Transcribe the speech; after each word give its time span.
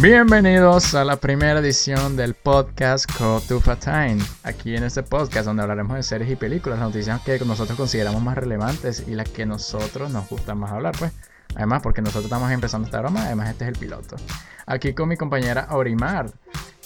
Bienvenidos 0.00 0.94
a 0.94 1.04
la 1.04 1.16
primera 1.16 1.60
edición 1.60 2.16
del 2.16 2.32
podcast 2.32 3.04
Cotufa 3.18 3.76
Time. 3.76 4.16
Aquí 4.44 4.74
en 4.74 4.84
este 4.84 5.02
podcast 5.02 5.44
donde 5.44 5.60
hablaremos 5.60 5.94
de 5.94 6.02
series 6.02 6.30
y 6.30 6.36
películas, 6.36 6.78
las 6.78 6.88
noticias 6.88 7.20
que 7.20 7.38
nosotros 7.40 7.76
consideramos 7.76 8.22
más 8.22 8.34
relevantes 8.34 9.04
y 9.06 9.10
las 9.10 9.28
que 9.28 9.44
nosotros 9.44 10.10
nos 10.10 10.26
gusta 10.26 10.54
más 10.54 10.72
hablar, 10.72 10.94
pues. 10.98 11.12
Además, 11.54 11.82
porque 11.82 12.00
nosotros 12.00 12.24
estamos 12.24 12.50
empezando 12.50 12.86
esta 12.86 13.00
broma, 13.00 13.26
además 13.26 13.50
este 13.50 13.64
es 13.64 13.68
el 13.68 13.76
piloto. 13.78 14.16
Aquí 14.64 14.94
con 14.94 15.06
mi 15.06 15.18
compañera 15.18 15.66
Aurimar. 15.68 16.30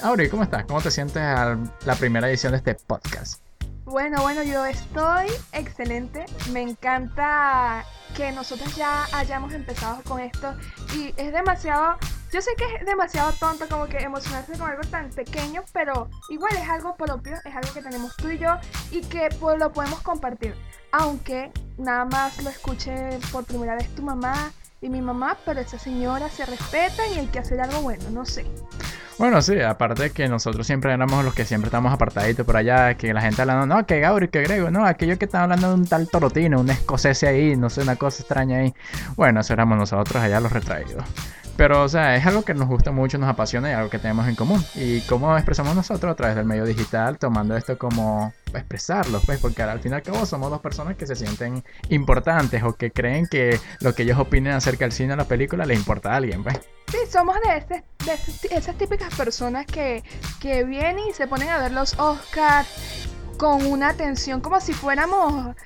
Auri, 0.03 0.29
¿cómo 0.29 0.43
estás? 0.43 0.65
¿Cómo 0.65 0.81
te 0.81 0.91
sientes 0.91 1.23
a 1.23 1.57
la 1.87 1.95
primera 1.95 2.29
edición 2.29 2.51
de 2.51 2.57
este 2.57 2.75
podcast? 2.75 3.44
Bueno, 3.85 4.23
bueno, 4.23 4.43
yo 4.43 4.65
estoy 4.65 5.27
excelente. 5.53 6.25
Me 6.53 6.63
encanta 6.63 7.85
que 8.17 8.33
nosotros 8.33 8.75
ya 8.77 9.07
hayamos 9.13 9.53
empezado 9.53 10.03
con 10.05 10.21
esto 10.21 10.55
y 10.95 11.13
es 11.17 11.33
demasiado 11.33 11.99
yo 12.35 12.43
sé 12.43 12.51
que 12.57 12.65
es 12.65 12.85
demasiado 12.85 13.31
tonto 13.39 13.69
como 13.69 13.87
que 13.87 13.99
emocionarse 13.99 14.59
con 14.59 14.69
algo 14.69 14.83
tan 14.91 15.09
pequeño, 15.11 15.63
pero 15.73 16.11
igual 16.31 16.53
es 16.57 16.69
algo 16.69 16.97
propio, 16.97 17.37
es 17.45 17.55
algo 17.55 17.73
que 17.73 17.81
tenemos 17.81 18.17
tú 18.17 18.29
y 18.29 18.39
yo 18.39 18.57
y 18.91 19.03
que 19.03 19.29
pues, 19.39 19.57
lo 19.57 19.73
podemos 19.73 20.01
compartir. 20.01 20.57
Aunque 20.91 21.53
nada 21.79 22.05
más 22.07 22.43
lo 22.43 22.51
escuche 22.51 23.21
por 23.31 23.45
primera 23.45 23.77
vez 23.77 23.89
tu 23.95 24.03
mamá 24.03 24.53
y 24.85 24.91
mi 24.91 25.01
mamá, 25.01 25.39
pero 25.47 25.61
esa 25.61 25.79
señora 25.79 26.29
se 26.29 26.45
respeta 26.45 27.07
y 27.09 27.19
hay 27.19 27.27
que 27.29 27.39
hacer 27.39 27.59
algo 27.59 27.81
bueno, 27.81 28.05
no 28.11 28.27
sé. 28.27 28.45
Bueno, 29.19 29.41
sí, 29.41 29.59
aparte 29.61 30.11
que 30.11 30.29
nosotros 30.29 30.67
siempre 30.67 30.93
éramos 30.93 31.25
los 31.25 31.33
que 31.33 31.47
siempre 31.47 31.69
estamos 31.69 31.91
apartaditos 31.91 32.45
por 32.45 32.59
allá, 32.59 32.95
que 32.95 33.15
la 33.15 33.23
gente 33.23 33.41
hablando, 33.41 33.65
no, 33.65 33.87
que 33.87 34.01
Gauri, 34.01 34.29
que 34.29 34.43
Grego, 34.43 34.71
no, 34.71 34.85
aquellos 34.85 35.19
que 35.19 35.25
están 35.25 35.43
hablando 35.43 35.69
de 35.69 35.75
un 35.75 35.87
tal 35.87 36.07
Torotino, 36.09 36.61
un 36.61 36.69
escocés 36.69 37.23
ahí, 37.23 37.57
no 37.57 37.71
sé, 37.71 37.81
una 37.81 37.97
cosa 37.97 38.21
extraña 38.23 38.59
ahí. 38.59 38.75
Bueno, 39.17 39.41
eso 39.41 39.55
éramos 39.55 39.79
nosotros 39.79 40.23
allá 40.23 40.39
los 40.41 40.53
retraídos. 40.53 41.05
Pero, 41.57 41.83
o 41.83 41.89
sea, 41.89 42.17
es 42.17 42.27
algo 42.27 42.43
que 42.43 42.53
nos 42.53 42.69
gusta 42.69 42.91
mucho, 42.91 43.17
nos 43.17 43.31
apasiona 43.31 43.71
y 43.71 43.73
algo 43.73 43.89
que 43.89 43.99
tenemos 43.99 44.29
en 44.29 44.35
común. 44.35 44.63
Y 44.75 45.01
cómo 45.03 45.35
expresamos 45.37 45.75
nosotros 45.75 46.13
a 46.13 46.17
través 46.17 46.37
del 46.37 46.45
medio 46.45 46.67
digital, 46.67 47.17
tomando 47.17 47.57
esto 47.57 47.79
como 47.79 48.35
expresarlo, 48.61 49.21
pues, 49.21 49.41
porque 49.41 49.63
al 49.63 49.81
fin 49.81 49.93
y 49.93 49.95
al 49.95 50.03
cabo 50.03 50.27
somos 50.27 50.51
dos 50.51 50.61
personas 50.61 50.97
que 50.97 51.07
se 51.07 51.17
sienten 51.17 51.65
importantes 51.89 52.63
o 52.63 52.75
que 52.75 52.91
creen 52.91 53.27
que 53.27 53.59
lo 53.81 53.95
que 53.95 54.03
ellos 54.03 54.19
opinen 54.19 54.53
acerca 54.53 54.85
del 54.85 54.93
cine 54.93 55.15
o 55.15 55.17
la 55.17 55.27
película 55.27 55.67
le 55.67 55.75
importa 55.75 56.13
a 56.13 56.17
alguien, 56.17 56.43
pues. 56.43 56.59
Sí, 56.91 56.99
somos 57.11 57.37
de, 57.41 57.57
este, 57.57 57.85
de 58.05 58.57
esas 58.57 58.77
típicas 58.77 59.15
personas 59.15 59.67
que, 59.67 60.05
que 60.41 60.65
vienen 60.65 61.09
y 61.09 61.13
se 61.13 61.27
ponen 61.27 61.49
a 61.49 61.59
ver 61.59 61.73
los 61.73 61.99
Oscars 61.99 62.69
con 63.37 63.67
una 63.67 63.89
atención 63.89 64.41
como 64.41 64.61
si 64.61 64.73
fuéramos 64.73 65.57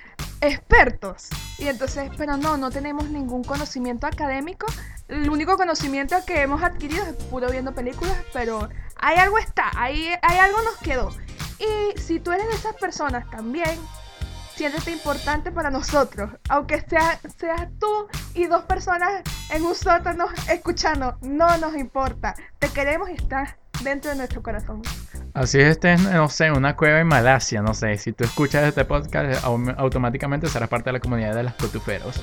expertos. 0.41 1.29
Y 1.59 1.69
entonces, 1.69 2.11
pero 2.17 2.37
no, 2.37 2.57
no 2.57 2.71
tenemos 2.71 3.11
ningún 3.11 3.45
conocimiento 3.45 4.07
académico. 4.07 4.67
El 5.09 5.29
único 5.31 5.57
conocimiento 5.57 6.17
que 6.27 6.43
hemos 6.43 6.63
adquirido 6.63 7.05
es 7.05 7.13
puro 7.25 7.51
viendo 7.51 7.75
películas, 7.75 8.17
pero 8.33 8.69
hay 8.97 9.17
algo 9.17 9.39
está, 9.39 9.71
hay 9.75 10.17
algo 10.23 10.63
nos 10.63 10.77
quedó. 10.79 11.11
Y 11.59 11.99
si 11.99 12.21
tú 12.21 12.33
eres 12.33 12.47
de 12.49 12.55
esas 12.55 12.75
personas 12.77 13.29
también, 13.31 13.79
siéntete 14.55 14.91
importante 14.91 15.53
para 15.53 15.71
nosotros. 15.71 16.31
Aunque 16.49 16.81
sea, 16.83 17.21
seas 17.37 17.69
tú 17.79 18.09
y 18.35 18.47
dos 18.47 18.65
personas 18.65 19.23
en 19.51 19.65
un 19.65 19.75
sótano 19.75 20.27
escuchando, 20.51 21.17
no 21.23 21.57
nos 21.59 21.77
importa. 21.77 22.35
Te 22.59 22.69
queremos 22.69 23.09
y 23.11 23.15
estás 23.15 23.55
dentro 23.83 24.11
de 24.11 24.17
nuestro 24.17 24.43
corazón. 24.43 24.83
Así 25.35 25.61
es, 25.61 25.69
este, 25.69 25.97
no 25.97 26.29
sé, 26.29 26.51
una 26.51 26.75
cueva 26.77 27.01
en 27.01 27.07
Malasia, 27.07 27.63
no 27.63 27.75
sé. 27.75 27.97
Si 27.99 28.13
tú 28.13 28.25
escuchas 28.25 28.65
este 28.65 28.85
podcast, 28.85 29.45
automáticamente 29.45 30.49
serás 30.49 30.69
parte 30.69 30.89
de 30.89 30.95
la 30.95 31.01
comunidad 31.01 31.35
de 31.35 31.45
los 31.45 31.55
cotuferos. 31.55 32.21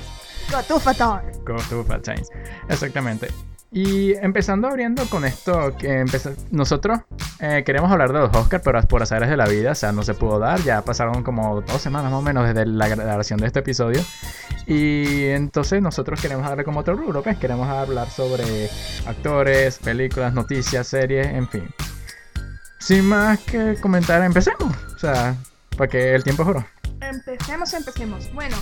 Cotufa 0.52 0.94
Time. 0.94 1.32
Cotufa 1.46 2.02
Times. 2.02 2.30
Exactamente. 2.70 3.30
Y 3.76 4.14
empezando 4.14 4.70
abriendo 4.70 5.06
con 5.10 5.26
esto, 5.26 5.76
que 5.76 6.06
nosotros 6.50 7.02
eh, 7.42 7.64
queremos 7.66 7.92
hablar 7.92 8.14
de 8.14 8.20
los 8.20 8.34
Oscars, 8.34 8.64
pero 8.64 8.82
por 8.84 9.04
azares 9.04 9.30
de 9.30 9.36
la 9.36 9.48
vida, 9.48 9.72
o 9.72 9.76
sea, 9.76 9.92
no 9.92 10.02
se 10.02 10.14
pudo 10.14 10.40
dar. 10.40 10.62
Ya 10.62 10.82
pasaron 10.82 11.24
como 11.24 11.60
dos 11.60 11.82
semanas 11.82 12.10
más 12.10 12.20
o 12.20 12.22
menos 12.22 12.48
desde 12.48 12.66
la 12.66 12.88
grabación 12.88 13.38
de 13.42 13.48
este 13.48 13.60
episodio. 13.60 14.02
Y 14.66 15.26
entonces 15.26 15.82
nosotros 15.82 16.22
queremos 16.22 16.48
darle 16.48 16.64
como 16.64 16.80
otro 16.80 16.96
rubro, 16.96 17.22
pues 17.22 17.38
queremos 17.38 17.68
hablar 17.68 18.10
sobre 18.10 18.70
actores, 19.08 19.78
películas, 19.80 20.34
noticias, 20.34 20.88
series, 20.88 21.28
en 21.28 21.50
fin. 21.50 21.68
Sin 22.80 23.04
más 23.04 23.40
que 23.42 23.76
comentar, 23.82 24.24
empecemos. 24.24 24.74
O 24.96 24.98
sea, 24.98 25.36
para 25.76 25.90
que 25.90 26.16
el 26.16 26.24
tiempo 26.24 26.46
juro. 26.46 26.66
Empecemos, 27.02 27.74
empecemos. 27.74 28.34
Bueno, 28.34 28.56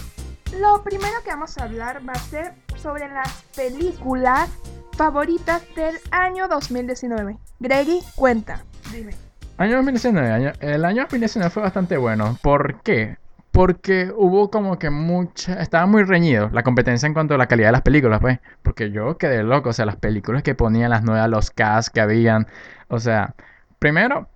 lo 0.59 0.83
primero 0.83 1.21
que 1.23 1.29
vamos 1.29 1.55
a 1.59 1.65
hablar 1.65 2.01
va 2.09 2.13
a 2.13 2.19
ser 2.19 2.55
sobre 2.81 3.07
las 3.09 3.31
películas 3.55 4.49
favoritas 4.93 5.63
del 5.75 5.95
año 6.11 6.47
2019. 6.47 7.37
Greggy, 7.59 7.99
cuenta. 8.15 8.63
Dime. 8.91 9.13
Año 9.57 9.75
2019, 9.75 10.53
el 10.61 10.85
año 10.85 11.03
2019 11.03 11.49
fue 11.51 11.63
bastante 11.63 11.97
bueno. 11.97 12.37
¿Por 12.41 12.81
qué? 12.81 13.17
Porque 13.51 14.11
hubo 14.15 14.49
como 14.49 14.79
que 14.79 14.89
mucha. 14.89 15.61
Estaba 15.61 15.85
muy 15.85 16.03
reñido 16.03 16.49
la 16.51 16.63
competencia 16.63 17.05
en 17.05 17.13
cuanto 17.13 17.35
a 17.35 17.37
la 17.37 17.47
calidad 17.47 17.67
de 17.67 17.73
las 17.73 17.81
películas, 17.81 18.19
pues. 18.19 18.39
Porque 18.63 18.91
yo 18.91 19.17
quedé 19.17 19.43
loco. 19.43 19.69
O 19.69 19.73
sea, 19.73 19.85
las 19.85 19.97
películas 19.97 20.41
que 20.41 20.55
ponían, 20.55 20.89
las 20.89 21.03
nuevas, 21.03 21.29
los 21.29 21.51
casts 21.51 21.91
que 21.91 22.01
habían. 22.01 22.47
O 22.87 22.99
sea, 22.99 23.35
primero, 23.77 24.27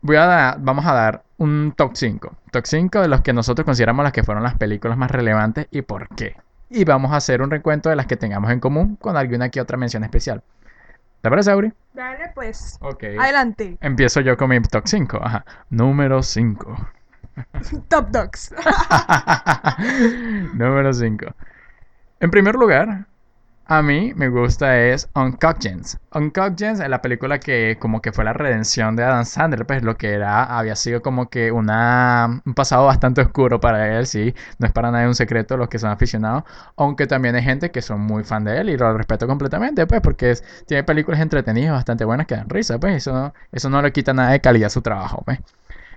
voy 0.00 0.16
a 0.16 0.24
dar, 0.24 0.56
vamos 0.60 0.86
a 0.86 0.94
dar 0.94 1.24
un 1.36 1.74
top 1.76 1.92
5. 1.94 2.36
Top 2.50 2.64
5 2.64 3.00
de 3.02 3.08
los 3.08 3.20
que 3.20 3.34
nosotros 3.34 3.66
consideramos 3.66 4.02
las 4.02 4.12
que 4.12 4.22
fueron 4.22 4.42
las 4.42 4.56
películas 4.56 4.96
más 4.96 5.10
relevantes 5.10 5.66
y 5.70 5.82
por 5.82 6.08
qué. 6.16 6.36
Y 6.70 6.84
vamos 6.84 7.12
a 7.12 7.16
hacer 7.16 7.42
un 7.42 7.50
recuento 7.50 7.88
de 7.88 7.96
las 7.96 8.06
que 8.06 8.16
tengamos 8.16 8.50
en 8.50 8.60
común 8.60 8.96
con 8.96 9.16
alguna 9.16 9.48
que 9.48 9.60
otra 9.60 9.76
mención 9.76 10.04
especial. 10.04 10.42
¿Te 11.20 11.30
parece, 11.30 11.50
Auri? 11.50 11.72
Dale, 11.94 12.30
pues. 12.34 12.76
Ok. 12.80 13.04
Adelante. 13.18 13.78
Empiezo 13.80 14.20
yo 14.20 14.36
con 14.36 14.50
mi 14.50 14.60
top 14.60 14.86
5. 14.86 15.20
Ajá. 15.22 15.44
Número 15.70 16.22
5. 16.22 16.76
Top 17.88 18.10
Dogs. 18.10 18.54
Número 20.54 20.92
5. 20.92 21.26
En 22.20 22.30
primer 22.30 22.54
lugar, 22.54 23.06
a 23.66 23.82
mí 23.82 24.12
me 24.14 24.28
gusta 24.28 24.78
es 24.78 25.08
Uncut 25.14 25.56
Gems. 25.60 25.98
Uncut 26.14 26.58
Gems 26.58 26.80
es 26.80 26.88
la 26.88 27.00
película 27.00 27.40
que 27.40 27.78
como 27.80 28.02
que 28.02 28.12
fue 28.12 28.24
la 28.24 28.32
redención 28.32 28.94
de 28.96 29.04
Adam 29.04 29.24
Sandler, 29.24 29.66
pues 29.66 29.82
lo 29.82 29.96
que 29.96 30.12
era, 30.12 30.44
había 30.44 30.76
sido 30.76 31.00
como 31.02 31.30
que 31.30 31.50
un 31.50 31.66
pasado 32.54 32.86
bastante 32.86 33.22
oscuro 33.22 33.60
para 33.60 33.98
él, 33.98 34.06
sí, 34.06 34.34
no 34.58 34.66
es 34.66 34.72
para 34.72 34.90
nadie 34.90 35.06
un 35.06 35.14
secreto 35.14 35.56
los 35.56 35.68
que 35.68 35.78
son 35.78 35.90
aficionados, 35.90 36.44
aunque 36.76 37.06
también 37.06 37.34
hay 37.36 37.42
gente 37.42 37.70
que 37.70 37.80
son 37.82 38.00
muy 38.00 38.24
fan 38.24 38.44
de 38.44 38.58
él 38.60 38.70
y 38.70 38.76
lo 38.76 38.96
respeto 38.96 39.26
completamente, 39.26 39.86
pues 39.86 40.00
porque 40.02 40.34
tiene 40.66 40.84
películas 40.84 41.20
entretenidas 41.20 41.72
bastante 41.72 42.04
buenas 42.04 42.26
que 42.26 42.36
dan 42.36 42.48
risa, 42.50 42.78
pues 42.78 42.96
eso, 42.96 43.32
eso 43.52 43.70
no 43.70 43.80
le 43.82 43.92
quita 43.92 44.12
nada 44.12 44.32
de 44.32 44.40
calidad 44.40 44.66
a 44.66 44.70
su 44.70 44.82
trabajo, 44.82 45.22
pues. 45.24 45.38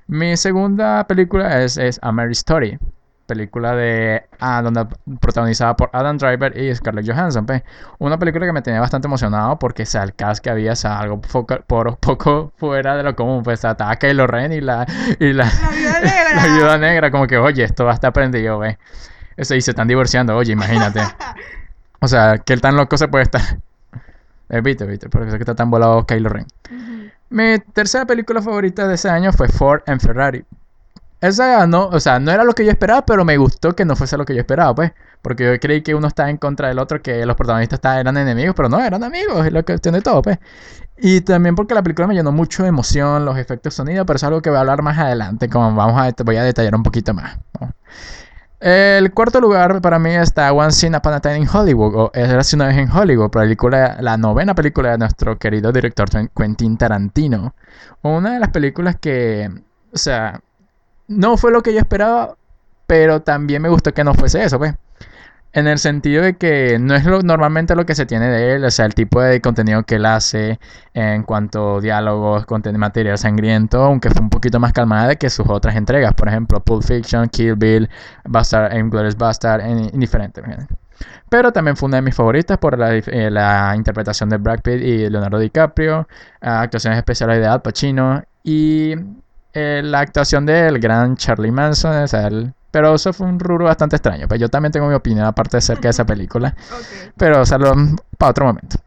Mi 0.07 0.37
segunda 0.37 1.05
película 1.05 1.63
es, 1.63 1.77
es 1.77 1.99
A 2.01 2.11
Mary 2.13 2.31
Story, 2.31 2.79
película 3.27 3.75
de 3.75 4.23
ah, 4.39 4.61
donde 4.63 4.87
protagonizada 5.19 5.75
por 5.75 5.89
Adam 5.93 6.17
Driver 6.17 6.57
y 6.57 6.73
Scarlett 6.73 7.07
Johansson. 7.07 7.45
Pues. 7.45 7.61
Una 7.99 8.17
película 8.17 8.45
que 8.45 8.53
me 8.53 8.61
tenía 8.63 8.79
bastante 8.79 9.07
emocionado 9.07 9.59
porque 9.59 9.83
el 9.83 10.15
cast 10.15 10.43
que 10.43 10.49
había, 10.49 10.73
o 10.73 10.87
algo 10.87 11.21
por, 11.21 11.97
poco 11.99 12.51
fuera 12.57 12.95
de 12.97 13.03
lo 13.03 13.15
común. 13.15 13.43
Pues 13.43 13.63
estaba 13.63 13.95
Kylo 13.97 14.25
Ren 14.25 14.53
y 14.53 14.61
la, 14.61 14.87
y 15.19 15.33
la, 15.33 15.45
la, 16.35 16.47
viuda 16.55 16.77
negra. 16.79 17.11
Como 17.11 17.27
que, 17.27 17.37
oye, 17.37 17.63
esto 17.63 17.85
va 17.85 17.91
a 17.91 17.95
estar 17.95 18.13
prendido, 18.13 18.57
ve. 18.57 18.79
Eso 19.35 19.53
y 19.53 19.61
se 19.61 19.71
están 19.71 19.87
divorciando, 19.87 20.35
oye, 20.35 20.53
imagínate. 20.53 21.01
O 21.99 22.07
sea, 22.07 22.37
que 22.37 22.53
el 22.53 22.61
tan 22.61 22.75
loco 22.75 22.95
se 22.95 23.07
puede 23.07 23.23
estar. 23.23 23.41
Eh, 24.49 24.61
viste, 24.61 24.85
viste, 24.85 25.09
por 25.09 25.23
eso 25.23 25.35
que 25.35 25.41
está 25.41 25.55
tan 25.55 25.71
volado 25.71 26.05
Kylo 26.05 26.29
Ren. 26.29 26.45
Mi 27.31 27.57
tercera 27.73 28.05
película 28.05 28.39
favorita 28.39 28.87
de 28.87 28.93
ese 28.93 29.09
año 29.09 29.33
fue 29.33 29.47
Ford 29.47 29.81
and 29.87 29.99
Ferrari. 29.99 30.45
Esa 31.19 31.65
no, 31.65 31.87
o 31.87 31.99
sea, 31.99 32.19
no 32.19 32.31
era 32.31 32.43
lo 32.43 32.53
que 32.53 32.63
yo 32.63 32.71
esperaba, 32.71 33.05
pero 33.05 33.25
me 33.25 33.37
gustó 33.37 33.75
que 33.75 33.85
no 33.85 33.95
fuese 33.95 34.17
lo 34.17 34.25
que 34.25 34.35
yo 34.35 34.41
esperaba, 34.41 34.75
pues. 34.75 34.91
Porque 35.21 35.45
yo 35.45 35.59
creí 35.59 35.81
que 35.81 35.95
uno 35.95 36.07
estaba 36.07 36.29
en 36.29 36.37
contra 36.37 36.67
del 36.67 36.79
otro, 36.79 37.01
que 37.01 37.25
los 37.25 37.35
protagonistas 37.35 37.79
eran 37.83 38.17
enemigos, 38.17 38.55
pero 38.55 38.69
no, 38.69 38.79
eran 38.79 39.03
amigos, 39.03 39.45
es 39.45 39.51
lo 39.51 39.65
que 39.65 39.77
tiene 39.79 40.01
todo, 40.01 40.21
pues. 40.21 40.37
Y 40.97 41.21
también 41.21 41.55
porque 41.55 41.73
la 41.73 41.83
película 41.83 42.07
me 42.07 42.15
llenó 42.15 42.31
mucho 42.31 42.63
de 42.63 42.69
emoción, 42.69 43.25
los 43.25 43.37
efectos 43.37 43.73
de 43.73 43.77
sonido, 43.77 44.05
pero 44.05 44.17
es 44.17 44.23
algo 44.23 44.41
que 44.41 44.49
voy 44.49 44.57
a 44.57 44.61
hablar 44.61 44.81
más 44.83 44.97
adelante, 44.97 45.49
como 45.49 45.73
vamos 45.75 45.99
a, 45.99 46.23
voy 46.23 46.37
a 46.37 46.43
detallar 46.43 46.75
un 46.75 46.83
poquito 46.83 47.13
más. 47.13 47.37
El 48.59 49.13
cuarto 49.13 49.39
lugar 49.39 49.81
para 49.81 49.99
mí 49.99 50.15
está 50.15 50.51
One 50.51 50.71
Scene 50.71 50.97
Upon 50.97 51.13
a 51.13 51.19
Time 51.19 51.39
in 51.39 51.47
Hollywood, 51.51 51.95
o 51.95 52.11
Era 52.13 52.41
una 52.53 52.67
vez 52.67 52.77
en 52.77 52.91
Hollywood, 52.91 53.29
película, 53.29 53.97
la 54.01 54.17
novena 54.17 54.55
película 54.55 54.91
de 54.91 54.97
nuestro 54.97 55.37
querido 55.37 55.71
director 55.71 56.09
Quentin 56.35 56.77
Tarantino. 56.77 57.53
Una 58.01 58.33
de 58.33 58.39
las 58.39 58.49
películas 58.49 58.95
que, 58.99 59.49
o 59.93 59.97
sea, 59.97 60.41
no 61.07 61.37
fue 61.37 61.51
lo 61.51 61.61
que 61.61 61.73
yo 61.73 61.79
esperaba, 61.79 62.35
pero 62.85 63.21
también 63.21 63.61
me 63.61 63.69
gustó 63.69 63.93
que 63.93 64.03
no 64.03 64.13
fuese 64.13 64.43
eso, 64.43 64.57
pues. 64.57 64.75
En 65.53 65.65
el 65.67 65.79
sentido 65.79 66.23
de 66.23 66.35
que 66.35 66.77
no 66.79 66.93
es 66.93 67.05
lo, 67.05 67.21
normalmente 67.21 67.75
lo 67.75 67.85
que 67.85 67.95
se 67.95 68.05
tiene 68.05 68.27
de 68.29 68.55
él, 68.55 68.65
o 68.65 68.69
sea, 68.69 68.85
el 68.85 68.93
tipo 68.93 69.21
de 69.21 69.41
contenido 69.41 69.83
que 69.83 69.95
él 69.95 70.05
hace 70.05 70.59
en 70.93 71.23
cuanto 71.23 71.77
a 71.77 71.81
diálogos, 71.81 72.45
contenido 72.45 72.79
material 72.79 73.17
sangriento, 73.17 73.81
aunque 73.83 74.09
fue 74.11 74.21
un 74.21 74.29
poquito 74.29 74.59
más 74.59 74.73
calmada 74.73 75.07
de 75.07 75.15
que 75.17 75.29
sus 75.29 75.47
otras 75.49 75.75
entregas, 75.75 76.13
por 76.13 76.27
ejemplo, 76.27 76.59
Pulp 76.59 76.83
Fiction, 76.83 77.27
Kill 77.29 77.55
Bill, 77.55 77.89
Bastard, 78.25 78.77
Inglourious 78.77 79.17
Bastard, 79.17 79.65
indiferente. 79.93 80.43
Pero 81.29 81.51
también 81.51 81.75
fue 81.75 81.87
una 81.87 81.97
de 81.97 82.03
mis 82.03 82.15
favoritas 82.15 82.57
por 82.57 82.77
la, 82.77 82.95
eh, 82.95 83.31
la 83.31 83.73
interpretación 83.75 84.29
de 84.29 84.37
Brad 84.37 84.59
Pitt 84.61 84.81
y 84.81 85.09
Leonardo 85.09 85.39
DiCaprio, 85.39 86.07
ah, 86.41 86.61
actuaciones 86.61 86.97
especiales 86.97 87.39
de 87.39 87.47
Al 87.47 87.61
Pacino 87.61 88.23
y 88.43 88.95
eh, 89.53 89.81
la 89.83 89.99
actuación 90.01 90.45
del 90.45 90.79
gran 90.79 91.15
Charlie 91.17 91.51
Manson. 91.51 91.95
o 92.03 92.07
sea, 92.07 92.27
el- 92.27 92.53
pero 92.71 92.93
eso 92.95 93.11
fue 93.13 93.25
un 93.27 93.39
rubro 93.39 93.65
bastante 93.65 93.95
extraño. 93.95 94.27
Pues 94.27 94.39
yo 94.39 94.49
también 94.49 94.71
tengo 94.71 94.87
mi 94.87 94.93
opinión 94.93 95.25
aparte 95.25 95.57
acerca 95.57 95.83
de 95.83 95.89
esa 95.89 96.05
película. 96.05 96.53
Pero 97.17 97.41
o 97.41 97.45
sea, 97.45 97.57
lo- 97.57 97.73
para 98.17 98.31
otro 98.31 98.45
momento. 98.45 98.77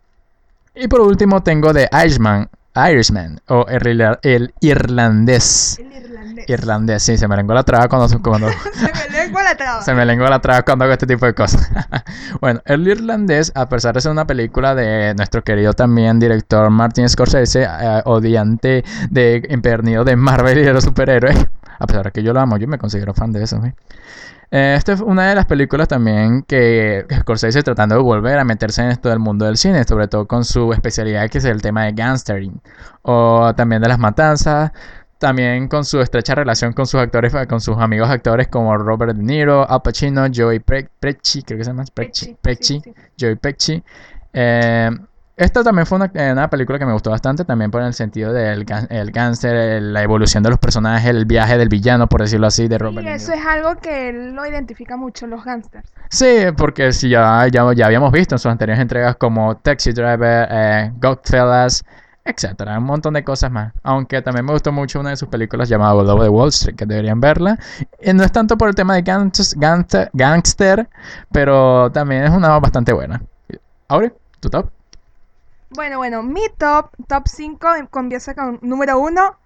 Y 0.75 0.87
por 0.87 1.01
último 1.01 1.43
tengo 1.43 1.73
The 1.75 1.89
Irishman, 2.05 2.49
Irishman 2.75 3.40
o 3.49 3.67
el, 3.69 4.00
el 4.22 4.55
irlandés. 4.61 5.78
El 5.78 5.93
irlandés. 5.93 6.49
Irlandés, 6.49 7.02
sí, 7.02 7.19
se 7.19 7.26
me 7.26 7.37
lengua 7.37 7.56
la 7.56 7.64
traba 7.64 7.88
cuando, 7.88 8.20
cuando 8.22 8.49
Se 8.72 8.93
me 8.93 9.19
lengua 9.19 9.43
la 9.43 9.56
traba. 9.56 9.82
se 9.82 9.94
me 9.94 10.06
lengua 10.06 10.31
la 10.31 10.40
traba 10.40 10.62
cuando 10.62 10.84
hago 10.84 10.93
este 10.93 11.06
tipo 11.06 11.26
de 11.26 11.34
cosas. 11.34 11.69
bueno, 12.40 12.61
el 12.64 12.87
irlandés, 12.87 13.52
a 13.55 13.69
pesar 13.69 13.94
de 13.94 14.00
ser 14.00 14.12
una 14.12 14.26
película 14.26 14.75
de 14.75 15.14
nuestro 15.14 15.43
querido 15.43 15.72
también 15.72 16.20
director 16.20 16.70
Martin 16.70 17.08
Scorsese, 17.08 17.64
eh, 17.64 18.02
odiante 18.05 18.84
de 19.11 19.43
empernido 19.49 20.05
de 20.05 20.17
Marvel 20.17 20.58
y 20.58 20.62
de 20.62 20.72
los 20.72 20.84
superhéroes, 20.84 21.37
a 21.78 21.87
pesar 21.87 22.05
de 22.05 22.12
que 22.12 22.22
yo 22.22 22.32
lo 22.32 22.40
amo, 22.40 22.56
yo 22.56 22.69
me 22.69 22.78
considero 22.78 23.14
fan 23.14 23.32
de 23.32 23.43
eso. 23.43 23.61
¿sí? 23.62 23.72
Eh, 24.52 24.75
Esta 24.76 24.93
es 24.94 25.00
una 25.00 25.29
de 25.29 25.35
las 25.37 25.47
películas 25.47 25.87
también 25.88 26.43
que 26.43 27.06
Scorsese 27.20 27.62
tratando 27.62 27.94
de 27.94 28.02
volver 28.02 28.38
a 28.38 28.44
meterse 28.44 28.82
en 28.82 28.88
esto 28.91 29.08
del 29.08 29.20
mundo 29.20 29.44
del 29.44 29.56
cine, 29.56 29.85
sobre 29.85 30.08
todo 30.08 30.26
con 30.26 30.44
su 30.44 30.73
especialidad 30.73 31.31
que 31.31 31.38
es 31.38 31.44
el 31.44 31.62
tema 31.62 31.85
de 31.85 31.93
gangstering 31.93 32.61
o 33.02 33.52
también 33.56 33.81
de 33.82 33.88
las 33.88 33.99
matanzas, 34.00 34.73
también 35.19 35.69
con 35.69 35.85
su 35.85 36.00
estrecha 36.00 36.35
relación 36.35 36.73
con 36.73 36.87
sus 36.87 37.00
actores, 37.00 37.32
con 37.49 37.61
sus 37.61 37.79
amigos 37.79 38.08
actores 38.11 38.49
como 38.49 38.76
Robert 38.76 39.14
De 39.17 39.23
Niro, 39.23 39.69
Al 39.70 39.82
Pacino, 39.82 40.26
Joey 40.35 40.58
Pre- 40.61 40.88
Pesci, 40.99 41.43
creo 41.43 41.58
que 41.58 41.64
se 41.64 41.70
llama 41.70 41.85
sí, 41.87 42.25
sí. 42.61 42.82
Joey 43.20 43.37
Pesci. 43.37 43.82
Eh, 44.32 44.91
esta 45.41 45.65
también 45.65 45.87
fue 45.87 45.97
una, 45.97 46.11
eh, 46.15 46.33
una 46.33 46.49
película 46.51 46.79
que 46.79 46.87
me 46.87 46.93
gustó 46.93 47.11
bastante, 47.11 47.45
también 47.45 47.71
por 47.71 47.83
el 47.83 47.95
sentido 47.95 48.33
del 48.33 48.65
el 48.91 49.11
gánster, 49.11 49.55
el- 49.57 49.93
la 49.93 50.03
evolución 50.03 50.43
de 50.43 50.51
los 50.51 50.59
personajes, 50.59 51.09
el 51.11 51.25
viaje 51.25 51.57
del 51.59 51.69
villano, 51.69 52.07
por 52.09 52.21
decirlo 52.21 52.47
así, 52.47 52.69
de 52.69 52.79
Robert 52.79 53.07
Y 53.07 53.11
eso 53.11 53.33
es 53.33 53.45
algo 53.45 53.77
que 53.77 54.11
él 54.11 54.35
lo 54.35 54.47
identifica 54.47 54.97
mucho, 54.97 55.27
los 55.27 55.45
gangsters. 55.45 55.89
Sí, 56.11 56.45
porque 56.57 56.93
si 56.93 57.09
ya, 57.09 57.47
ya, 57.49 57.73
ya 57.75 57.87
habíamos 57.87 58.13
visto 58.13 58.35
en 58.35 58.39
sus 58.39 58.51
anteriores 58.51 58.81
entregas 58.81 59.17
como 59.17 59.57
Taxi 59.57 59.93
Driver, 59.93 60.49
eh, 60.51 60.93
Godfellas, 61.01 61.85
etcétera, 62.25 62.79
un 62.79 62.85
montón 62.85 63.15
de 63.15 63.25
cosas 63.25 63.51
más. 63.51 63.73
Aunque 63.83 64.21
también 64.23 64.45
me 64.45 64.53
gustó 64.53 64.71
mucho 64.73 65.01
una 65.01 65.11
de 65.11 65.17
sus 65.17 65.29
películas 65.29 65.69
llamada 65.69 65.95
Lobo 65.95 66.23
de 66.23 66.29
Wall 66.29 66.51
Street, 66.51 66.77
que 66.77 66.85
deberían 66.87 67.21
verla. 67.21 67.59
Y 68.01 68.13
no 68.13 68.23
es 68.25 68.31
tanto 68.31 68.59
por 68.59 68.69
el 68.69 68.75
tema 68.75 68.95
de 68.95 69.03
gangster, 69.03 70.11
gangster, 70.13 70.89
pero 71.33 71.91
también 71.93 72.25
es 72.25 72.31
una 72.31 72.59
bastante 72.59 72.93
buena. 72.93 73.23
Aure, 73.89 74.15
tu 74.41 74.51
top. 74.51 74.71
Bueno, 75.72 75.99
bueno, 75.99 76.25
mi 76.25 76.49
top, 76.58 76.90
top 77.06 77.28
5 77.28 77.69
comienza 77.90 78.34
con 78.34 78.58
número 78.61 78.99
1. 78.99 79.38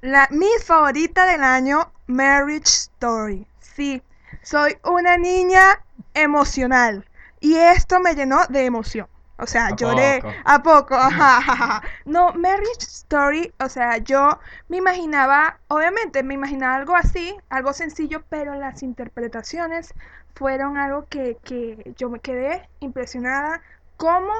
La, 0.00 0.26
mi 0.32 0.48
favorita 0.64 1.24
del 1.24 1.44
año, 1.44 1.92
Marriage 2.08 2.64
Story. 2.66 3.46
Sí, 3.60 4.02
soy 4.42 4.76
una 4.82 5.16
niña 5.18 5.80
emocional. 6.14 7.06
Y 7.38 7.54
esto 7.54 8.00
me 8.00 8.16
llenó 8.16 8.44
de 8.48 8.64
emoción. 8.64 9.06
O 9.38 9.46
sea, 9.46 9.66
¿A 9.66 9.76
lloré 9.76 10.20
poco? 10.20 10.34
a 10.44 10.62
poco. 10.64 10.94
ajá, 10.96 11.36
ajá, 11.38 11.52
ajá. 11.52 11.82
No, 12.04 12.32
Marriage 12.32 12.80
Story, 12.80 13.54
o 13.60 13.68
sea, 13.68 13.98
yo 13.98 14.40
me 14.66 14.78
imaginaba, 14.78 15.60
obviamente 15.68 16.24
me 16.24 16.34
imaginaba 16.34 16.74
algo 16.74 16.96
así, 16.96 17.36
algo 17.50 17.72
sencillo, 17.72 18.24
pero 18.28 18.56
las 18.56 18.82
interpretaciones 18.82 19.94
fueron 20.34 20.76
algo 20.76 21.06
que, 21.08 21.36
que 21.44 21.94
yo 21.96 22.10
me 22.10 22.18
quedé 22.18 22.68
impresionada. 22.80 23.62
¿Cómo 23.96 24.32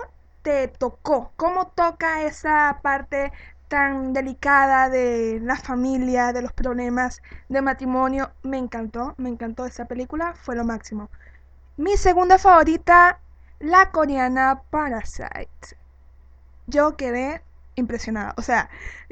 tocó? 0.78 1.32
¿Cómo 1.36 1.68
toca 1.68 2.22
esa 2.22 2.80
parte 2.82 3.32
tan 3.68 4.12
delicada 4.12 4.88
de 4.88 5.40
la 5.42 5.56
familia, 5.56 6.32
de 6.32 6.42
los 6.42 6.52
problemas 6.52 7.22
de 7.48 7.62
matrimonio? 7.62 8.30
Me 8.42 8.58
encantó, 8.58 9.14
me 9.18 9.28
encantó 9.28 9.66
esa 9.66 9.84
película, 9.84 10.34
fue 10.34 10.56
lo 10.56 10.64
máximo. 10.64 11.10
Mi 11.76 11.96
segunda 11.96 12.38
favorita, 12.38 13.20
la 13.60 13.90
coreana 13.90 14.62
Parasite. 14.70 15.76
Yo 16.66 16.96
quedé 16.96 17.42
impresionada. 17.74 18.34
O 18.36 18.42
sea, 18.42 18.68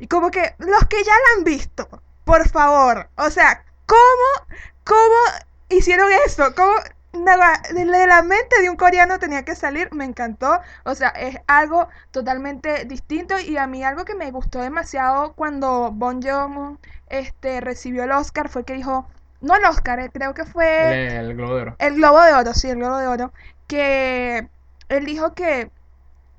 como 0.09 0.31
que 0.31 0.55
los 0.59 0.85
que 0.87 1.05
ya 1.05 1.12
la 1.12 1.38
han 1.38 1.44
visto, 1.44 1.88
por 2.25 2.49
favor. 2.49 3.09
O 3.17 3.31
sea, 3.31 3.65
¿cómo, 3.87 4.56
cómo 4.85 5.47
hicieron 5.69 6.09
eso? 6.27 6.55
¿Cómo 6.55 6.75
de 7.25 7.85
de 7.85 8.07
la 8.07 8.23
mente 8.23 8.61
de 8.61 8.71
un 8.71 8.77
coreano 8.77 9.19
tenía 9.19 9.45
que 9.45 9.55
salir? 9.55 9.93
Me 9.93 10.05
encantó. 10.05 10.61
O 10.85 10.95
sea, 10.95 11.09
es 11.09 11.39
algo 11.47 11.89
totalmente 12.11 12.85
distinto 12.85 13.39
y 13.39 13.57
a 13.57 13.67
mí 13.67 13.85
algo 13.85 14.05
que 14.05 14.15
me 14.15 14.31
gustó 14.31 14.61
demasiado 14.61 15.33
cuando 15.35 15.91
Bon 15.93 16.23
Joon 16.23 16.79
este, 17.09 17.61
recibió 17.61 18.05
el 18.05 18.13
Oscar 18.13 18.49
fue 18.49 18.65
que 18.65 18.75
dijo, 18.75 19.07
no 19.41 19.55
el 19.57 19.65
Oscar, 19.65 20.01
eh, 20.01 20.11
creo 20.13 20.35
que 20.35 20.45
fue 20.45 21.17
El, 21.19 21.35
Globo 21.35 21.55
de 21.55 21.63
Oro. 21.63 21.77
el 21.79 21.95
Globo 21.95 22.23
de 22.23 22.35
Oro, 22.35 22.55
sí, 22.55 22.69
el 22.69 22.77
Globo 22.77 22.99
de 22.99 23.07
Oro, 23.07 23.33
que 23.67 24.49
él 24.89 25.05
dijo 25.05 25.35
que 25.35 25.71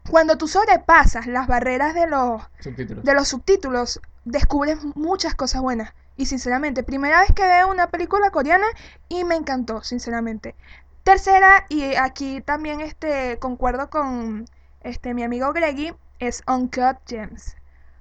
cuando 0.10 0.38
tú 0.38 0.48
sobrepasas 0.48 1.28
las 1.28 1.48
barreras 1.48 1.94
de 1.94 2.08
los, 2.08 2.42
Subtítulos. 2.60 3.04
de 3.04 3.14
los 3.14 3.28
subtítulos, 3.28 4.02
descubres 4.26 4.80
muchas 4.96 5.36
cosas 5.36 5.62
buenas. 5.62 5.94
Y 6.18 6.26
sinceramente, 6.26 6.84
primera 6.84 7.22
vez 7.22 7.32
que 7.34 7.48
veo 7.48 7.70
una 7.70 7.88
película 7.88 8.32
coreana 8.32 8.68
y 9.08 9.24
me 9.24 9.36
encantó, 9.36 9.84
sinceramente. 9.84 10.56
Tercera, 11.04 11.66
y 11.70 11.96
aquí 11.96 12.42
también 12.42 12.82
este, 12.82 13.38
concuerdo 13.40 13.90
con 13.90 14.46
este, 14.82 15.14
mi 15.14 15.24
amigo 15.24 15.54
Greggy, 15.54 15.94
es 16.20 16.44
Uncut 16.48 16.98
Gems. 17.08 17.56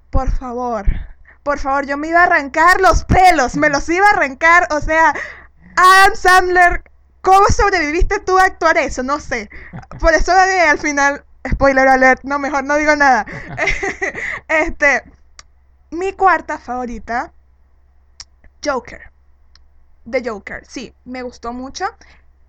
Por 0.09 0.31
favor, 0.31 0.85
por 1.43 1.59
favor, 1.59 1.85
yo 1.85 1.95
me 1.95 2.09
iba 2.09 2.21
a 2.21 2.25
arrancar 2.25 2.81
los 2.81 3.05
pelos, 3.05 3.55
me 3.55 3.69
los 3.69 3.87
iba 3.87 4.05
a 4.07 4.11
arrancar, 4.11 4.67
o 4.71 4.81
sea, 4.81 5.13
Adam 5.77 6.15
Sandler, 6.15 6.83
¿cómo 7.21 7.45
sobreviviste 7.47 8.19
tú 8.19 8.37
a 8.37 8.45
actuar 8.45 8.77
eso? 8.77 9.03
No 9.03 9.19
sé. 9.19 9.49
Por 9.99 10.13
eso 10.13 10.33
eh, 10.33 10.67
al 10.67 10.79
final, 10.79 11.23
spoiler 11.47 11.87
alert, 11.87 12.21
no, 12.23 12.39
mejor 12.39 12.63
no 12.63 12.75
digo 12.75 12.95
nada. 12.95 13.25
este, 14.49 15.03
mi 15.91 16.13
cuarta 16.13 16.57
favorita, 16.57 17.31
Joker. 18.63 19.11
The 20.09 20.23
Joker, 20.27 20.65
sí, 20.65 20.93
me 21.05 21.21
gustó 21.21 21.51
mucho, 21.51 21.85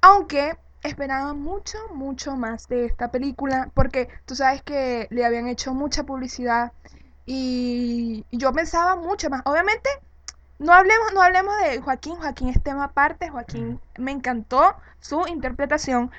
aunque 0.00 0.56
esperaba 0.82 1.34
mucho, 1.34 1.78
mucho 1.92 2.36
más 2.36 2.68
de 2.68 2.86
esta 2.86 3.10
película, 3.10 3.70
porque 3.74 4.08
tú 4.26 4.36
sabes 4.36 4.62
que 4.62 5.08
le 5.10 5.24
habían 5.24 5.48
hecho 5.48 5.74
mucha 5.74 6.04
publicidad 6.04 6.72
y 7.26 8.24
yo 8.30 8.52
pensaba 8.52 8.96
mucho 8.96 9.28
más. 9.28 9.42
Obviamente, 9.44 9.90
no 10.58 10.72
hablemos, 10.72 11.12
no 11.12 11.22
hablemos 11.22 11.54
de 11.58 11.80
Joaquín, 11.80 12.16
Joaquín 12.16 12.48
es 12.48 12.62
tema 12.62 12.84
aparte, 12.84 13.28
Joaquín 13.28 13.80
me 13.96 14.12
encantó 14.12 14.74
su 15.00 15.26
interpretación, 15.26 16.10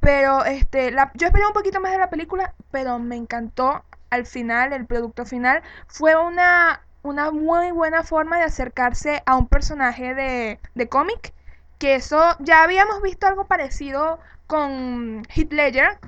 pero 0.00 0.44
este, 0.44 0.90
la, 0.90 1.10
yo 1.14 1.26
esperé 1.26 1.46
un 1.46 1.52
poquito 1.52 1.80
más 1.80 1.92
de 1.92 1.98
la 1.98 2.10
película, 2.10 2.54
pero 2.70 2.98
me 2.98 3.16
encantó 3.16 3.84
al 4.10 4.26
final, 4.26 4.72
el 4.72 4.86
producto 4.86 5.24
final, 5.26 5.62
fue 5.86 6.16
una, 6.16 6.82
una 7.02 7.30
muy 7.30 7.70
buena 7.70 8.02
forma 8.02 8.38
de 8.38 8.44
acercarse 8.44 9.22
a 9.26 9.36
un 9.36 9.46
personaje 9.48 10.14
de, 10.14 10.58
de 10.74 10.88
cómic, 10.88 11.32
que 11.78 11.94
eso 11.94 12.36
ya 12.40 12.62
habíamos 12.62 13.00
visto 13.02 13.26
algo 13.26 13.46
parecido 13.46 14.18
con 14.46 15.22
Heath 15.34 15.52
Ledger, 15.52 15.98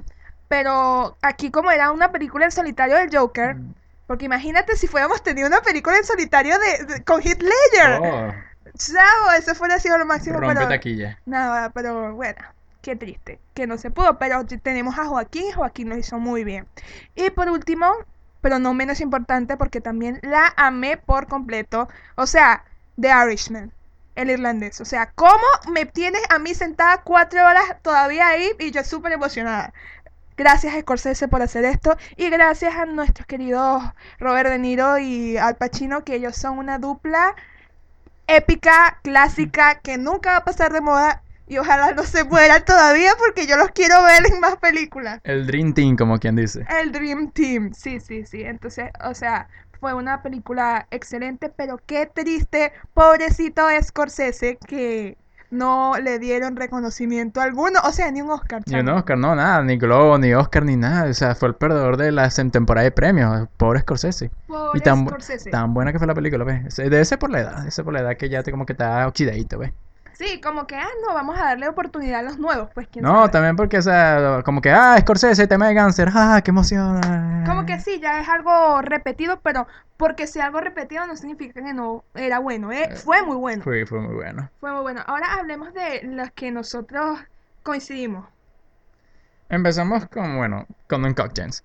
pero 0.48 1.16
aquí 1.22 1.50
como 1.50 1.70
era 1.70 1.90
una 1.92 2.10
película 2.10 2.44
en 2.46 2.50
solitario 2.52 2.96
del 2.96 3.16
Joker, 3.16 3.54
Mm. 3.56 3.74
porque 4.06 4.24
imagínate 4.24 4.76
si 4.76 4.88
fuéramos 4.88 5.22
tenido 5.22 5.46
una 5.46 5.60
película 5.62 5.96
en 5.96 6.04
solitario 6.04 6.56
de, 6.58 6.84
de- 6.84 7.04
con 7.04 7.20
Heath 7.22 7.42
Ledger. 7.42 8.00
Oh, 8.02 8.34
Chao, 8.76 9.32
eso 9.38 9.54
fuera 9.54 9.78
sido 9.78 9.98
lo 9.98 10.06
máximo, 10.06 10.38
rompe 10.40 10.54
pero 10.54 10.68
taquilla. 10.68 11.18
nada, 11.26 11.70
pero 11.70 12.14
bueno, 12.14 12.40
qué 12.82 12.96
triste 12.96 13.38
que 13.54 13.66
no 13.66 13.78
se 13.78 13.90
pudo, 13.90 14.18
pero 14.18 14.44
tenemos 14.46 14.98
a 14.98 15.04
Joaquín, 15.06 15.52
Joaquín 15.52 15.88
lo 15.88 15.96
hizo 15.96 16.18
muy 16.18 16.44
bien. 16.44 16.66
Y 17.14 17.30
por 17.30 17.48
último, 17.50 17.92
pero 18.40 18.58
no 18.58 18.74
menos 18.74 19.00
importante, 19.00 19.56
porque 19.56 19.80
también 19.80 20.18
la 20.22 20.52
amé 20.56 20.96
por 20.96 21.26
completo, 21.26 21.88
o 22.16 22.26
sea, 22.26 22.64
The 23.00 23.08
Irishman, 23.08 23.72
el 24.16 24.30
irlandés, 24.30 24.80
o 24.80 24.84
sea, 24.84 25.12
¿cómo 25.14 25.46
me 25.72 25.86
tienes 25.86 26.22
a 26.30 26.38
mí 26.38 26.54
sentada 26.54 27.02
cuatro 27.02 27.44
horas 27.46 27.64
todavía 27.82 28.28
ahí 28.28 28.50
y 28.58 28.70
yo 28.70 28.84
súper 28.84 29.12
emocionada? 29.12 29.72
Gracias 30.36 30.74
a 30.74 30.80
Scorsese 30.80 31.28
por 31.28 31.42
hacer 31.42 31.64
esto 31.64 31.96
y 32.16 32.30
gracias 32.30 32.74
a 32.74 32.86
nuestros 32.86 33.26
queridos 33.26 33.82
Robert 34.18 34.48
De 34.48 34.58
Niro 34.58 34.98
y 34.98 35.36
Al 35.36 35.56
Pacino, 35.56 36.02
que 36.02 36.14
ellos 36.14 36.36
son 36.36 36.58
una 36.58 36.78
dupla 36.78 37.34
épica, 38.26 39.00
clásica, 39.02 39.80
que 39.80 39.98
nunca 39.98 40.30
va 40.30 40.36
a 40.38 40.44
pasar 40.44 40.72
de 40.72 40.80
moda 40.80 41.22
y 41.50 41.58
ojalá 41.58 41.92
no 41.92 42.04
se 42.04 42.22
mueran 42.24 42.64
todavía 42.64 43.10
porque 43.18 43.46
yo 43.46 43.56
los 43.56 43.70
quiero 43.72 44.02
ver 44.04 44.22
en 44.32 44.38
más 44.40 44.56
películas. 44.56 45.20
El 45.24 45.46
Dream 45.46 45.74
Team, 45.74 45.96
como 45.96 46.18
quien 46.18 46.36
dice. 46.36 46.64
El 46.80 46.92
Dream 46.92 47.32
Team, 47.32 47.72
sí, 47.74 47.98
sí, 48.00 48.24
sí. 48.24 48.42
Entonces, 48.42 48.90
o 49.04 49.14
sea, 49.14 49.48
fue 49.80 49.92
una 49.92 50.22
película 50.22 50.86
excelente, 50.92 51.48
pero 51.48 51.78
qué 51.84 52.06
triste, 52.06 52.72
pobrecito 52.94 53.62
Scorsese, 53.82 54.58
que 54.66 55.18
no 55.50 55.94
le 56.00 56.20
dieron 56.20 56.54
reconocimiento 56.54 57.40
alguno, 57.40 57.80
o 57.82 57.90
sea, 57.90 58.12
ni 58.12 58.22
un 58.22 58.30
Oscar. 58.30 58.62
Ni 58.66 58.78
un. 58.78 58.88
Oscar, 58.90 59.18
no, 59.18 59.34
nada, 59.34 59.60
ni 59.64 59.76
Globo, 59.76 60.16
ni 60.18 60.32
Oscar, 60.32 60.64
ni 60.64 60.76
nada. 60.76 61.10
O 61.10 61.14
sea, 61.14 61.34
fue 61.34 61.48
el 61.48 61.56
perdedor 61.56 61.96
de 61.96 62.12
la 62.12 62.30
temporada 62.30 62.84
de 62.84 62.92
premios. 62.92 63.48
Pobre 63.56 63.80
Scorsese. 63.80 64.30
Pobre 64.46 64.78
Y 64.78 64.80
tan, 64.82 65.08
Scorsese. 65.08 65.50
tan 65.50 65.74
buena 65.74 65.92
que 65.92 65.98
fue 65.98 66.06
la 66.06 66.14
película, 66.14 66.44
¿ves? 66.44 66.66
Ese- 66.66 66.88
Debe 66.88 67.04
ser 67.04 67.18
por 67.18 67.30
la 67.30 67.40
edad, 67.40 67.56
debe 67.58 67.70
ser 67.72 67.84
por 67.84 67.92
la 67.94 68.00
edad 68.00 68.16
que 68.16 68.28
ya 68.28 68.44
te 68.44 68.52
como 68.52 68.64
que 68.66 68.74
está 68.74 69.08
oxidadito, 69.08 69.58
¿ves? 69.58 69.72
Sí, 70.20 70.38
como 70.38 70.66
que, 70.66 70.74
ah, 70.76 70.86
no, 71.00 71.14
vamos 71.14 71.38
a 71.40 71.44
darle 71.46 71.66
oportunidad 71.66 72.20
a 72.20 72.22
los 72.22 72.38
nuevos, 72.38 72.68
pues 72.74 72.86
quién 72.88 73.02
No, 73.02 73.20
sabe. 73.20 73.28
también 73.30 73.56
porque, 73.56 73.78
o 73.78 73.82
sea, 73.82 74.42
como 74.44 74.60
que, 74.60 74.70
ah, 74.70 74.94
Scorsese, 75.00 75.46
tema 75.46 75.66
de 75.66 75.74
cáncer, 75.74 76.10
ah, 76.14 76.42
qué 76.44 76.50
emoción. 76.50 77.00
Como 77.46 77.64
que 77.64 77.80
sí, 77.80 78.00
ya 78.00 78.20
es 78.20 78.28
algo 78.28 78.82
repetido, 78.82 79.40
pero 79.40 79.66
porque 79.96 80.26
sea 80.26 80.44
algo 80.44 80.60
repetido 80.60 81.06
no 81.06 81.16
significa 81.16 81.62
que 81.62 81.72
no 81.72 82.04
era 82.14 82.38
bueno, 82.38 82.70
¿eh? 82.70 82.94
Fue 82.96 83.22
muy 83.22 83.36
bueno. 83.36 83.62
Fue, 83.62 83.86
fue 83.86 83.98
muy 84.00 84.14
bueno. 84.14 84.50
Fue 84.60 84.70
muy 84.72 84.82
bueno. 84.82 85.02
Ahora 85.06 85.32
hablemos 85.38 85.72
de 85.72 86.02
los 86.02 86.30
que 86.32 86.50
nosotros 86.50 87.18
coincidimos. 87.62 88.26
Empezamos 89.48 90.06
con, 90.08 90.36
bueno, 90.36 90.66
con 90.86 91.02
Gems. 91.34 91.64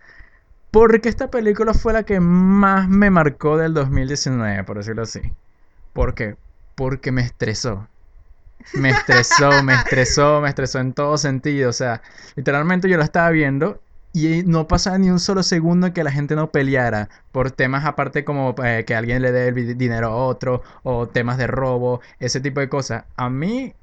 Porque 0.71 1.09
esta 1.09 1.29
película 1.29 1.74
fue 1.74 1.91
la 1.91 2.03
que 2.03 2.21
más 2.21 2.88
me 2.88 3.09
marcó 3.09 3.57
del 3.57 3.74
2019, 3.74 4.63
por 4.63 4.77
decirlo 4.77 5.01
así. 5.01 5.33
¿Por 5.91 6.15
qué? 6.15 6.38
Porque 6.75 7.12
me 7.12 7.21
estresó. 7.21 7.89
Me 8.74 8.89
estresó, 8.89 9.63
me 9.63 9.74
estresó, 9.74 10.41
me 10.41 10.50
estresó 10.50 10.79
en 10.79 10.93
todo 10.93 11.17
sentido. 11.17 11.69
O 11.69 11.74
sea, 11.74 12.01
literalmente 12.36 12.89
yo 12.89 12.98
la 12.98 13.03
estaba 13.03 13.29
viendo 13.29 13.81
y 14.15 14.43
no 14.43 14.67
pasaba 14.67 14.98
ni 14.98 15.10
un 15.10 15.19
solo 15.19 15.43
segundo 15.43 15.93
que 15.93 16.03
la 16.03 16.12
gente 16.12 16.36
no 16.36 16.50
peleara 16.50 17.10
por 17.34 17.51
temas 17.51 17.84
aparte 17.86 18.24
como 18.24 18.55
eh, 18.63 18.86
que 18.86 18.95
alguien 18.95 19.22
le 19.22 19.31
dé 19.34 19.50
el 19.50 19.77
dinero 19.77 20.07
a 20.07 20.15
otro 20.15 20.63
o 20.84 21.07
temas 21.07 21.38
de 21.38 21.48
robo, 21.48 22.00
ese 22.19 22.39
tipo 22.39 22.62
de 22.62 22.69
cosas. 22.69 23.03
A 23.17 23.29
mí, 23.29 23.74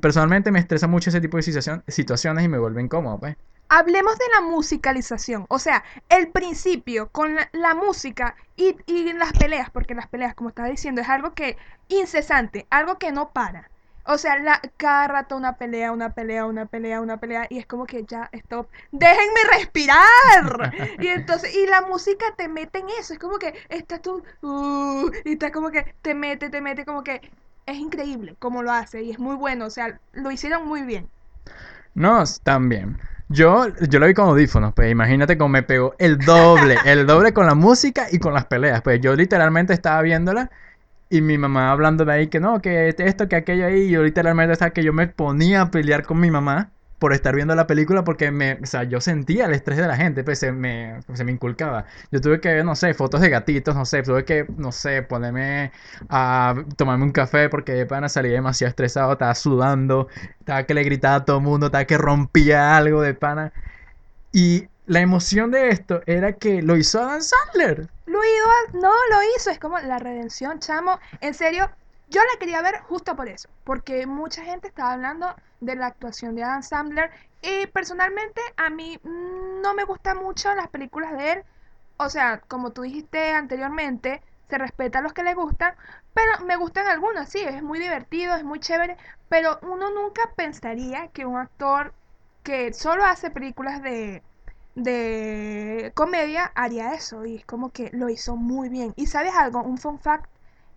personalmente, 0.00 0.50
me 0.50 0.58
estresa 0.58 0.86
mucho 0.86 1.10
ese 1.10 1.20
tipo 1.20 1.36
de 1.36 1.42
situación- 1.42 1.82
situaciones 1.86 2.44
y 2.44 2.48
me 2.48 2.58
vuelve 2.58 2.80
incómodo, 2.82 3.18
pues. 3.18 3.36
Hablemos 3.68 4.16
de 4.18 4.24
la 4.34 4.40
musicalización, 4.42 5.46
o 5.48 5.58
sea, 5.58 5.84
el 6.08 6.28
principio 6.28 7.08
con 7.10 7.34
la, 7.52 7.74
música 7.74 8.36
y, 8.56 8.76
y 8.86 9.12
las 9.12 9.32
peleas, 9.32 9.68
porque 9.70 9.94
las 9.94 10.06
peleas, 10.06 10.34
como 10.34 10.50
estaba 10.50 10.68
diciendo, 10.68 11.00
es 11.00 11.08
algo 11.08 11.34
que 11.34 11.56
incesante, 11.88 12.66
algo 12.70 12.98
que 12.98 13.10
no 13.12 13.30
para. 13.30 13.70
O 14.06 14.18
sea, 14.18 14.38
la, 14.38 14.60
cada 14.76 15.08
rato 15.08 15.36
una 15.36 15.56
pelea, 15.56 15.90
una 15.90 16.10
pelea, 16.10 16.44
una 16.44 16.66
pelea, 16.66 17.00
una 17.00 17.16
pelea, 17.16 17.46
y 17.48 17.58
es 17.58 17.66
como 17.66 17.86
que 17.86 18.04
ya, 18.04 18.28
stop, 18.32 18.68
déjenme 18.92 19.40
respirar. 19.56 20.72
Y 20.98 21.08
entonces, 21.08 21.54
y 21.54 21.66
la 21.66 21.82
música 21.82 22.26
te 22.36 22.48
mete 22.48 22.80
en 22.80 22.86
eso, 23.00 23.14
es 23.14 23.18
como 23.18 23.38
que 23.38 23.54
estás 23.68 24.02
tú, 24.02 24.22
uh, 24.42 25.10
y 25.24 25.32
está 25.32 25.50
como 25.50 25.70
que 25.70 25.94
te 26.02 26.14
mete, 26.14 26.50
te 26.50 26.60
mete, 26.60 26.84
como 26.84 27.02
que 27.02 27.20
es 27.66 27.76
increíble 27.76 28.36
cómo 28.38 28.62
lo 28.62 28.72
hace, 28.72 29.02
y 29.02 29.10
es 29.10 29.18
muy 29.18 29.36
bueno, 29.36 29.66
o 29.66 29.70
sea, 29.70 29.98
lo 30.12 30.30
hicieron 30.30 30.66
muy 30.66 30.82
bien. 30.82 31.08
No, 31.94 32.22
también. 32.42 32.98
Yo, 33.28 33.68
yo 33.88 33.98
lo 34.00 34.06
vi 34.06 34.14
con 34.14 34.28
audífonos, 34.28 34.74
pues 34.74 34.90
imagínate 34.90 35.38
cómo 35.38 35.48
me 35.48 35.62
pegó 35.62 35.94
el 35.98 36.18
doble, 36.18 36.76
el 36.84 37.06
doble 37.06 37.32
con 37.32 37.46
la 37.46 37.54
música 37.54 38.06
y 38.12 38.18
con 38.18 38.34
las 38.34 38.44
peleas. 38.44 38.82
Pues 38.82 39.00
yo 39.00 39.16
literalmente 39.16 39.72
estaba 39.72 40.02
viéndola 40.02 40.50
y 41.10 41.20
mi 41.20 41.38
mamá 41.38 41.70
hablando 41.70 42.04
de 42.04 42.12
ahí 42.12 42.26
que 42.28 42.40
no, 42.40 42.60
que 42.60 42.88
esto, 42.98 43.28
que 43.28 43.36
aquello 43.36 43.66
ahí. 43.66 43.82
Y 43.82 43.90
yo 43.90 44.02
literalmente 44.02 44.52
estaba 44.52 44.72
que 44.72 44.82
yo 44.82 44.92
me 44.92 45.06
ponía 45.08 45.62
a 45.62 45.70
pelear 45.70 46.04
con 46.04 46.20
mi 46.20 46.30
mamá 46.30 46.70
por 46.98 47.12
estar 47.12 47.34
viendo 47.34 47.54
la 47.54 47.66
película 47.66 48.04
porque 48.04 48.30
me, 48.30 48.54
o 48.54 48.66
sea, 48.66 48.84
yo 48.84 49.00
sentía 49.00 49.46
el 49.46 49.52
estrés 49.52 49.78
de 49.78 49.86
la 49.86 49.96
gente, 49.96 50.24
pues 50.24 50.38
se 50.38 50.52
me, 50.52 51.00
se 51.12 51.24
me 51.24 51.32
inculcaba. 51.32 51.84
Yo 52.10 52.20
tuve 52.20 52.40
que 52.40 52.64
no 52.64 52.74
sé, 52.76 52.94
fotos 52.94 53.20
de 53.20 53.28
gatitos, 53.30 53.74
no 53.74 53.84
sé, 53.84 54.02
tuve 54.02 54.24
que, 54.24 54.46
no 54.56 54.72
sé, 54.72 55.02
ponerme 55.02 55.72
a 56.08 56.54
tomarme 56.76 57.04
un 57.04 57.12
café 57.12 57.48
porque 57.50 57.72
de 57.72 57.86
pana 57.86 58.08
salí 58.08 58.30
demasiado 58.30 58.70
estresado, 58.70 59.12
estaba 59.12 59.34
sudando, 59.34 60.08
estaba 60.40 60.64
que 60.64 60.74
le 60.74 60.82
gritaba 60.84 61.16
a 61.16 61.24
todo 61.24 61.38
el 61.38 61.42
mundo, 61.44 61.66
estaba 61.66 61.84
que 61.84 61.98
rompía 61.98 62.76
algo 62.76 63.02
de 63.02 63.14
pana. 63.14 63.52
Y 64.32 64.68
la 64.86 65.00
emoción 65.00 65.50
de 65.50 65.70
esto 65.70 66.02
era 66.06 66.34
que 66.34 66.62
lo 66.62 66.76
hizo 66.76 67.00
Adam 67.00 67.22
Sandler. 67.22 67.88
Lo 68.06 68.22
hizo, 68.22 68.78
no 68.78 68.92
lo 69.10 69.22
hizo, 69.34 69.50
es 69.50 69.58
como 69.58 69.78
la 69.78 69.98
redención, 69.98 70.58
chamo. 70.58 70.98
En 71.20 71.32
serio, 71.32 71.70
yo 72.08 72.20
la 72.20 72.38
quería 72.38 72.60
ver 72.60 72.80
justo 72.82 73.16
por 73.16 73.28
eso, 73.28 73.48
porque 73.64 74.06
mucha 74.06 74.44
gente 74.44 74.68
estaba 74.68 74.92
hablando 74.92 75.34
de 75.60 75.76
la 75.76 75.86
actuación 75.86 76.34
de 76.34 76.44
Adam 76.44 76.62
Sandler 76.62 77.10
y 77.40 77.66
personalmente 77.68 78.40
a 78.56 78.68
mí 78.68 78.98
mm, 79.02 79.62
no 79.62 79.74
me 79.74 79.84
gustan 79.84 80.18
mucho 80.18 80.54
las 80.54 80.68
películas 80.68 81.16
de 81.16 81.32
él. 81.32 81.44
O 81.96 82.10
sea, 82.10 82.40
como 82.48 82.70
tú 82.70 82.82
dijiste 82.82 83.30
anteriormente, 83.32 84.22
se 84.50 84.58
respeta 84.58 84.98
a 84.98 85.02
los 85.02 85.14
que 85.14 85.22
le 85.22 85.34
gustan, 85.34 85.74
pero 86.12 86.44
me 86.44 86.56
gustan 86.56 86.86
algunas, 86.88 87.30
sí, 87.30 87.40
es 87.40 87.62
muy 87.62 87.78
divertido, 87.78 88.34
es 88.34 88.44
muy 88.44 88.60
chévere, 88.60 88.98
pero 89.28 89.58
uno 89.62 89.90
nunca 89.90 90.22
pensaría 90.36 91.08
que 91.08 91.24
un 91.24 91.38
actor 91.38 91.94
que 92.42 92.72
solo 92.74 93.04
hace 93.04 93.30
películas 93.30 93.82
de, 93.82 94.22
de 94.74 95.92
comedia 95.94 96.50
haría 96.54 96.94
eso 96.94 97.24
y 97.24 97.36
es 97.36 97.44
como 97.44 97.70
que 97.70 97.90
lo 97.92 98.08
hizo 98.08 98.36
muy 98.36 98.68
bien. 98.68 98.92
Y 98.96 99.06
sabes 99.06 99.34
algo, 99.34 99.62
un 99.62 99.78
fun 99.78 99.98
fact 99.98 100.28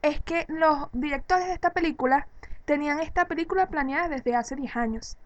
es 0.02 0.22
que 0.22 0.46
los 0.48 0.90
directores 0.94 1.48
de 1.48 1.54
esta 1.54 1.72
película 1.72 2.28
tenían 2.66 3.00
esta 3.00 3.26
película 3.28 3.68
planeada 3.68 4.10
desde 4.10 4.36
hace 4.36 4.56
10 4.56 4.76
años. 4.76 5.18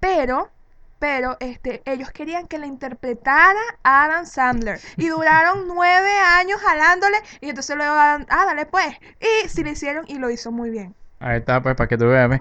Pero, 0.00 0.50
pero, 0.98 1.36
este, 1.40 1.82
ellos 1.84 2.10
querían 2.10 2.48
que 2.48 2.58
la 2.58 2.66
interpretara 2.66 3.60
Adam 3.82 4.26
Sandler. 4.26 4.80
Y 4.96 5.08
duraron 5.08 5.66
nueve 5.74 6.10
años 6.18 6.60
jalándole. 6.60 7.18
Y 7.40 7.50
entonces 7.50 7.76
luego, 7.76 7.92
Adam, 7.94 8.26
ah, 8.28 8.46
dale 8.46 8.66
pues. 8.66 8.96
Y 9.20 9.48
sí 9.48 9.62
lo 9.62 9.70
hicieron 9.70 10.04
y 10.08 10.18
lo 10.18 10.28
hizo 10.30 10.50
muy 10.50 10.70
bien. 10.70 10.94
Ahí 11.20 11.38
está, 11.38 11.62
pues, 11.62 11.76
para 11.76 11.88
que 11.88 11.96
tú 11.96 12.06
veas. 12.06 12.40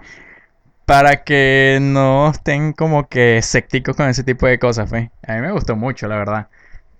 Para 0.91 1.24
que 1.24 1.79
no 1.81 2.31
estén 2.31 2.74
como 2.74 3.07
que 3.07 3.38
escépticos 3.38 3.95
con 3.95 4.10
ese 4.10 4.25
tipo 4.25 4.45
de 4.45 4.60
cosas, 4.60 4.89
pues. 4.89 5.10
A 5.25 5.36
mí 5.36 5.39
me 5.39 5.53
gustó 5.53 5.77
mucho, 5.77 6.05
la 6.10 6.17
verdad. 6.17 6.50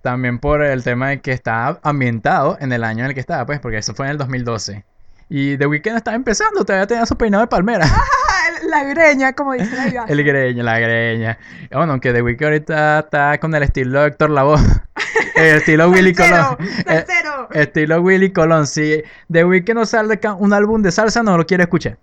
También 0.00 0.38
por 0.38 0.62
el 0.62 0.82
tema 0.82 1.10
de 1.10 1.20
que 1.20 1.32
está 1.32 1.78
ambientado 1.82 2.56
en 2.58 2.72
el 2.72 2.84
año 2.84 3.04
en 3.04 3.10
el 3.10 3.14
que 3.14 3.20
estaba, 3.20 3.44
pues, 3.44 3.60
porque 3.60 3.76
eso 3.76 3.92
fue 3.92 4.06
en 4.06 4.12
el 4.12 4.16
2012. 4.16 4.82
Y 5.28 5.58
The 5.58 5.66
Weeknd 5.66 5.98
estaba 5.98 6.14
empezando, 6.16 6.64
todavía 6.64 6.86
tenía 6.86 7.04
su 7.04 7.18
peinado 7.18 7.42
de 7.42 7.48
palmera. 7.48 7.84
La 8.66 8.82
greña, 8.84 9.34
como 9.34 9.52
dice 9.52 9.76
la. 9.92 10.04
El 10.08 10.24
greña, 10.24 10.62
la 10.62 10.78
greña. 10.78 11.38
Bueno, 11.70 11.92
aunque 11.92 12.14
The 12.14 12.22
Weeknd 12.22 12.44
ahorita 12.44 12.98
está 13.00 13.38
con 13.40 13.54
el 13.54 13.62
estilo 13.62 14.00
de 14.00 14.08
Héctor 14.08 14.30
Lavoe. 14.30 14.58
El 15.34 15.56
estilo 15.56 15.90
Willy 15.90 16.14
Colón. 16.14 16.56
Eh. 16.86 17.04
Estilo 17.50 18.00
Willy 18.00 18.32
Colón. 18.32 18.66
Si 18.66 19.02
The 19.30 19.44
Weeknd 19.44 19.74
no 19.74 19.84
sale 19.84 20.18
un 20.38 20.54
álbum 20.54 20.80
de 20.80 20.90
salsa, 20.92 21.22
no 21.22 21.36
lo 21.36 21.44
quiere 21.44 21.64
escuchar. 21.64 21.98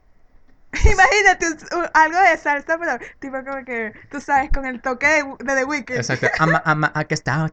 Imagínate 0.72 1.48
un- 1.48 1.80
un- 1.80 1.90
algo 1.94 2.20
de 2.20 2.38
salsa, 2.38 2.78
pero 2.78 3.00
tipo 3.20 3.38
como 3.44 3.66
que, 3.66 3.92
tú 4.12 4.22
sabes, 4.22 4.50
con 4.52 4.66
el 4.66 4.82
toque 4.82 5.08
de, 5.08 5.24
de 5.40 5.56
The 5.56 5.64
Weeknd. 5.66 5.98
Exacto. 5.98 6.28
Ama, 6.40 6.62
ama, 6.66 6.92
aquí 6.94 7.14
está. 7.16 7.50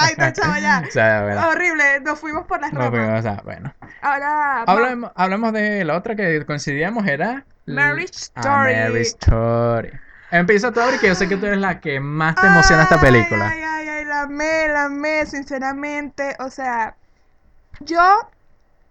Ay, 0.00 0.14
no, 0.18 0.32
chavo, 0.32 0.56
ya. 0.60 0.82
O 0.86 0.90
sea, 0.90 1.22
bueno. 1.22 1.48
Horrible, 1.48 2.00
nos 2.00 2.18
fuimos 2.18 2.46
por 2.46 2.60
las 2.60 2.72
ramas. 2.72 2.90
pero, 2.90 3.18
o 3.18 3.22
sea, 3.22 3.40
bueno. 3.44 3.74
Ahora, 4.02 4.62
Hablemos, 4.62 5.12
hablemos 5.14 5.52
de 5.52 5.84
la 5.84 5.96
otra 5.96 6.14
que 6.16 6.44
coincidíamos, 6.46 7.06
era... 7.06 7.44
Marriage 7.66 8.14
Ah, 8.34 8.40
Story. 8.40 8.74
Marriage 8.74 9.00
Story. 9.02 9.90
Empieza 10.32 10.72
tú, 10.72 10.80
que 11.00 11.08
yo 11.08 11.14
sé 11.14 11.28
que 11.28 11.36
tú 11.36 11.46
eres 11.46 11.58
la 11.58 11.80
que 11.80 12.00
más 12.00 12.34
te 12.36 12.46
emociona 12.46 12.84
esta 12.84 13.00
película. 13.00 13.48
Ay, 13.48 13.60
ay, 13.62 13.88
ay, 13.88 14.04
la 14.04 14.22
amé, 14.22 14.68
la 14.68 14.84
amé, 14.84 15.26
sinceramente. 15.26 16.36
O 16.40 16.50
sea, 16.50 16.94
yo 17.80 18.28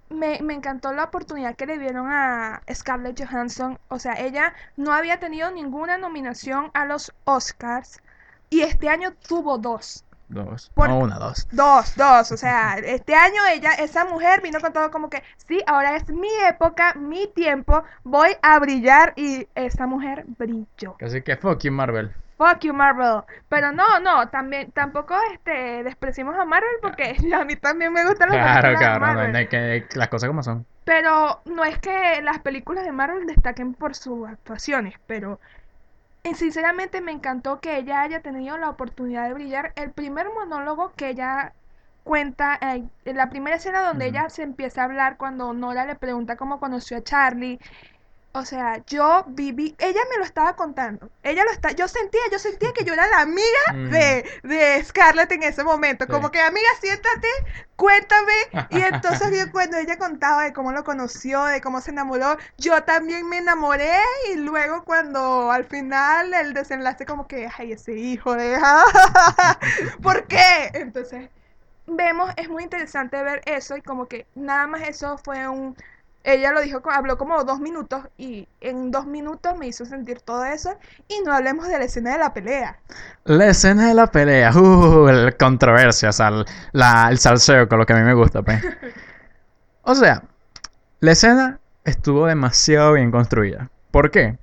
me, 0.10 0.40
me 0.42 0.54
encantó 0.54 0.92
la 0.94 1.06
oportunidad 1.06 1.56
que 1.56 1.66
le 1.66 1.78
dieron 1.80 2.08
a 2.12 2.62
Scarlett 2.74 3.24
Johansson. 3.24 3.80
O 3.90 4.00
sea, 4.00 4.14
ella 4.14 4.54
no 4.78 4.94
había 4.94 5.20
tenido 5.20 5.52
ninguna 5.52 5.98
nominación 5.98 6.72
a 6.74 6.86
los 6.86 7.14
Oscars 7.26 8.02
y 8.50 8.62
este 8.62 8.90
año 8.90 9.14
tuvo 9.28 9.58
dos. 9.58 10.04
Dos. 10.28 10.72
Por- 10.76 10.90
No, 10.90 11.00
una, 11.00 11.18
dos. 11.18 11.48
Dos, 11.52 11.96
dos, 11.96 12.32
o 12.32 12.38
sea, 12.38 12.78
este 12.78 13.16
año 13.16 13.42
ella, 13.52 13.74
esa 13.74 14.06
mujer 14.06 14.42
vino 14.42 14.60
con 14.60 14.72
todo 14.74 14.92
como 14.92 15.10
que, 15.10 15.24
sí, 15.48 15.60
ahora 15.66 15.96
es 15.96 16.08
mi 16.10 16.30
época, 16.48 16.94
mi 16.94 17.26
tiempo, 17.28 17.84
voy 18.04 18.30
a 18.44 18.60
brillar 18.60 19.14
y 19.16 19.48
esa 19.56 19.88
mujer 19.88 20.26
brilló. 20.38 20.96
Así 21.02 21.24
que 21.24 21.36
fuck 21.36 21.62
you, 21.64 21.72
Marvel. 21.72 22.14
Fuck 22.40 22.62
you, 22.64 22.74
Marvel. 22.74 23.24
Pero 23.50 23.72
no, 23.72 24.00
no, 24.00 24.30
también, 24.30 24.72
tampoco 24.72 25.16
este, 25.34 25.84
despreciamos 25.84 26.36
a 26.38 26.46
Marvel 26.46 26.80
porque 26.82 27.16
a 27.36 27.46
mí 27.46 27.56
también 27.58 27.94
me 27.94 28.04
gustan 28.06 28.30
las 28.32 28.40
Claro, 28.40 28.62
películas 28.62 28.80
de 28.80 28.90
no, 28.90 29.00
Marvel. 29.00 29.32
no 29.32 29.38
hay 29.38 29.48
que 29.48 29.88
las 29.94 30.10
cosas 30.10 30.28
como 30.30 30.42
son. 30.44 30.66
Pero 30.86 31.42
no 31.46 31.64
es 31.66 31.78
que 31.80 32.22
las 32.22 32.40
películas 32.40 32.84
de 32.86 32.92
Marvel 32.92 33.26
destaquen 33.28 33.74
por 33.76 33.96
sus 33.96 34.28
actuaciones, 34.28 34.96
pero 35.08 35.40
eh, 36.24 36.36
sinceramente 36.36 37.02
me 37.02 37.12
encantó 37.12 37.60
que 37.62 37.78
ella 37.78 38.02
haya 38.02 38.22
tenido 38.22 38.58
la 38.58 38.70
oportunidad 38.70 39.28
de 39.28 39.34
brillar. 39.34 39.74
El 39.76 39.92
primer 39.92 40.28
monólogo 40.34 40.94
que 40.96 41.10
ella 41.10 41.54
cuenta, 42.04 42.58
eh, 42.62 42.86
en 43.06 43.18
la 43.18 43.30
primera 43.30 43.58
escena 43.58 43.82
donde 43.84 44.08
ella 44.08 44.30
se 44.30 44.44
empieza 44.44 44.82
a 44.82 44.86
hablar 44.86 45.18
cuando 45.18 45.54
Nora 45.54 45.86
le 45.86 45.96
pregunta 45.96 46.38
cómo 46.38 46.60
conoció 46.60 46.98
a 46.98 47.04
Charlie, 47.04 47.60
O 48.32 48.46
sea, 48.46 48.84
yo 48.86 49.24
viví, 49.28 49.76
ella 49.80 50.02
me 50.12 50.18
lo 50.18 50.24
estaba 50.24 50.56
contando. 50.56 51.10
Ella 51.24 51.44
lo 51.44 51.52
está, 51.52 51.72
yo 51.72 51.88
sentía, 51.88 52.22
yo 52.32 52.38
sentía 52.38 52.72
que 52.74 52.84
yo 52.86 52.94
era 52.94 53.08
la 53.08 53.22
amiga 53.22 53.48
Mm. 53.74 53.90
de, 53.90 54.26
de 54.44 54.84
Scarlett 54.84 55.32
en 55.32 55.42
ese 55.44 55.64
momento. 55.64 56.06
Sí. 56.06 56.12
Como 56.12 56.30
que, 56.30 56.40
amiga, 56.40 56.68
siéntate, 56.80 57.28
cuéntame. 57.76 58.34
Y 58.70 58.82
entonces 58.82 59.32
yo 59.38 59.52
cuando 59.52 59.78
ella 59.78 59.98
contaba 59.98 60.44
de 60.44 60.54
cómo 60.54 60.72
lo 60.72 60.84
conoció, 60.84 61.44
de 61.46 61.60
cómo 61.60 61.82
se 61.82 61.90
enamoró, 61.92 62.38
yo 62.58 62.84
también 62.84 63.28
me 63.28 63.40
enamoré. 63.40 63.98
Y 64.32 64.36
luego 64.36 64.84
cuando 64.84 65.52
al 65.52 65.66
final 65.66 66.32
el 66.34 66.54
desenlace 66.54 67.06
como 67.08 67.28
que, 67.28 67.50
ay, 67.58 67.72
ese 67.74 67.94
hijo 67.94 68.36
de... 68.36 68.60
¿Por 70.04 70.28
qué? 70.28 70.70
Entonces, 70.74 71.30
vemos, 71.88 72.32
es 72.38 72.50
muy 72.50 72.64
interesante 72.64 73.22
ver 73.24 73.42
eso 73.46 73.76
y 73.78 73.82
como 73.82 74.08
que 74.08 74.28
nada 74.36 74.68
más 74.68 74.82
eso 74.88 75.18
fue 75.18 75.48
un... 75.48 75.76
Ella 76.34 76.52
lo 76.52 76.62
dijo, 76.62 76.82
habló 76.92 77.18
como 77.18 77.44
dos 77.44 77.60
minutos 77.60 78.04
y 78.18 78.48
en 78.62 78.92
dos 78.92 79.06
minutos 79.08 79.58
me 79.58 79.68
hizo 79.68 79.86
sentir 79.86 80.22
todo 80.22 80.46
eso 80.46 80.76
y 81.08 81.22
no 81.26 81.34
hablemos 81.34 81.68
de 81.68 81.80
la 81.80 81.86
escena 81.86 82.12
de 82.14 82.20
la 82.20 82.34
pelea. 82.34 82.78
La 83.24 83.48
escena 83.48 83.88
de 83.88 83.94
la 83.94 84.08
pelea, 84.08 84.52
uh, 84.56 85.08
el 85.08 85.38
controversia, 85.38 86.10
o 86.10 86.14
sea, 86.14 86.28
el, 86.30 86.46
la- 86.72 87.08
el 87.10 87.18
salseo 87.18 87.68
con 87.68 87.80
lo 87.80 87.86
que 87.86 87.94
a 87.94 87.98
mí 87.98 88.04
me 88.04 88.14
gusta, 88.14 88.42
pues. 88.42 88.62
O 89.82 89.96
sea, 89.96 90.24
la 91.00 91.12
escena 91.14 91.60
estuvo 91.84 92.28
demasiado 92.28 92.94
bien 92.94 93.10
construida. 93.12 93.70
¿Por 93.92 94.12
qué? 94.12 94.38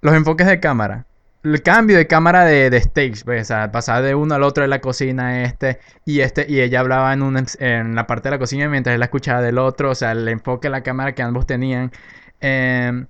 Los 0.00 0.14
enfoques 0.14 0.46
de 0.46 0.60
cámara. 0.60 1.04
El 1.44 1.62
cambio 1.62 1.96
de 1.98 2.06
cámara 2.06 2.44
de, 2.46 2.70
de 2.70 2.76
stage, 2.78 3.22
pues, 3.24 3.42
o 3.42 3.44
sea, 3.44 3.70
pasar 3.70 4.02
de 4.02 4.14
uno 4.14 4.34
al 4.34 4.42
otro 4.42 4.62
de 4.62 4.68
la 4.68 4.80
cocina, 4.80 5.42
este 5.44 5.78
y 6.06 6.20
este, 6.20 6.46
y 6.48 6.60
ella 6.60 6.80
hablaba 6.80 7.12
en, 7.12 7.22
un, 7.22 7.44
en 7.58 7.94
la 7.94 8.06
parte 8.06 8.28
de 8.30 8.36
la 8.36 8.38
cocina 8.38 8.66
mientras 8.68 8.94
él 8.94 9.00
la 9.00 9.04
escuchaba 9.06 9.42
del 9.42 9.58
otro, 9.58 9.90
o 9.90 9.94
sea, 9.94 10.12
el 10.12 10.26
enfoque 10.28 10.68
de 10.68 10.72
la 10.72 10.82
cámara 10.82 11.14
que 11.14 11.22
ambos 11.22 11.46
tenían. 11.46 11.92
Em, 12.40 13.06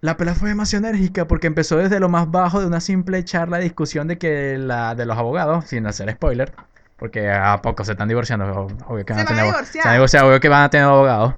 la 0.00 0.16
pelea 0.16 0.34
fue 0.34 0.48
demasiado 0.50 0.86
enérgica 0.88 1.26
porque 1.28 1.46
empezó 1.46 1.76
desde 1.78 2.00
lo 2.00 2.08
más 2.08 2.30
bajo 2.30 2.60
de 2.60 2.66
una 2.66 2.80
simple 2.80 3.24
charla 3.24 3.58
de 3.58 3.64
discusión 3.64 4.08
de 4.08 4.18
que 4.18 4.58
la 4.58 4.94
de 4.96 5.06
los 5.06 5.16
abogados, 5.16 5.64
sin 5.66 5.86
hacer 5.86 6.10
spoiler, 6.10 6.52
porque 6.98 7.30
a 7.30 7.62
poco 7.62 7.84
se 7.84 7.92
están 7.92 8.08
divorciando, 8.08 8.46
o- 8.46 8.92
obvio 8.92 9.04
que 9.06 9.14
Se 9.14 9.18
van 9.20 9.26
a 9.26 9.28
tener 9.28 9.44
divorciar. 9.44 10.08
se 10.08 10.20
obvio 10.20 10.40
que 10.40 10.48
van 10.48 10.62
a 10.64 10.70
tener 10.70 10.86
abogados. 10.86 11.34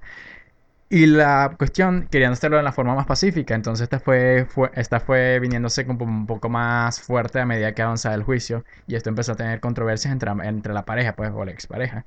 Y 0.88 1.06
la 1.06 1.54
cuestión, 1.58 2.06
querían 2.10 2.32
hacerlo 2.32 2.56
de 2.58 2.62
la 2.62 2.72
forma 2.72 2.94
más 2.94 3.06
pacífica, 3.06 3.54
entonces 3.56 3.84
esta 3.84 3.98
fue, 3.98 4.46
esta 4.74 5.00
fue 5.00 5.40
viniéndose 5.40 5.84
como 5.84 6.04
un 6.04 6.26
poco 6.26 6.48
más 6.48 7.00
fuerte 7.00 7.40
a 7.40 7.46
medida 7.46 7.74
que 7.74 7.82
avanzaba 7.82 8.14
el 8.14 8.22
juicio, 8.22 8.64
y 8.86 8.94
esto 8.94 9.08
empezó 9.10 9.32
a 9.32 9.36
tener 9.36 9.58
controversias 9.60 10.12
entre, 10.12 10.30
entre 10.46 10.72
la 10.74 10.84
pareja, 10.84 11.16
pues, 11.16 11.32
o 11.34 11.44
la 11.44 11.50
expareja. 11.50 12.06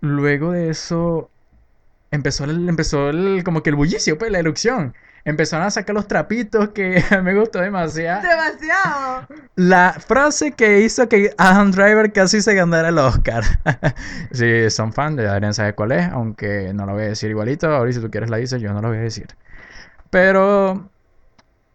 Luego 0.00 0.52
de 0.52 0.70
eso, 0.70 1.32
empezó 2.10 2.44
el, 2.44 2.68
empezó 2.68 3.10
el, 3.10 3.42
como 3.44 3.62
que 3.62 3.70
el 3.70 3.76
bullicio, 3.76 4.18
pues, 4.18 4.30
la 4.30 4.38
erupción. 4.38 4.94
Empezaron 5.24 5.66
a 5.66 5.70
sacar 5.70 5.94
los 5.94 6.08
trapitos 6.08 6.70
que 6.70 7.04
me 7.22 7.34
gustó 7.34 7.60
demasiado. 7.60 8.22
Demasiado. 8.22 9.26
La 9.56 9.92
frase 9.92 10.52
que 10.52 10.80
hizo 10.80 11.08
que 11.08 11.34
Adam 11.36 11.70
Driver 11.72 12.12
casi 12.12 12.40
se 12.40 12.54
ganara 12.54 12.88
el 12.88 12.98
Oscar. 12.98 13.44
si 14.32 14.70
son 14.70 14.92
fan, 14.92 15.16
ya 15.16 15.24
deberían 15.24 15.54
saber 15.54 15.74
cuál 15.74 15.92
es, 15.92 16.08
aunque 16.08 16.72
no 16.74 16.86
lo 16.86 16.94
voy 16.94 17.02
a 17.02 17.08
decir 17.08 17.30
igualito. 17.30 17.68
Ahora 17.68 17.92
si 17.92 18.00
tú 18.00 18.10
quieres 18.10 18.30
la 18.30 18.38
dices, 18.38 18.62
yo 18.62 18.72
no 18.72 18.80
lo 18.80 18.88
voy 18.88 18.98
a 18.98 19.02
decir. 19.02 19.28
Pero 20.08 20.90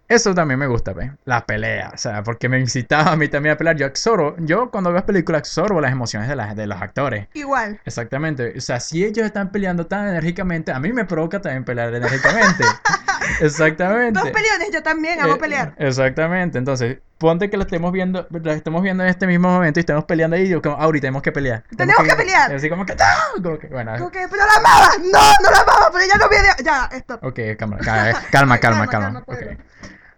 eso 0.07 0.35
también 0.35 0.59
me 0.59 0.67
gusta, 0.67 0.93
¿ves? 0.93 1.11
La 1.25 1.45
pelea, 1.45 1.91
o 1.93 1.97
sea, 1.97 2.21
porque 2.23 2.47
me 2.47 2.59
incitaba 2.59 3.11
a 3.11 3.15
mí 3.15 3.27
también 3.27 3.53
a 3.55 3.57
pelear. 3.57 3.75
Yo 3.75 3.85
absorbo, 3.87 4.35
yo 4.39 4.69
cuando 4.69 4.91
veo 4.91 5.05
películas 5.05 5.39
absorbo 5.39 5.81
las 5.81 5.91
emociones 5.91 6.29
de, 6.29 6.35
las 6.35 6.55
de 6.55 6.67
los 6.67 6.81
actores. 6.81 7.27
Igual. 7.33 7.79
Exactamente. 7.85 8.53
O 8.57 8.61
sea, 8.61 8.79
si 8.79 9.03
ellos 9.03 9.25
están 9.25 9.51
peleando 9.51 9.87
tan 9.87 10.07
enérgicamente, 10.07 10.71
a 10.71 10.79
mí 10.79 10.93
me 10.93 11.05
provoca 11.05 11.41
también 11.41 11.63
pelear 11.63 11.93
enérgicamente. 11.93 12.63
Exactamente. 13.41 14.19
Dos 14.19 14.29
peleones, 14.29 14.69
yo 14.71 14.83
también 14.83 15.19
amo 15.19 15.35
Eh, 15.35 15.37
pelear. 15.39 15.73
Exactamente. 15.77 16.57
Entonces, 16.57 16.99
ponte 17.17 17.49
que 17.49 17.57
lo 17.57 17.63
estemos 17.63 17.91
viendo, 17.91 18.27
lo 18.29 18.51
estemos 18.51 18.81
viendo 18.81 19.03
en 19.03 19.09
este 19.09 19.25
mismo 19.27 19.49
momento 19.49 19.79
y 19.79 19.81
estemos 19.81 20.03
peleando 20.05 20.35
ahí 20.35 20.43
y 20.43 20.49
yo 20.49 20.61
como, 20.61 20.75
ahorita 20.75 21.03
tenemos 21.03 21.21
que 21.21 21.31
pelear. 21.31 21.63
Tenemos 21.75 22.03
que 22.03 22.15
pelear. 22.15 22.53
Así 22.53 22.69
como 22.69 22.85
que, 22.85 22.93
¡ah! 22.99 23.15
como 23.41 23.57
que, 23.57 23.67
bueno, 23.67 23.93
Como 23.97 24.11
que, 24.11 24.27
pero 24.29 24.43
la 24.45 24.53
amaba. 24.59 24.91
No, 24.97 25.19
no 25.43 25.51
la 25.51 25.59
amaba, 25.61 25.89
pero 25.91 26.03
ella 26.03 26.15
no 26.17 26.29
viene. 26.29 26.47
Ya, 26.63 26.89
esto. 26.91 27.15
ok, 27.21 27.39
calma, 27.57 27.77
calma, 27.77 27.79
calma, 27.79 28.19
calma, 28.31 28.59
Calma, 28.59 28.59
calma. 28.59 28.87
calma, 28.89 29.19
ok. 29.19 29.25
pueblo. 29.25 29.57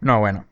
No, 0.02 0.20
bueno. 0.20 0.46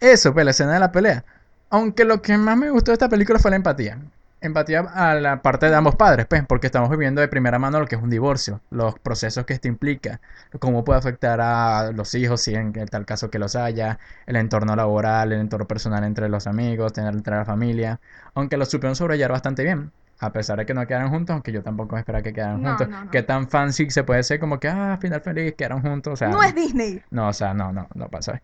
Eso, 0.00 0.32
pues 0.34 0.44
la 0.44 0.50
escena 0.50 0.72
de 0.74 0.80
la 0.80 0.92
pelea. 0.92 1.24
Aunque 1.70 2.04
lo 2.04 2.20
que 2.22 2.36
más 2.36 2.56
me 2.56 2.70
gustó 2.70 2.90
de 2.90 2.94
esta 2.94 3.08
película 3.08 3.38
fue 3.38 3.50
la 3.50 3.56
empatía. 3.56 3.98
Empatía 4.46 4.80
a 4.80 5.14
la 5.14 5.40
parte 5.40 5.70
de 5.70 5.74
ambos 5.74 5.96
padres, 5.96 6.26
pues, 6.26 6.44
porque 6.46 6.66
estamos 6.66 6.90
viviendo 6.90 7.22
de 7.22 7.28
primera 7.28 7.58
mano 7.58 7.80
lo 7.80 7.86
que 7.86 7.96
es 7.96 8.02
un 8.02 8.10
divorcio, 8.10 8.60
los 8.70 8.98
procesos 8.98 9.46
que 9.46 9.54
esto 9.54 9.68
implica, 9.68 10.20
cómo 10.58 10.84
puede 10.84 10.98
afectar 10.98 11.40
a 11.40 11.92
los 11.92 12.14
hijos, 12.14 12.42
si 12.42 12.54
en 12.54 12.72
tal 12.72 13.06
caso 13.06 13.30
que 13.30 13.38
los 13.38 13.56
haya, 13.56 13.98
el 14.26 14.36
entorno 14.36 14.76
laboral, 14.76 15.32
el 15.32 15.40
entorno 15.40 15.66
personal 15.66 16.04
entre 16.04 16.28
los 16.28 16.46
amigos, 16.46 16.92
tener 16.92 17.14
entre 17.14 17.36
la 17.36 17.46
familia. 17.46 18.00
Aunque 18.34 18.58
lo 18.58 18.66
supieron 18.66 18.94
sobrellevar 18.96 19.32
bastante 19.32 19.64
bien, 19.64 19.92
a 20.18 20.30
pesar 20.30 20.58
de 20.58 20.66
que 20.66 20.74
no 20.74 20.86
quedaran 20.86 21.08
juntos, 21.08 21.32
aunque 21.32 21.50
yo 21.50 21.62
tampoco 21.62 21.96
esperaba 21.96 22.22
que 22.22 22.34
quedaran 22.34 22.60
No, 22.60 22.68
juntos. 22.68 22.88
no, 22.90 23.04
no. 23.06 23.10
Qué 23.10 23.22
tan 23.22 23.48
fancy 23.48 23.88
se 23.88 24.04
puede 24.04 24.22
ser 24.24 24.40
como 24.40 24.60
que, 24.60 24.68
ah, 24.68 24.98
final 25.00 25.22
feliz, 25.22 25.54
quedaron 25.56 25.80
juntos, 25.80 26.12
o 26.12 26.16
sea. 26.16 26.28
No 26.28 26.42
es 26.42 26.54
Disney. 26.54 27.02
No, 27.10 27.28
o 27.28 27.32
sea, 27.32 27.54
no, 27.54 27.72
no, 27.72 27.88
no 27.94 28.08
pasa. 28.08 28.42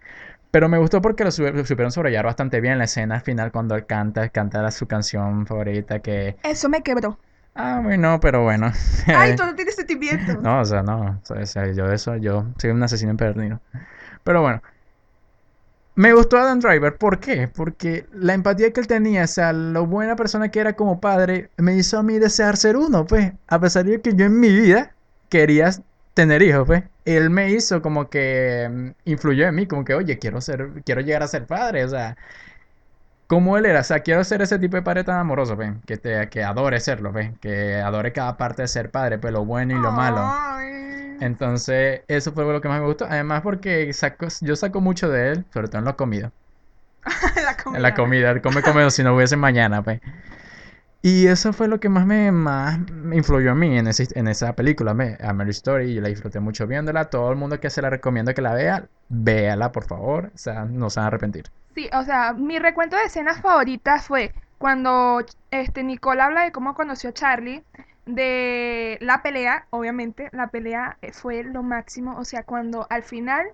Pero 0.50 0.68
me 0.68 0.78
gustó 0.78 1.00
porque 1.00 1.24
lo 1.24 1.30
supieron 1.30 1.92
sobrellevar 1.92 2.26
bastante 2.26 2.60
bien 2.60 2.78
la 2.78 2.84
escena 2.84 3.20
final 3.20 3.52
cuando 3.52 3.76
él 3.76 3.86
canta, 3.86 4.28
canta 4.30 4.68
su 4.70 4.86
canción 4.86 5.46
favorita 5.46 6.00
que... 6.00 6.36
Eso 6.42 6.68
me 6.68 6.82
quebró. 6.82 7.18
Ah, 7.54 7.80
bueno, 7.82 8.18
pero 8.20 8.42
bueno. 8.42 8.72
Ay, 9.06 9.36
tú 9.36 9.44
no 9.44 9.54
tienes 9.56 9.76
sentimientos. 9.76 10.40
No, 10.42 10.60
o 10.60 10.64
sea, 10.64 10.82
no. 10.82 11.20
o 11.22 11.26
sea, 11.26 11.42
o 11.42 11.46
sea, 11.46 11.72
yo 11.72 11.90
eso, 11.92 12.16
yo 12.16 12.46
soy 12.58 12.70
un 12.70 12.82
asesino 12.82 13.10
empedernido. 13.10 13.60
Pero 14.24 14.42
bueno. 14.42 14.62
Me 15.96 16.14
gustó 16.14 16.38
Adam 16.38 16.60
Driver, 16.60 16.96
¿por 16.96 17.18
qué? 17.18 17.48
Porque 17.48 18.06
la 18.12 18.32
empatía 18.32 18.72
que 18.72 18.80
él 18.80 18.86
tenía, 18.86 19.24
o 19.24 19.26
sea, 19.26 19.52
lo 19.52 19.86
buena 19.86 20.16
persona 20.16 20.50
que 20.50 20.60
era 20.60 20.72
como 20.74 21.00
padre, 21.00 21.50
me 21.58 21.74
hizo 21.74 21.98
a 21.98 22.02
mí 22.02 22.18
desear 22.18 22.56
ser 22.56 22.76
uno, 22.76 23.06
pues. 23.06 23.32
A 23.48 23.60
pesar 23.60 23.84
de 23.84 24.00
que 24.00 24.14
yo 24.14 24.24
en 24.24 24.40
mi 24.40 24.48
vida 24.48 24.94
quería 25.28 25.70
tener 26.14 26.42
hijos, 26.42 26.66
pues. 26.66 26.85
Él 27.05 27.31
me 27.31 27.51
hizo 27.51 27.83
como 27.83 28.09
que 28.11 28.68
mm, 28.70 29.11
influyó 29.11 29.46
en 29.49 29.55
mí, 29.55 29.66
como 29.66 29.85
que, 29.85 29.94
oye, 29.94 30.18
quiero 30.18 30.40
ser, 30.40 30.68
quiero 30.85 31.01
llegar 31.01 31.23
a 31.23 31.29
ser 31.29 31.46
padre, 31.46 31.85
o 31.85 31.88
sea. 31.88 32.16
Como 33.27 33.57
él 33.57 33.66
era, 33.66 33.81
o 33.81 33.85
sea, 33.85 34.01
quiero 34.01 34.25
ser 34.25 34.42
ese 34.42 34.59
tipo 34.59 34.77
de 34.77 34.83
padre 34.83 35.05
tan 35.05 35.16
amoroso, 35.16 35.55
pues, 35.55 35.73
que 35.87 35.96
te, 35.96 36.29
que 36.29 36.42
adore 36.42 36.81
serlo, 36.81 37.12
pues, 37.12 37.31
que 37.40 37.77
adore 37.77 38.12
cada 38.12 38.37
parte 38.37 38.62
de 38.62 38.68
ser 38.68 38.90
padre, 38.90 39.18
pues, 39.18 39.33
lo 39.33 39.44
bueno 39.44 39.79
y 39.79 39.81
lo 39.81 39.92
malo. 39.92 40.20
Entonces, 41.20 42.01
eso 42.09 42.33
fue 42.33 42.44
lo 42.51 42.61
que 42.61 42.68
más 42.68 42.81
me 42.81 42.87
gustó. 42.87 43.05
Además, 43.09 43.42
porque 43.42 43.92
saco, 43.92 44.27
yo 44.40 44.57
saco 44.57 44.81
mucho 44.81 45.09
de 45.09 45.33
él, 45.33 45.44
sobre 45.53 45.68
todo 45.68 45.79
en 45.79 45.85
la 45.85 45.92
comida. 45.92 46.33
la 47.44 47.57
comida. 47.57 47.79
En 47.79 47.83
la 47.83 47.94
comida, 47.94 48.31
él 48.31 48.42
come 48.42 48.62
como 48.62 48.90
si 48.90 49.05
no 49.05 49.14
hubiese 49.14 49.37
mañana, 49.37 49.83
pues. 49.83 50.01
Y 51.02 51.26
eso 51.28 51.52
fue 51.52 51.68
lo 51.68 51.80
que 51.80 51.88
más 51.88 52.06
me, 52.06 52.30
más 52.32 52.78
me 52.90 53.16
influyó 53.16 53.52
en 53.52 53.58
mí 53.58 53.78
en, 53.78 53.86
ese- 53.86 54.08
en 54.18 54.28
esa 54.28 54.54
película, 54.54 54.92
me, 54.94 55.16
A 55.20 55.32
Mary 55.32 55.50
Story. 55.50 55.94
Yo 55.94 56.00
la 56.02 56.08
disfruté 56.08 56.40
mucho 56.40 56.66
viéndola. 56.66 57.08
Todo 57.10 57.30
el 57.30 57.36
mundo 57.36 57.58
que 57.60 57.70
se 57.70 57.80
la 57.82 57.90
recomiendo 57.90 58.34
que 58.34 58.42
la 58.42 58.54
vea, 58.54 58.88
véala, 59.08 59.72
por 59.72 59.84
favor. 59.86 60.30
O 60.34 60.38
sea, 60.38 60.64
no 60.66 60.90
se 60.90 61.00
van 61.00 61.04
a 61.04 61.08
arrepentir. 61.08 61.50
Sí, 61.74 61.88
o 61.92 62.02
sea, 62.02 62.32
mi 62.32 62.58
recuento 62.58 62.96
de 62.96 63.04
escenas 63.04 63.40
favoritas 63.40 64.06
fue 64.06 64.34
cuando 64.58 65.20
este 65.50 65.82
Nicole 65.84 66.20
habla 66.22 66.42
de 66.42 66.52
cómo 66.52 66.74
conoció 66.74 67.10
a 67.10 67.12
Charlie, 67.12 67.64
de 68.06 68.98
la 69.00 69.22
pelea, 69.22 69.66
obviamente, 69.70 70.28
la 70.32 70.48
pelea 70.48 70.98
eh, 71.00 71.12
fue 71.12 71.44
lo 71.44 71.62
máximo, 71.62 72.16
o 72.18 72.24
sea, 72.24 72.42
cuando 72.44 72.86
al 72.90 73.02
final 73.04 73.46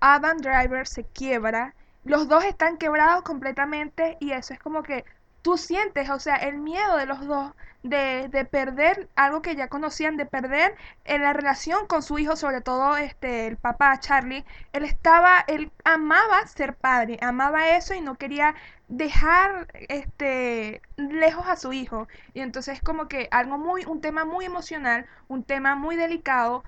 Adam 0.00 0.38
Driver 0.38 0.86
se 0.86 1.04
quiebra, 1.04 1.74
los 2.04 2.28
dos 2.28 2.44
están 2.44 2.78
quebrados 2.78 3.22
completamente 3.22 4.16
y 4.20 4.32
eso 4.32 4.54
es 4.54 4.60
como 4.60 4.82
que 4.84 5.04
tú 5.46 5.56
sientes, 5.56 6.10
o 6.10 6.18
sea, 6.18 6.36
el 6.36 6.58
miedo 6.58 6.96
de 6.96 7.06
los 7.06 7.24
dos 7.26 7.52
de, 7.82 8.28
de 8.30 8.44
perder 8.44 9.08
algo 9.14 9.42
que 9.42 9.54
ya 9.54 9.68
conocían, 9.68 10.16
de 10.16 10.26
perder 10.26 10.74
en 11.04 11.22
la 11.22 11.32
relación 11.32 11.86
con 11.86 12.02
su 12.02 12.18
hijo, 12.18 12.34
sobre 12.36 12.60
todo 12.60 12.96
este 12.96 13.46
el 13.46 13.56
papá 13.56 14.00
Charlie, 14.00 14.44
él 14.72 14.84
estaba, 14.84 15.44
él 15.46 15.70
amaba 15.84 16.46
ser 16.48 16.74
padre, 16.76 17.18
amaba 17.22 17.70
eso 17.76 17.94
y 17.94 18.00
no 18.00 18.16
quería 18.16 18.54
dejar 18.88 19.68
este 19.88 20.82
lejos 20.96 21.46
a 21.46 21.56
su 21.56 21.72
hijo. 21.72 22.08
Y 22.34 22.40
entonces 22.40 22.80
como 22.82 23.06
que 23.08 23.28
algo 23.30 23.56
muy, 23.58 23.84
un 23.84 24.00
tema 24.00 24.24
muy 24.24 24.44
emocional, 24.46 25.06
un 25.28 25.44
tema 25.44 25.76
muy 25.76 25.96
delicado, 25.96 26.64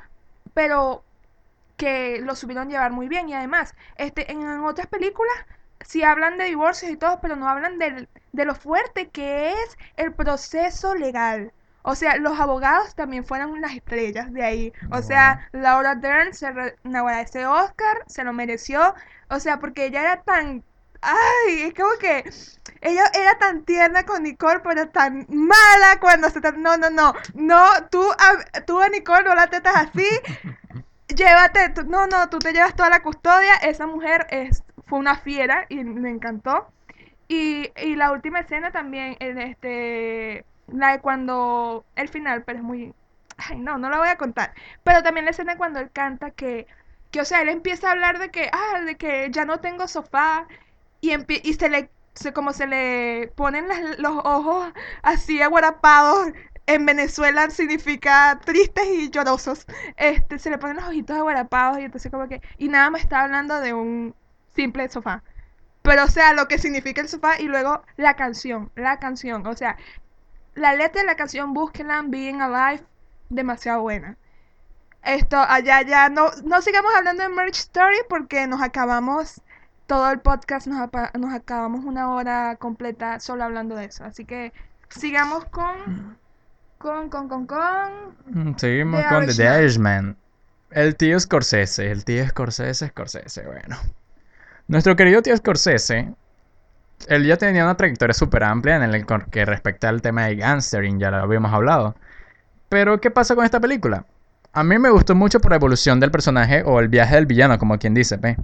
pero 0.54 1.04
que 1.76 2.20
lo 2.22 2.34
supieron 2.36 2.68
llevar 2.68 2.92
muy 2.92 3.08
bien. 3.08 3.28
Y 3.28 3.34
además, 3.34 3.74
este, 3.96 4.30
en, 4.32 4.42
en 4.42 4.64
otras 4.64 4.86
películas 4.88 5.34
sí 5.80 6.02
hablan 6.02 6.38
de 6.38 6.44
divorcios 6.44 6.90
y 6.92 6.96
todo, 6.96 7.20
pero 7.20 7.36
no 7.36 7.48
hablan 7.48 7.78
del- 7.78 8.08
de 8.32 8.44
lo 8.44 8.54
fuerte 8.54 9.08
que 9.10 9.50
es 9.52 9.78
el 9.96 10.12
proceso 10.14 10.94
legal. 10.94 11.52
O 11.82 11.94
sea, 11.94 12.16
los 12.16 12.38
abogados 12.38 12.94
también 12.94 13.24
fueron 13.24 13.60
las 13.60 13.72
estrellas 13.74 14.32
de 14.32 14.44
ahí. 14.44 14.72
O 14.90 15.00
sea, 15.02 15.48
Laura 15.52 15.94
Dern 15.94 16.34
se 16.34 16.50
re- 16.50 16.76
naguará, 16.84 17.20
ese 17.22 17.46
Oscar, 17.46 18.04
se 18.06 18.24
lo 18.24 18.32
mereció. 18.32 18.94
O 19.30 19.40
sea, 19.40 19.58
porque 19.58 19.86
ella 19.86 20.02
era 20.02 20.22
tan... 20.22 20.62
Ay, 21.00 21.62
es 21.62 21.74
como 21.74 21.90
que 22.00 22.28
ella 22.80 23.04
era 23.14 23.38
tan 23.38 23.64
tierna 23.64 24.04
con 24.04 24.22
Nicole, 24.24 24.60
pero 24.60 24.88
tan 24.88 25.26
mala 25.28 25.98
cuando 26.00 26.28
se... 26.30 26.40
No, 26.56 26.76
no, 26.76 26.90
no. 26.90 27.14
No, 27.34 27.64
tú 27.90 28.02
a, 28.12 28.60
tú 28.62 28.80
a 28.80 28.88
Nicole 28.88 29.22
no 29.24 29.34
la 29.34 29.46
tratas 29.48 29.76
así. 29.76 30.06
llévate, 31.08 31.70
tú- 31.70 31.84
no, 31.84 32.06
no, 32.06 32.28
tú 32.28 32.38
te 32.38 32.52
llevas 32.52 32.74
toda 32.76 32.90
la 32.90 33.02
custodia, 33.02 33.54
esa 33.56 33.86
mujer 33.86 34.26
es, 34.30 34.62
fue 34.86 34.98
una 34.98 35.16
fiera 35.16 35.66
y 35.68 35.84
me 35.84 36.10
encantó. 36.10 36.68
Y, 37.28 37.70
y 37.76 37.96
la 37.96 38.12
última 38.12 38.40
escena 38.40 38.70
también, 38.72 39.16
en 39.20 39.38
este, 39.38 40.44
la 40.66 40.92
de 40.92 41.00
cuando, 41.00 41.84
el 41.96 42.08
final, 42.08 42.44
pero 42.44 42.58
es 42.58 42.64
muy, 42.64 42.94
ay, 43.36 43.58
no, 43.58 43.76
no 43.78 43.90
la 43.90 43.98
voy 43.98 44.08
a 44.08 44.16
contar. 44.16 44.54
Pero 44.82 45.02
también 45.02 45.24
la 45.26 45.32
escena 45.32 45.56
cuando 45.58 45.78
él 45.80 45.90
canta 45.92 46.30
que, 46.30 46.66
que, 47.10 47.20
o 47.20 47.24
sea, 47.26 47.42
él 47.42 47.48
empieza 47.50 47.88
a 47.88 47.92
hablar 47.92 48.18
de 48.18 48.30
que, 48.30 48.50
ah, 48.52 48.80
de 48.80 48.96
que 48.96 49.28
ya 49.30 49.44
no 49.44 49.60
tengo 49.60 49.88
sofá 49.88 50.46
y, 51.00 51.12
y 51.48 51.54
se 51.54 51.68
le, 51.68 51.90
se, 52.14 52.32
como 52.32 52.52
se 52.52 52.66
le 52.66 53.32
ponen 53.36 53.68
las- 53.68 53.98
los 53.98 54.12
ojos 54.24 54.72
así 55.02 55.42
aguarapados. 55.42 56.28
En 56.66 56.84
Venezuela 56.86 57.48
significa 57.50 58.38
tristes 58.44 58.86
y 58.88 59.10
llorosos. 59.10 59.66
Este, 59.96 60.38
se 60.38 60.50
le 60.50 60.58
ponen 60.58 60.76
los 60.76 60.86
ojitos 60.88 61.16
aguarapados 61.16 61.78
y 61.78 61.82
entonces 61.84 62.10
como 62.12 62.28
que, 62.28 62.42
y 62.58 62.68
nada 62.68 62.90
más 62.90 63.02
está 63.02 63.22
hablando 63.24 63.60
de 63.60 63.72
un 63.74 64.14
simple 64.54 64.88
sofá. 64.88 65.22
Pero, 65.82 66.04
o 66.04 66.08
sea, 66.08 66.32
lo 66.32 66.48
que 66.48 66.58
significa 66.58 67.00
el 67.00 67.08
sofá 67.08 67.40
y 67.40 67.44
luego 67.44 67.82
la 67.96 68.14
canción, 68.14 68.70
la 68.74 68.98
canción. 68.98 69.46
O 69.46 69.54
sea, 69.54 69.76
la 70.54 70.74
letra 70.74 71.02
de 71.02 71.06
la 71.06 71.16
canción, 71.16 71.54
búsquenla, 71.54 72.02
Being 72.06 72.42
Alive, 72.42 72.84
demasiado 73.28 73.82
buena. 73.82 74.16
Esto, 75.04 75.38
allá 75.38 75.82
ya, 75.82 76.08
no, 76.08 76.30
no 76.44 76.60
sigamos 76.60 76.92
hablando 76.94 77.22
de 77.22 77.28
Merch 77.28 77.58
Story 77.58 77.96
porque 78.08 78.46
nos 78.46 78.60
acabamos 78.60 79.40
todo 79.86 80.10
el 80.10 80.20
podcast, 80.20 80.66
nos, 80.66 80.90
nos 81.18 81.32
acabamos 81.32 81.84
una 81.84 82.12
hora 82.12 82.56
completa 82.56 83.20
solo 83.20 83.44
hablando 83.44 83.74
de 83.76 83.86
eso. 83.86 84.04
Así 84.04 84.24
que 84.24 84.52
sigamos 84.90 85.44
con, 85.46 86.18
con, 86.76 87.08
con, 87.08 87.28
con, 87.28 87.46
con... 87.46 88.16
Mm, 88.26 88.56
Seguimos 88.56 89.02
The 89.02 89.08
con 89.08 89.26
The 89.26 89.32
Irishman. 89.32 89.62
Irishman. 89.62 90.16
El 90.70 90.96
tío 90.96 91.18
Scorsese, 91.18 91.90
el 91.90 92.04
tío 92.04 92.28
Scorsese, 92.28 92.88
Scorsese, 92.88 93.46
bueno. 93.46 93.78
Nuestro 94.68 94.96
querido 94.96 95.22
tío 95.22 95.36
Scorsese, 95.36 96.12
él 97.08 97.26
ya 97.26 97.36
tenía 97.36 97.64
una 97.64 97.76
trayectoria 97.76 98.12
súper 98.12 98.44
amplia 98.44 98.76
en 98.76 98.82
el 98.82 99.06
que 99.30 99.44
respecta 99.44 99.88
al 99.88 100.02
tema 100.02 100.26
de 100.26 100.36
gangstering, 100.36 100.98
ya 100.98 101.10
lo 101.10 101.16
habíamos 101.18 101.52
hablado. 101.52 101.94
Pero, 102.68 103.00
¿qué 103.00 103.10
pasa 103.10 103.34
con 103.34 103.44
esta 103.44 103.60
película? 103.60 104.04
A 104.52 104.62
mí 104.62 104.78
me 104.78 104.90
gustó 104.90 105.14
mucho 105.14 105.40
por 105.40 105.52
la 105.52 105.56
evolución 105.56 106.00
del 106.00 106.10
personaje 106.10 106.62
o 106.64 106.80
el 106.80 106.88
viaje 106.88 107.14
del 107.14 107.26
villano, 107.26 107.58
como 107.58 107.78
quien 107.78 107.94
dice, 107.94 108.18
¿ve? 108.18 108.36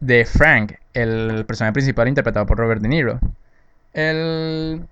De 0.00 0.24
Frank, 0.24 0.74
el 0.94 1.44
personaje 1.46 1.74
principal 1.74 2.08
interpretado 2.08 2.46
por 2.46 2.58
Robert 2.58 2.80
De 2.80 2.88
Niro. 2.88 3.18
El 3.92 4.86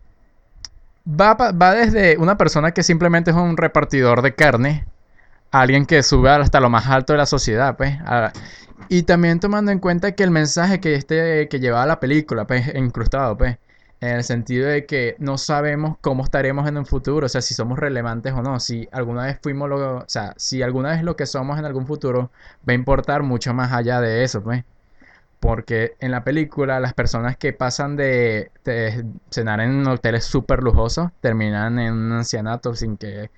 Va, 1.09 1.35
va 1.35 1.75
desde 1.75 2.17
una 2.19 2.37
persona 2.37 2.73
que 2.73 2.83
simplemente 2.83 3.33
es 3.33 3.37
un 3.37 3.57
repartidor 3.57 4.23
de 4.23 4.35
carne 4.35 4.85
a 5.51 5.61
alguien 5.61 5.85
que 5.85 6.03
sube 6.03 6.31
hasta 6.31 6.61
lo 6.61 6.71
más 6.71 6.87
alto 6.87 7.13
de 7.13 7.19
la 7.19 7.27
sociedad, 7.27 7.77
pues. 7.77 7.99
Y 8.93 9.05
también 9.05 9.41
tomando 9.41 9.73
en 9.73 9.79
cuenta 9.79 10.13
que 10.13 10.23
el 10.23 10.31
mensaje 10.31 10.79
que 10.79 10.95
este 10.95 11.49
que 11.49 11.61
llevaba 11.61 11.87
la 11.87 11.99
película, 11.99 12.47
pues, 12.47 12.75
incrustado, 12.75 13.39
pues, 13.39 13.57
en 14.01 14.17
el 14.17 14.23
sentido 14.25 14.69
de 14.69 14.85
que 14.85 15.17
no 15.19 15.39
sabemos 15.39 15.97
cómo 16.03 16.23
estaremos 16.25 16.69
en 16.69 16.77
un 16.77 16.85
futuro, 16.85 17.25
o 17.25 17.29
sea, 17.31 17.41
si 17.41 17.55
somos 17.55 17.79
relevantes 17.79 18.35
o 18.35 18.43
no, 18.43 18.61
si 18.61 18.87
alguna 18.93 19.25
vez 19.25 19.39
fuimos 19.43 19.71
lo, 19.71 19.97
o 19.99 20.05
sea, 20.09 20.35
si 20.37 20.61
alguna 20.63 20.91
vez 20.91 21.03
lo 21.05 21.17
que 21.17 21.25
somos 21.25 21.59
en 21.59 21.65
algún 21.65 21.87
futuro 21.87 22.31
va 22.69 22.73
a 22.73 22.75
importar 22.75 23.23
mucho 23.23 23.55
más 23.55 23.73
allá 23.73 24.01
de 24.03 24.25
eso, 24.25 24.43
pues. 24.43 24.63
Porque 25.41 25.97
en 26.01 26.11
la 26.13 26.25
película 26.25 26.81
las 26.81 26.95
personas 26.95 27.37
que 27.39 27.53
pasan 27.55 27.97
de, 27.97 28.53
de 28.65 29.05
cenar 29.31 29.61
en 29.61 29.87
hoteles 29.87 30.25
súper 30.25 30.63
lujosos 30.63 31.11
terminan 31.21 31.79
en 31.81 31.95
un 31.95 32.13
ancianato 32.13 32.75
sin 32.77 32.97
que, 32.99 33.31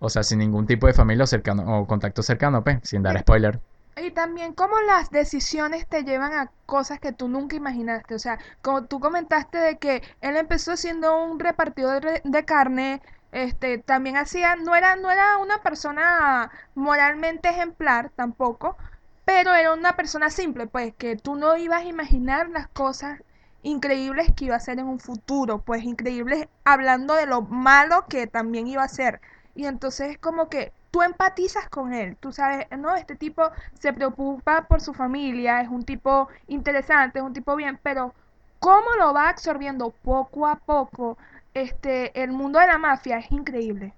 o 0.00 0.10
sea, 0.10 0.22
sin 0.24 0.40
ningún 0.40 0.66
tipo 0.66 0.86
de 0.88 0.94
familia 0.94 1.24
o 1.24 1.28
cercano 1.28 1.80
o 1.80 1.86
contacto 1.86 2.22
cercano, 2.22 2.64
pues, 2.64 2.80
sin 2.84 3.02
dar 3.02 3.18
spoiler. 3.20 3.60
Y 4.00 4.10
también 4.10 4.54
cómo 4.54 4.80
las 4.80 5.10
decisiones 5.10 5.86
te 5.86 6.04
llevan 6.04 6.32
a 6.32 6.50
cosas 6.66 7.00
que 7.00 7.12
tú 7.12 7.28
nunca 7.28 7.56
imaginaste. 7.56 8.14
O 8.14 8.18
sea, 8.18 8.38
como 8.62 8.84
tú 8.84 9.00
comentaste 9.00 9.58
de 9.58 9.78
que 9.78 10.02
él 10.20 10.36
empezó 10.36 10.76
siendo 10.76 11.22
un 11.24 11.38
repartidor 11.40 12.22
de, 12.22 12.44
carne, 12.44 13.02
este, 13.32 13.78
también 13.78 14.16
hacía, 14.16 14.56
no 14.56 14.74
era, 14.74 14.96
no 14.96 15.10
era 15.10 15.38
una 15.38 15.62
persona 15.62 16.50
moralmente 16.74 17.48
ejemplar 17.48 18.10
tampoco, 18.16 18.76
pero 19.24 19.54
era 19.54 19.72
una 19.74 19.96
persona 19.96 20.30
simple, 20.30 20.66
pues, 20.66 20.94
que 20.96 21.16
tú 21.16 21.36
no 21.36 21.56
ibas 21.56 21.82
a 21.82 21.88
imaginar 21.88 22.48
las 22.50 22.68
cosas 22.68 23.20
increíbles 23.62 24.32
que 24.34 24.46
iba 24.46 24.56
a 24.56 24.60
ser 24.60 24.78
en 24.78 24.86
un 24.86 25.00
futuro, 25.00 25.58
pues 25.58 25.84
increíbles 25.84 26.48
hablando 26.64 27.14
de 27.14 27.26
lo 27.26 27.42
malo 27.42 28.06
que 28.08 28.26
también 28.26 28.66
iba 28.68 28.82
a 28.82 28.88
ser. 28.88 29.20
Y 29.54 29.66
entonces 29.66 30.12
es 30.12 30.18
como 30.18 30.48
que 30.48 30.72
tú 30.90 31.02
empatizas 31.02 31.68
con 31.68 31.92
él, 31.92 32.16
tú 32.18 32.32
sabes, 32.32 32.66
no, 32.76 32.94
este 32.96 33.14
tipo 33.14 33.50
se 33.74 33.92
preocupa 33.92 34.66
por 34.68 34.80
su 34.80 34.94
familia, 34.94 35.60
es 35.60 35.68
un 35.68 35.84
tipo 35.84 36.28
interesante, 36.46 37.18
es 37.18 37.24
un 37.24 37.32
tipo 37.32 37.56
bien, 37.56 37.78
pero 37.82 38.14
cómo 38.58 38.96
lo 38.98 39.12
va 39.12 39.28
absorbiendo 39.28 39.92
poco 40.02 40.46
a 40.46 40.56
poco 40.56 41.18
este 41.54 42.22
el 42.22 42.32
mundo 42.32 42.58
de 42.58 42.66
la 42.66 42.78
mafia 42.78 43.18
es 43.18 43.30
increíble. 43.30 43.94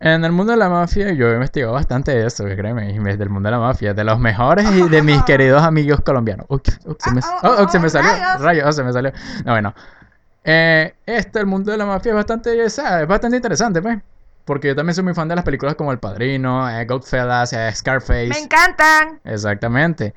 En 0.00 0.24
el 0.24 0.32
mundo 0.32 0.52
de 0.52 0.58
la 0.58 0.70
mafia 0.70 1.12
yo 1.12 1.28
he 1.28 1.34
investigado 1.34 1.74
bastante 1.74 2.24
eso, 2.24 2.44
créeme, 2.44 2.92
del 2.92 3.28
mundo 3.28 3.48
de 3.48 3.50
la 3.50 3.58
mafia, 3.58 3.92
de 3.92 4.04
los 4.04 4.18
mejores 4.18 4.70
y 4.70 4.88
de 4.88 5.02
mis 5.02 5.22
queridos 5.24 5.62
amigos 5.62 6.00
colombianos. 6.00 6.46
Uy, 6.48 6.62
uy, 6.86 6.96
se 6.98 7.10
me, 7.12 7.20
Ah, 7.22 7.40
oh, 7.42 7.48
oh, 7.48 7.64
oh, 7.64 7.68
se 7.68 7.78
oh, 7.78 7.80
me 7.80 7.90
salió, 7.90 8.66
oh, 8.66 8.72
se 8.72 8.82
me 8.82 8.92
salió. 8.92 9.12
No, 9.44 9.52
bueno. 9.52 9.74
Eh, 10.42 10.94
esto, 11.06 11.38
el 11.38 11.46
mundo 11.46 11.70
de 11.70 11.78
la 11.78 11.86
mafia 11.86 12.10
es 12.10 12.16
bastante, 12.16 12.64
es 12.64 12.76
bastante 13.06 13.36
interesante, 13.36 13.82
pues. 13.82 13.98
Porque 14.44 14.68
yo 14.68 14.76
también 14.76 14.94
soy 14.94 15.04
muy 15.04 15.14
fan 15.14 15.28
de 15.28 15.36
las 15.36 15.44
películas 15.44 15.74
como 15.74 15.90
El 15.92 15.98
Padrino, 15.98 16.68
eh, 16.68 16.84
Goodfellas, 16.84 17.52
eh, 17.54 17.70
Scarface. 17.74 18.28
Me 18.28 18.38
encantan. 18.38 19.20
Exactamente. 19.24 20.14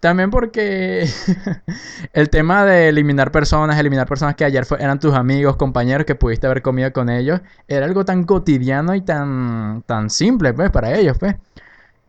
También 0.00 0.30
porque 0.30 1.08
el 2.14 2.30
tema 2.30 2.64
de 2.64 2.88
eliminar 2.88 3.30
personas, 3.32 3.78
eliminar 3.78 4.06
personas 4.08 4.34
que 4.34 4.44
ayer 4.44 4.64
fue- 4.64 4.82
eran 4.82 4.98
tus 4.98 5.14
amigos, 5.14 5.56
compañeros, 5.56 6.06
que 6.06 6.14
pudiste 6.14 6.46
haber 6.46 6.62
comido 6.62 6.92
con 6.92 7.10
ellos, 7.10 7.40
era 7.68 7.86
algo 7.86 8.04
tan 8.04 8.24
cotidiano 8.24 8.94
y 8.94 9.02
tan, 9.02 9.82
tan 9.86 10.10
simple, 10.10 10.52
pues, 10.54 10.70
para 10.70 10.94
ellos, 10.96 11.16
pues. 11.18 11.36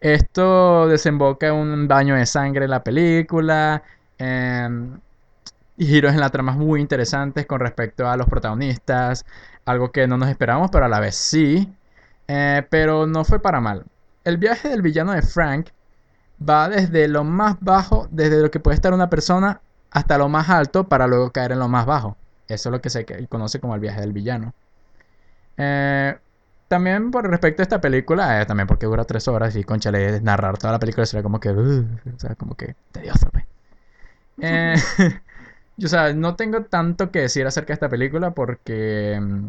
Esto 0.02 0.88
desemboca 0.88 1.48
en 1.48 1.56
un 1.56 1.88
baño 1.88 2.16
de 2.16 2.26
sangre 2.26 2.66
en 2.66 2.72
la 2.72 2.84
película, 2.84 3.84
y 5.78 5.86
giros 5.86 6.14
en 6.14 6.20
la 6.20 6.30
trama 6.30 6.52
muy 6.54 6.80
interesantes 6.82 7.46
con 7.46 7.60
respecto 7.60 8.08
a 8.08 8.16
los 8.18 8.28
protagonistas, 8.28 9.26
algo 9.66 9.92
que 9.92 10.08
no 10.08 10.18
nos 10.18 10.30
esperábamos, 10.30 10.72
pero 10.72 10.86
a 10.86 10.90
la 10.90 11.00
vez 11.00 11.16
sí. 11.16 11.74
Eh, 12.28 12.66
pero 12.70 13.08
no 13.08 13.24
fue 13.26 13.42
para 13.42 13.60
mal. 13.60 13.86
El 14.24 14.38
viaje 14.38 14.70
del 14.70 14.82
villano 14.82 15.12
de 15.14 15.22
Frank 15.22 15.68
va 16.48 16.70
desde 16.70 17.08
lo 17.08 17.24
más 17.24 17.58
bajo, 17.60 18.08
desde 18.12 18.42
lo 18.42 18.52
que 18.52 18.60
puede 18.60 18.76
estar 18.76 18.94
una 18.94 19.10
persona, 19.10 19.62
hasta 19.92 20.18
lo 20.18 20.30
más 20.30 20.50
alto 20.50 20.86
para 20.88 21.08
luego 21.08 21.32
caer 21.32 21.52
en 21.54 21.60
lo 21.60 21.68
más 21.68 21.86
bajo. 21.86 22.18
Eso 22.48 22.70
es 22.70 22.72
lo 22.72 22.82
que 22.82 22.90
se 22.90 23.06
conoce 23.28 23.60
como 23.60 23.76
el 23.76 23.82
viaje 23.82 24.02
del 24.02 24.14
villano. 24.14 24.54
Eh, 25.58 26.18
también 26.68 27.12
por 27.12 27.30
respecto 27.30 27.62
a 27.62 27.64
esta 27.64 27.82
película, 27.82 28.42
eh, 28.42 28.46
también 28.46 28.68
porque 28.68 28.86
dura 28.86 29.04
tres 29.04 29.28
horas 29.28 29.56
y 29.56 29.64
conchale, 29.64 30.22
narrar 30.22 30.58
toda 30.58 30.74
la 30.74 30.80
película 30.80 31.06
sería 31.06 31.24
como 31.24 31.40
que, 31.40 31.50
uh, 31.50 31.86
o 32.16 32.20
sea, 32.20 32.36
como 32.36 32.56
que 32.56 32.76
tedioso, 32.92 33.30
pues. 33.32 33.46
Eh, 34.44 34.76
o 35.86 35.88
sea, 35.88 36.14
no 36.14 36.36
tengo 36.36 36.64
tanto 36.66 37.12
que 37.12 37.20
decir 37.22 37.46
acerca 37.48 37.70
de 37.70 37.74
esta 37.76 37.90
película 37.90 38.32
porque 38.32 39.20
mm, 39.22 39.48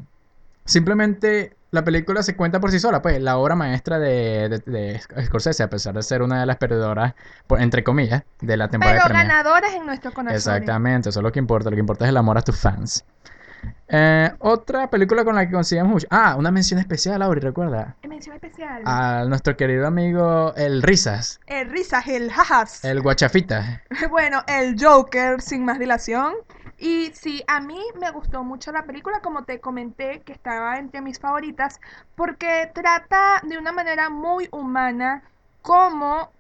simplemente 0.65 1.57
la 1.71 1.85
película 1.85 2.23
se 2.23 2.37
cuenta 2.37 2.61
por 2.61 2.71
sí 2.71 2.79
sola, 2.79 3.01
pues 3.03 3.21
la 3.21 3.39
obra 3.39 3.57
maestra 3.57 3.99
de, 3.99 4.49
de, 4.49 4.59
de 4.61 5.01
Scorsese, 5.25 5.63
a 5.63 5.71
pesar 5.71 5.95
de 5.95 6.03
ser 6.03 6.23
una 6.23 6.41
de 6.41 6.47
las 6.47 6.57
perdedoras, 6.59 7.15
por- 7.47 7.61
entre 7.63 7.83
comillas, 7.85 8.25
de 8.41 8.57
la 8.57 8.69
temporada 8.69 9.01
Pero 9.05 9.15
de 9.19 9.25
ganadores 9.29 9.73
en 9.75 9.87
nuestro 9.87 10.13
corazón. 10.13 10.37
Exactamente, 10.37 11.09
eso 11.09 11.21
es 11.21 11.25
lo 11.25 11.33
que 11.33 11.39
importa. 11.39 11.71
Lo 11.71 11.77
que 11.77 11.81
importa 11.81 12.05
es 12.05 12.11
el 12.11 12.17
amor 12.19 12.39
a 12.39 12.43
tus 12.43 12.59
fans. 12.59 13.05
Eh, 13.89 14.31
otra 14.39 14.89
película 14.89 15.25
con 15.25 15.35
la 15.35 15.47
que 15.47 15.53
coincidimos 15.53 15.91
mucho. 15.93 16.07
Ah, 16.11 16.35
una 16.39 16.51
mención 16.51 16.81
especial, 16.81 17.21
Auri, 17.21 17.41
recuerda. 17.41 17.95
Mención 18.09 18.35
especial. 18.35 18.83
A 18.87 19.25
nuestro 19.27 19.57
querido 19.57 19.87
amigo 19.87 20.55
el 20.57 20.83
Risas, 20.83 21.41
El 21.47 21.71
risas, 21.71 22.07
el 22.09 22.33
jajas. 22.33 22.85
el 22.85 23.03
Guachafita. 23.03 23.83
Bueno, 24.11 24.43
el 24.47 24.77
Joker, 24.83 25.41
sin 25.43 25.65
más 25.65 25.79
dilación. 25.79 26.35
Y 26.79 27.13
sí, 27.15 27.45
a 27.47 27.61
mí 27.61 27.79
me 28.01 28.11
gustó 28.11 28.43
mucho 28.43 28.73
la 28.73 28.85
película, 28.85 29.21
como 29.21 29.45
te 29.45 29.61
comenté, 29.61 30.21
que 30.23 30.33
estaba 30.33 30.79
entre 30.79 31.01
mis 31.01 31.21
favoritas, 31.21 31.81
porque 32.17 32.71
trata 32.75 33.41
de 33.45 33.59
una 33.59 33.73
manera 33.73 34.11
muy 34.11 34.49
humana 34.51 35.23
cómo, 35.61 36.33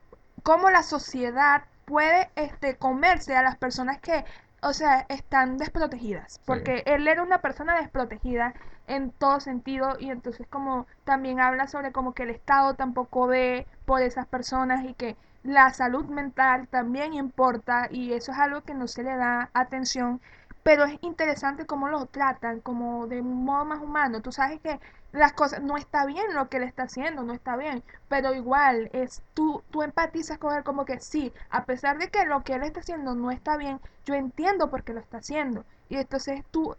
cómo 0.42 0.70
la 0.70 0.82
sociedad 0.82 1.64
puede 1.84 2.30
este, 2.34 2.76
comerse 2.76 3.36
a 3.36 3.42
las 3.42 3.56
personas 3.56 4.00
que, 4.00 4.24
o 4.62 4.72
sea, 4.72 5.04
están 5.08 5.58
desprotegidas. 5.58 6.40
Porque 6.46 6.82
él 6.86 7.06
era 7.08 7.22
una 7.22 7.40
persona 7.40 7.76
desprotegida 7.76 8.54
en 8.86 9.10
todo 9.10 9.40
sentido 9.40 9.96
y 9.98 10.10
entonces 10.10 10.46
como 10.48 10.86
también 11.04 11.40
habla 11.40 11.66
sobre 11.66 11.92
como 11.92 12.14
que 12.14 12.22
el 12.22 12.30
Estado 12.30 12.74
tampoco 12.74 13.26
ve 13.26 13.66
por 13.84 14.02
esas 14.02 14.26
personas 14.26 14.84
y 14.84 14.94
que 14.94 15.16
la 15.42 15.72
salud 15.72 16.04
mental 16.06 16.68
también 16.68 17.14
importa 17.14 17.88
y 17.90 18.12
eso 18.12 18.32
es 18.32 18.38
algo 18.38 18.62
que 18.62 18.74
no 18.74 18.86
se 18.86 19.02
le 19.02 19.16
da 19.16 19.50
atención, 19.52 20.20
pero 20.62 20.84
es 20.84 20.96
interesante 21.02 21.66
cómo 21.66 21.88
lo 21.88 22.06
tratan, 22.06 22.60
como 22.60 23.08
de 23.08 23.20
un 23.20 23.44
modo 23.44 23.64
más 23.64 23.80
humano. 23.80 24.22
Tú 24.22 24.30
sabes 24.30 24.60
que 24.60 24.78
las 25.12 25.32
cosas, 25.34 25.62
no 25.62 25.76
está 25.76 26.06
bien 26.06 26.34
lo 26.34 26.48
que 26.48 26.56
él 26.56 26.62
está 26.62 26.84
haciendo, 26.84 27.22
no 27.22 27.34
está 27.34 27.56
bien, 27.56 27.82
pero 28.08 28.34
igual 28.34 28.88
es 28.92 29.22
tú, 29.34 29.62
tú 29.70 29.82
empatizas 29.82 30.38
con 30.38 30.54
él 30.54 30.64
como 30.64 30.84
que 30.84 31.00
sí, 31.00 31.32
a 31.50 31.64
pesar 31.64 31.98
de 31.98 32.08
que 32.08 32.24
lo 32.24 32.42
que 32.42 32.54
él 32.54 32.62
está 32.62 32.80
haciendo 32.80 33.14
no 33.14 33.30
está 33.30 33.56
bien, 33.56 33.80
yo 34.06 34.14
entiendo 34.14 34.70
por 34.70 34.82
qué 34.82 34.94
lo 34.94 35.00
está 35.00 35.18
haciendo. 35.18 35.64
Y 35.88 35.96
entonces 35.96 36.42
tú, 36.50 36.76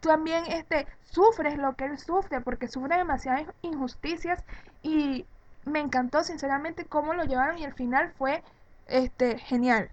también 0.00 0.44
este, 0.46 0.86
sufres 1.04 1.56
lo 1.56 1.74
que 1.74 1.86
él 1.86 1.98
sufre, 1.98 2.40
porque 2.40 2.68
sufre 2.68 2.96
demasiadas 2.96 3.46
injusticias 3.62 4.44
y 4.82 5.26
me 5.64 5.80
encantó 5.80 6.22
sinceramente 6.22 6.84
cómo 6.84 7.14
lo 7.14 7.24
llevaron 7.24 7.58
y 7.58 7.64
el 7.64 7.74
final 7.74 8.12
fue 8.18 8.42
este, 8.86 9.38
genial. 9.38 9.90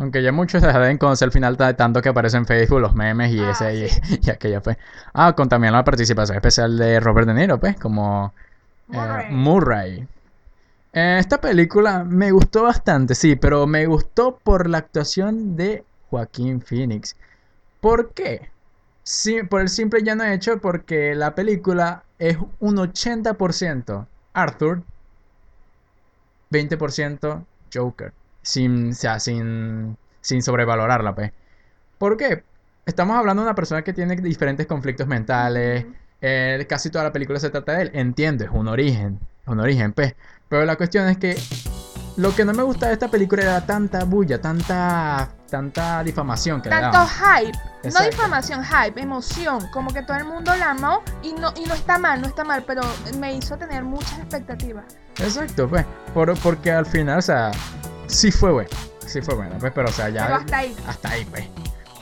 Aunque 0.00 0.22
ya 0.22 0.32
muchos 0.32 0.62
deben 0.62 0.98
conocer 0.98 1.26
el 1.26 1.32
final 1.32 1.56
de 1.56 1.74
tanto 1.74 2.02
que 2.02 2.08
aparece 2.08 2.36
en 2.38 2.46
Facebook, 2.46 2.80
los 2.80 2.94
memes 2.96 3.30
y 3.32 3.44
Ah, 3.44 3.50
ese 3.50 3.88
sí. 3.88 4.00
y, 4.20 4.26
y 4.26 4.30
aquella 4.30 4.60
fue. 4.60 4.78
Ah, 5.14 5.34
con 5.36 5.48
también 5.48 5.72
la 5.74 5.84
participación 5.84 6.36
especial 6.36 6.76
de 6.76 6.98
Robert 7.00 7.28
De 7.28 7.34
Niro, 7.34 7.60
pues, 7.60 7.76
como 7.78 8.34
eh, 8.92 9.24
Murray. 9.28 9.28
Murray. 9.28 10.08
Eh, 10.92 11.18
esta 11.20 11.40
película 11.40 12.04
me 12.04 12.32
gustó 12.32 12.64
bastante, 12.64 13.14
sí, 13.14 13.36
pero 13.36 13.66
me 13.66 13.86
gustó 13.86 14.38
por 14.38 14.68
la 14.68 14.78
actuación 14.78 15.56
de 15.56 15.84
Joaquín 16.10 16.62
Phoenix. 16.62 17.16
¿Por 17.80 18.12
qué? 18.14 18.50
Sí, 19.02 19.42
por 19.42 19.60
el 19.62 19.68
simple 19.68 20.00
y 20.00 20.04
llano 20.04 20.24
hecho 20.24 20.60
porque 20.60 21.14
la 21.14 21.34
película 21.34 22.04
es 22.18 22.38
un 22.60 22.78
80% 22.78 24.08
Arthur, 24.32 24.82
20% 26.50 27.46
Joker. 27.72 28.12
Sin, 28.42 28.90
o 28.90 28.94
sea, 28.94 29.20
sin, 29.20 29.96
sin 30.20 30.42
sobrevalorarla, 30.42 31.14
pues. 31.14 31.32
¿Por 31.98 32.16
qué? 32.16 32.42
Estamos 32.86 33.16
hablando 33.16 33.42
de 33.42 33.48
una 33.48 33.54
persona 33.54 33.82
que 33.82 33.92
tiene 33.92 34.16
diferentes 34.16 34.66
conflictos 34.66 35.06
mentales. 35.06 35.86
Eh, 36.22 36.66
casi 36.68 36.90
toda 36.90 37.04
la 37.04 37.12
película 37.12 37.38
se 37.38 37.50
trata 37.50 37.72
de 37.72 37.82
él. 37.82 37.90
Entiendo, 37.94 38.44
es 38.44 38.50
un 38.50 38.68
origen. 38.68 39.20
Es 39.42 39.48
un 39.48 39.60
origen, 39.60 39.92
pues. 39.92 40.14
Pero 40.48 40.64
la 40.64 40.76
cuestión 40.76 41.08
es 41.08 41.18
que 41.18 41.36
lo 42.16 42.34
que 42.34 42.44
no 42.44 42.52
me 42.52 42.62
gusta 42.62 42.88
de 42.88 42.94
esta 42.94 43.08
película 43.08 43.42
era 43.42 43.64
tanta 43.64 44.04
bulla, 44.04 44.40
tanta, 44.40 45.30
tanta 45.48 46.02
difamación 46.02 46.60
que 46.60 46.68
Tanto 46.68 46.98
hype, 47.06 47.56
no 47.88 48.04
difamación, 48.04 48.62
hype, 48.64 49.00
emoción, 49.00 49.68
como 49.72 49.92
que 49.92 50.02
todo 50.02 50.16
el 50.16 50.24
mundo 50.24 50.54
la 50.56 50.70
amó 50.72 51.02
y 51.22 51.32
no, 51.32 51.52
y 51.56 51.66
no 51.66 51.74
está 51.74 51.98
mal, 51.98 52.20
no 52.20 52.26
está 52.26 52.44
mal, 52.44 52.64
pero 52.66 52.82
me 53.18 53.34
hizo 53.34 53.56
tener 53.56 53.84
muchas 53.84 54.18
expectativas. 54.18 54.84
Exacto, 55.18 55.68
pues. 55.68 55.86
Por- 56.12 56.36
porque 56.40 56.72
al 56.72 56.84
final, 56.84 57.18
o 57.18 57.22
sea, 57.22 57.52
sí 58.10 58.30
fue 58.30 58.52
bueno. 58.52 58.70
Sí 59.06 59.20
fue 59.22 59.34
bueno, 59.34 59.56
pues. 59.58 59.72
Pero, 59.74 59.88
o 59.88 59.92
sea, 59.92 60.08
ya. 60.08 60.26
Pero 60.26 60.36
hasta 60.36 60.58
ahí. 60.58 60.76
Hasta 60.86 61.10
ahí, 61.10 61.24
pues. 61.24 61.44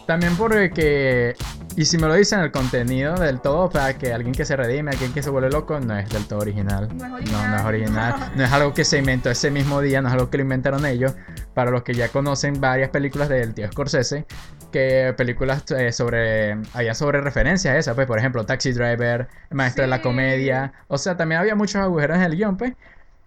También 0.06 0.34
porque, 0.36 1.36
y 1.76 1.84
si 1.84 1.98
me 1.98 2.06
lo 2.06 2.14
dicen, 2.14 2.40
el 2.40 2.50
contenido 2.50 3.14
del 3.16 3.42
todo, 3.42 3.66
o 3.66 3.70
sea, 3.70 3.98
que 3.98 4.14
alguien 4.14 4.34
que 4.34 4.46
se 4.46 4.56
redime, 4.56 4.90
alguien 4.90 5.12
que 5.12 5.22
se 5.22 5.28
vuelve 5.28 5.50
loco, 5.50 5.78
no 5.80 5.98
es 5.98 6.08
del 6.08 6.26
todo 6.26 6.38
original. 6.38 6.88
No 6.96 7.18
es 7.18 7.30
No, 7.30 7.46
no 7.46 7.56
es 7.56 7.62
original. 7.62 8.32
No 8.34 8.42
es 8.42 8.50
algo 8.50 8.72
que 8.72 8.86
se 8.86 8.96
inventó 8.96 9.28
ese 9.28 9.50
mismo 9.50 9.82
día, 9.82 10.00
no 10.00 10.08
es 10.08 10.14
algo 10.14 10.30
que 10.30 10.38
lo 10.38 10.44
inventaron 10.44 10.86
ellos. 10.86 11.12
Para 11.52 11.70
los 11.70 11.82
que 11.82 11.92
ya 11.92 12.08
conocen 12.08 12.58
varias 12.58 12.88
películas 12.88 13.28
del 13.28 13.52
tío 13.52 13.70
Scorsese, 13.70 14.24
que 14.72 15.12
películas 15.14 15.70
eh, 15.72 15.92
sobre, 15.92 16.56
había 16.72 16.94
sobre 16.94 17.20
referencias 17.20 17.76
esas, 17.76 17.94
pues, 17.94 18.06
por 18.06 18.18
ejemplo, 18.18 18.46
Taxi 18.46 18.72
Driver, 18.72 19.28
Maestro 19.50 19.82
de 19.82 19.88
la 19.88 19.96
Sí. 19.96 20.02
Comedia. 20.04 20.72
O 20.86 20.96
sea, 20.96 21.18
también 21.18 21.42
había 21.42 21.54
muchos 21.54 21.82
agujeros 21.82 22.16
en 22.16 22.22
el 22.22 22.34
guion, 22.34 22.56
pues. 22.56 22.72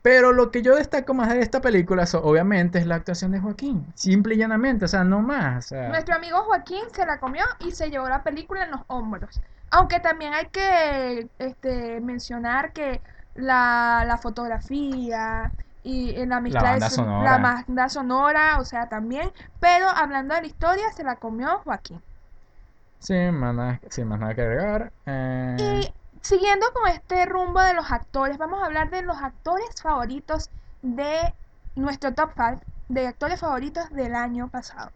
Pero 0.02 0.32
lo 0.34 0.50
que 0.50 0.62
yo 0.64 0.76
destaco 0.76 1.14
más 1.14 1.30
de 1.30 1.42
esta 1.42 1.62
película, 1.62 2.06
so- 2.08 2.24
obviamente, 2.24 2.80
es 2.80 2.88
la 2.88 2.96
actuación 2.96 3.32
de 3.32 3.40
Joaquín. 3.40 3.86
Simple 3.96 4.34
y 4.36 4.38
llanamente, 4.40 4.86
o 4.86 4.88
sea, 4.88 5.04
no 5.04 5.22
más. 5.22 5.66
o 5.66 5.68
sea. 5.70 5.90
Nuestro 5.90 6.16
amigo 6.16 6.40
Joaquín 6.44 6.84
se 6.92 7.06
la 7.06 7.20
comió 7.20 7.44
y 7.60 7.72
se 7.72 7.90
llevó 7.92 8.10
la 8.10 8.24
película 8.24 8.64
en 8.66 8.72
los 8.72 8.82
hombros. 8.88 9.42
Aunque 9.70 10.00
también 10.00 10.34
hay 10.34 10.48
que 10.48 11.30
este, 11.40 12.02
mencionar 12.02 12.74
que 12.74 13.02
la, 13.36 14.04
la 14.08 14.18
fotografía 14.18 15.52
y 15.84 16.12
eh, 16.12 16.26
la 16.26 16.40
mezcla 16.42 16.62
de 16.62 16.68
banda 16.72 16.90
son- 16.90 17.06
sonora. 17.06 17.32
la 17.32 17.38
banda 17.38 17.90
sonora, 17.90 18.58
o 18.60 18.66
sea, 18.66 18.90
también. 18.90 19.32
Pero 19.60 19.88
hablando 19.88 20.34
de 20.36 20.42
la 20.42 20.48
historia, 20.48 20.84
se 20.96 21.04
la 21.04 21.16
comió 21.18 21.60
Joaquín. 21.60 22.02
Sí, 23.00 23.16
más 23.32 23.56
nada, 23.56 23.80
sin 23.90 24.08
más 24.08 24.20
nada 24.20 24.36
que 24.36 24.42
agregar. 24.42 24.92
Eh, 25.06 25.56
Y 25.60 25.94
siguiendo 26.22 26.66
con 26.74 26.90
este 26.90 27.26
rumbo 27.26 27.62
de 27.62 27.74
los 27.74 27.92
actores, 27.92 28.38
vamos 28.38 28.62
a 28.62 28.66
hablar 28.66 28.90
de 28.90 29.02
los 29.02 29.18
actores 29.18 29.82
favoritos 29.82 30.50
de 30.82 31.34
nuestro 31.76 32.14
top 32.14 32.32
5 32.36 32.62
de 32.90 33.08
actores 33.08 33.40
favoritos 33.40 33.90
del 33.92 34.16
año 34.16 34.50
pasado. 34.50 34.92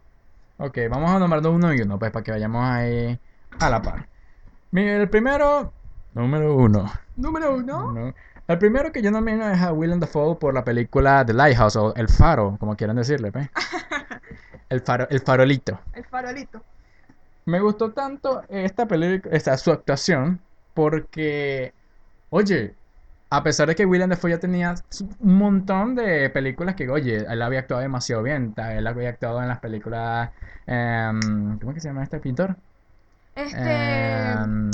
Ok, 0.58 0.78
vamos 0.90 1.10
a 1.10 1.18
nombrarnos 1.18 1.52
uno 1.52 1.74
y 1.74 1.80
uno, 1.80 1.98
pues, 1.98 2.10
para 2.10 2.22
que 2.22 2.30
vayamos 2.30 2.64
ahí 2.64 3.18
a 3.58 3.70
la 3.70 3.82
par. 3.82 4.08
El 4.72 5.08
primero, 5.08 5.72
número 6.14 6.54
uno. 6.54 6.90
Número 7.16 7.54
uno. 7.54 7.92
No. 7.92 8.14
El 8.48 8.58
primero 8.58 8.92
que 8.92 9.02
yo 9.02 9.10
nomino 9.10 9.48
es 9.50 9.60
a 9.60 9.72
Willem 9.72 9.98
Dafoe 9.98 10.36
por 10.36 10.54
la 10.54 10.64
película 10.64 11.24
The 11.26 11.32
Lighthouse, 11.32 11.76
o 11.76 11.94
El 11.94 12.08
Faro, 12.08 12.56
como 12.60 12.76
quieran 12.76 12.96
decirle, 12.96 13.32
pues. 13.32 13.48
El, 14.68 14.80
faro, 14.80 15.06
el 15.10 15.20
farolito. 15.20 15.78
El 15.92 16.04
farolito. 16.04 16.60
Me 17.44 17.60
gustó 17.60 17.92
tanto 17.92 18.42
esta 18.48 18.86
película, 18.86 19.32
esta, 19.32 19.56
su 19.56 19.70
actuación, 19.70 20.40
porque, 20.76 21.72
oye, 22.30 22.74
a 23.30 23.42
pesar 23.42 23.66
de 23.66 23.74
que 23.74 23.84
Willem 23.86 24.10
Dafoe 24.10 24.30
ya 24.30 24.38
tenía 24.38 24.74
un 25.18 25.34
montón 25.34 25.96
de 25.96 26.30
películas 26.30 26.76
que, 26.76 26.88
oye, 26.88 27.24
él 27.28 27.42
había 27.42 27.60
actuado 27.60 27.82
demasiado 27.82 28.22
bien, 28.22 28.54
él 28.56 28.86
había 28.86 29.08
actuado 29.08 29.42
en 29.42 29.48
las 29.48 29.58
películas, 29.58 30.30
em, 30.66 31.58
¿cómo 31.58 31.72
es 31.72 31.74
que 31.74 31.80
se 31.80 31.88
llama 31.88 32.04
este 32.04 32.20
pintor? 32.20 32.54
Este. 33.34 33.58
Em, 33.58 34.70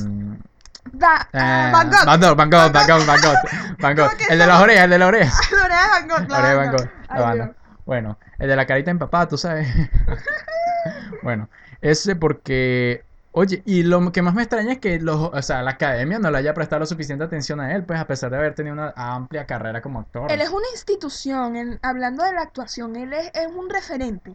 Da- 0.93 1.29
ah, 1.33 1.69
eh, 1.69 1.73
Van 1.73 1.89
Gogh. 1.91 2.05
Van 2.05 2.21
Gogh, 2.21 2.37
Van 2.37 2.51
Gogh, 2.51 2.73
Van 2.73 2.87
Gogh, 2.87 3.07
Van 3.07 3.21
Gogh, 3.23 3.79
Van 3.81 3.97
Gogh. 3.97 4.07
¿Cómo 4.11 4.19
que 4.19 4.33
El 4.33 4.39
de 4.41 4.47
las 4.47 4.61
orejas, 4.61 4.85
el 4.85 4.91
de 4.91 4.99
las 4.99 5.09
orejas. 5.09 5.51
Lorea 5.53 5.87
Van 5.89 6.09
Gogh, 6.09 6.29
la 6.29 6.41
banda. 6.41 6.57
Van 6.57 6.71
Gogh, 6.73 6.89
la 7.09 7.21
banda. 7.21 7.53
Bueno, 7.87 8.19
el 8.39 8.49
de 8.49 8.57
la 8.57 8.67
carita 8.67 8.91
empapada, 8.91 9.29
tú 9.29 9.39
sabes. 9.39 9.69
Bueno, 11.23 11.49
ese 11.81 12.17
porque, 12.17 13.05
oye, 13.33 13.63
y 13.67 13.83
lo 13.83 14.13
que 14.13 14.23
más 14.23 14.35
me 14.35 14.43
extraña 14.43 14.73
es 14.73 14.79
que 14.79 14.99
los, 15.01 15.17
o 15.33 15.43
sea, 15.43 15.63
la 15.63 15.73
academia 15.73 16.19
no 16.19 16.31
le 16.31 16.39
haya 16.39 16.55
prestado 16.55 16.81
la 16.81 16.87
suficiente 16.87 17.25
atención 17.25 17.61
a 17.61 17.75
él, 17.75 17.85
pues 17.85 17.99
a 18.01 18.07
pesar 18.07 18.31
de 18.31 18.37
haber 18.39 18.55
tenido 18.55 18.75
una 18.75 18.93
amplia 18.97 19.47
carrera 19.47 19.81
como 19.83 20.01
actor. 20.01 20.31
Él 20.31 20.41
es 20.41 20.49
una 20.51 20.67
institución, 20.73 21.57
en- 21.57 21.79
hablando 21.83 22.25
de 22.25 22.33
la 22.33 22.43
actuación, 22.43 22.97
él 22.97 23.13
es, 23.13 23.31
es 23.35 23.49
un 23.49 23.69
referente. 23.71 24.33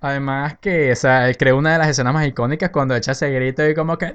Además 0.00 0.56
que, 0.60 0.92
o 0.92 0.96
sea, 0.96 1.28
él 1.28 1.36
creó 1.36 1.56
una 1.58 1.72
de 1.72 1.78
las 1.78 1.88
escenas 1.88 2.14
más 2.14 2.26
icónicas 2.26 2.70
cuando 2.70 2.94
echa 2.94 3.12
ese 3.12 3.30
grito 3.30 3.68
y 3.68 3.74
como 3.74 3.98
que. 3.98 4.14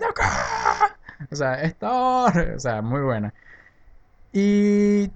O 1.32 1.36
sea, 1.36 1.56
es 1.62 1.76
Thor, 1.78 2.54
o 2.56 2.60
sea, 2.60 2.82
muy 2.82 3.02
buena. 3.02 3.34
Y 4.32 5.12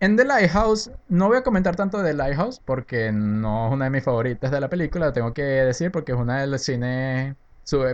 en 0.00 0.16
The 0.16 0.24
Lighthouse, 0.24 0.90
no 1.08 1.28
voy 1.28 1.38
a 1.38 1.42
comentar 1.42 1.76
tanto 1.76 1.98
de 1.98 2.10
The 2.10 2.14
Lighthouse 2.16 2.60
porque 2.64 3.12
no 3.12 3.68
es 3.68 3.72
una 3.72 3.84
de 3.86 3.90
mis 3.90 4.04
favoritas 4.04 4.50
de 4.50 4.60
la 4.60 4.68
película, 4.68 5.06
lo 5.06 5.12
tengo 5.12 5.32
que 5.32 5.42
decir 5.42 5.90
porque 5.92 6.12
es 6.12 6.18
una 6.18 6.40
del 6.40 6.58
cine, 6.58 7.36
su- 7.43 7.43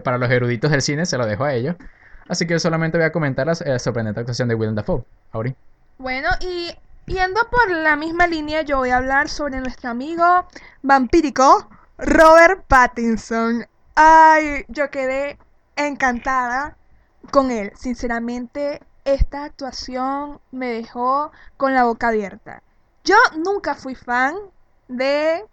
para 0.03 0.19
los 0.19 0.31
eruditos 0.31 0.71
del 0.71 0.83
cine 0.83 1.07
se 1.07 1.19
lo 1.19 1.27
dejo 1.27 1.45
a 1.45 1.55
ellos. 1.55 1.77
Así 2.29 2.47
que 2.47 2.59
solamente 2.59 2.97
voy 2.99 3.07
a 3.07 3.13
comentar 3.13 3.47
la 3.47 3.53
eh, 3.53 3.79
sorprendente 3.79 4.21
actuación 4.21 4.49
de 4.49 4.55
Willem 4.55 4.75
Dafoe. 4.75 5.05
Auri. 5.33 5.55
Bueno, 5.99 6.29
y 6.41 6.71
yendo 7.07 7.41
por 7.51 7.71
la 7.71 7.97
misma 7.97 8.27
línea, 8.27 8.63
yo 8.63 8.79
voy 8.79 8.91
a 8.91 8.99
hablar 8.99 9.29
sobre 9.29 9.61
nuestro 9.61 9.91
amigo 9.91 10.47
vampírico 10.83 11.69
Robert 11.99 12.65
Pattinson. 12.69 13.67
Ay, 13.95 14.65
yo 14.69 14.91
quedé 14.91 15.39
encantada 15.77 16.77
con 17.33 17.51
él. 17.51 17.73
Sinceramente, 17.75 18.81
esta 19.05 19.45
actuación 19.45 20.41
me 20.53 20.69
dejó 20.71 21.33
con 21.57 21.75
la 21.75 21.85
boca 21.85 22.09
abierta. 22.09 22.63
Yo 23.05 23.17
nunca 23.45 23.75
fui 23.75 23.95
fan 23.95 24.37
de 24.89 25.45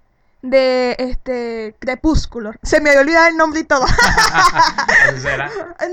de 0.50 0.96
este 1.00 1.76
Crepúsculo. 1.80 2.52
Se 2.64 2.82
me 2.82 2.90
había 2.90 3.02
olvidado 3.02 3.28
el 3.28 3.38
nombre 3.38 3.62
y 3.62 3.64
todo. 3.64 3.86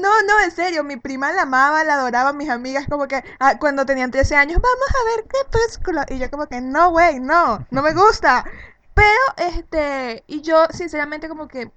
No, 0.04 0.22
no, 0.22 0.40
en 0.40 0.50
serio, 0.50 0.84
mi 0.84 0.96
prima 0.96 1.32
la 1.32 1.42
amaba, 1.42 1.84
la 1.84 1.94
adoraba, 1.94 2.32
mis 2.32 2.50
amigas 2.50 2.86
como 2.88 3.06
que 3.06 3.22
ah, 3.38 3.58
cuando 3.58 3.86
tenían 3.86 4.10
13 4.10 4.36
años, 4.36 4.60
vamos 4.60 4.88
a 4.90 5.16
ver 5.16 5.26
Crepúsculo. 5.26 6.02
Y 6.08 6.18
yo 6.18 6.30
como 6.30 6.46
que, 6.46 6.60
no, 6.60 6.90
güey, 6.90 7.20
no, 7.20 7.64
no 7.70 7.82
me 7.82 7.94
gusta. 7.94 8.44
Pero, 8.94 9.50
este, 9.54 10.24
y 10.26 10.42
yo 10.42 10.66
sinceramente 10.70 11.28
como 11.28 11.48
que, 11.48 11.70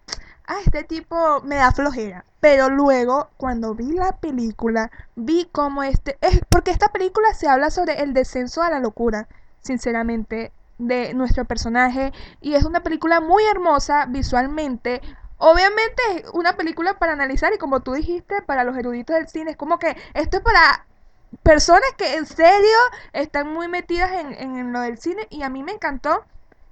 ah, 0.48 0.58
este 0.66 0.84
tipo 0.84 1.42
me 1.42 1.56
da 1.56 1.72
flojera. 1.72 2.26
Pero 2.40 2.70
luego, 2.70 3.30
cuando 3.38 3.74
vi 3.74 3.94
la 3.94 4.18
película, 4.18 4.92
vi 5.16 5.50
como 5.52 5.84
este, 5.84 6.18
es 6.22 6.42
porque 6.50 6.72
esta 6.72 6.90
película 6.90 7.34
se 7.34 7.48
habla 7.48 7.72
sobre 7.72 8.02
el 8.02 8.14
descenso 8.14 8.62
a 8.62 8.70
la 8.70 8.80
locura, 8.80 9.28
sinceramente, 9.62 10.52
de 10.78 11.14
nuestro 11.14 11.46
personaje. 11.46 12.14
Y 12.42 12.56
es 12.56 12.64
una 12.64 12.84
película 12.84 13.22
muy 13.22 13.44
hermosa 13.46 14.06
visualmente. 14.08 15.02
Obviamente 15.38 16.02
es 16.16 16.30
una 16.34 16.58
película 16.58 16.98
para 16.98 17.14
analizar 17.14 17.54
y 17.54 17.58
como 17.58 17.82
tú 17.82 17.94
dijiste, 17.94 18.42
para 18.42 18.64
los 18.64 18.78
eruditos 18.78 19.16
del 19.16 19.28
cine, 19.28 19.52
es 19.52 19.58
como 19.58 19.78
que 19.78 19.96
esto 20.14 20.38
es 20.38 20.44
para 20.44 20.86
personas 21.44 21.90
que 21.98 22.16
en 22.16 22.26
serio 22.26 22.78
están 23.14 23.54
muy 23.54 23.68
metidas 23.68 24.12
en, 24.12 24.34
en 24.34 24.74
lo 24.74 24.80
del 24.82 24.98
cine 24.98 25.28
y 25.30 25.44
a 25.44 25.50
mí 25.50 25.64
me 25.64 25.74
encantó 25.74 26.26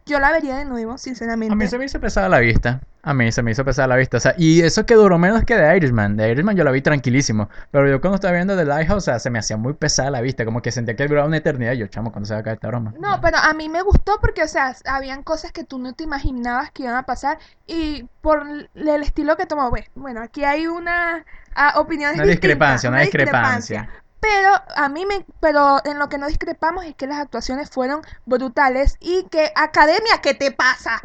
Yo 0.07 0.19
la 0.19 0.31
vería 0.31 0.57
de 0.57 0.65
nuevo, 0.65 0.99
sinceramente. 0.99 1.51
A 1.51 1.55
mí 1.55 1.65
se 1.67 1.79
me 1.79 1.85
hizo 1.85 1.99
pesada 1.99 2.29
la 2.29 2.37
vista. 2.37 2.79
A 3.01 3.15
mí 3.15 3.31
se 3.31 3.41
me 3.41 3.49
hizo 3.49 3.65
pesada 3.65 3.87
la 3.87 3.95
vista. 3.95 4.17
O 4.17 4.19
sea, 4.19 4.35
y 4.37 4.61
eso 4.61 4.85
que 4.85 4.93
duró 4.93 5.17
menos 5.17 5.43
que 5.45 5.55
The 5.55 5.77
Irishman. 5.77 6.15
The 6.15 6.29
Irishman 6.29 6.55
yo 6.55 6.63
la 6.63 6.69
vi 6.69 6.81
tranquilísimo. 6.81 7.49
Pero 7.71 7.89
yo 7.89 7.99
cuando 7.99 8.15
estaba 8.15 8.35
viendo 8.35 8.55
The 8.55 8.65
Lighthouse, 8.65 8.97
o 8.97 9.01
sea, 9.01 9.17
se 9.17 9.31
me 9.31 9.39
hacía 9.39 9.57
muy 9.57 9.73
pesada 9.73 10.11
la 10.11 10.21
vista. 10.21 10.45
Como 10.45 10.61
que 10.61 10.71
sentía 10.71 10.95
que 10.95 11.07
duraba 11.07 11.27
una 11.27 11.37
eternidad. 11.37 11.73
Y 11.73 11.79
yo, 11.79 11.87
chamo, 11.87 12.11
cuando 12.11 12.27
se 12.27 12.35
va 12.35 12.41
a 12.41 12.43
caer 12.43 12.57
esta 12.57 12.67
broma? 12.67 12.93
No, 12.99 13.19
pero 13.19 13.37
a 13.37 13.51
mí 13.55 13.67
me 13.67 13.81
gustó 13.81 14.19
porque, 14.21 14.43
o 14.43 14.47
sea, 14.47 14.75
habían 14.85 15.23
cosas 15.23 15.51
que 15.51 15.63
tú 15.63 15.79
no 15.79 15.93
te 15.93 16.03
imaginabas 16.03 16.69
que 16.69 16.83
iban 16.83 16.95
a 16.95 17.03
pasar 17.03 17.39
y 17.65 18.05
por 18.21 18.45
el 18.75 19.03
estilo 19.03 19.35
que 19.37 19.47
tomó. 19.47 19.71
pues, 19.71 19.85
Bueno, 19.95 20.21
aquí 20.21 20.43
hay 20.43 20.67
una 20.67 21.25
ah, 21.55 21.73
opiniones 21.77 22.17
Una 22.17 22.25
distintas, 22.25 22.41
discrepancia, 22.41 22.89
una 22.89 22.99
discrepancia. 23.01 23.89
Pero 24.19 24.49
a 24.75 24.89
mí 24.89 25.05
me, 25.05 25.25
pero 25.39 25.79
en 25.85 25.99
lo 25.99 26.09
que 26.09 26.17
no 26.17 26.27
discrepamos 26.27 26.85
es 26.85 26.95
que 26.95 27.07
las 27.07 27.19
actuaciones 27.19 27.69
fueron 27.69 28.01
brutales 28.25 28.97
y 28.99 29.23
que 29.29 29.51
Academia, 29.55 30.21
¿qué 30.21 30.33
te 30.33 30.51
pasa? 30.51 31.01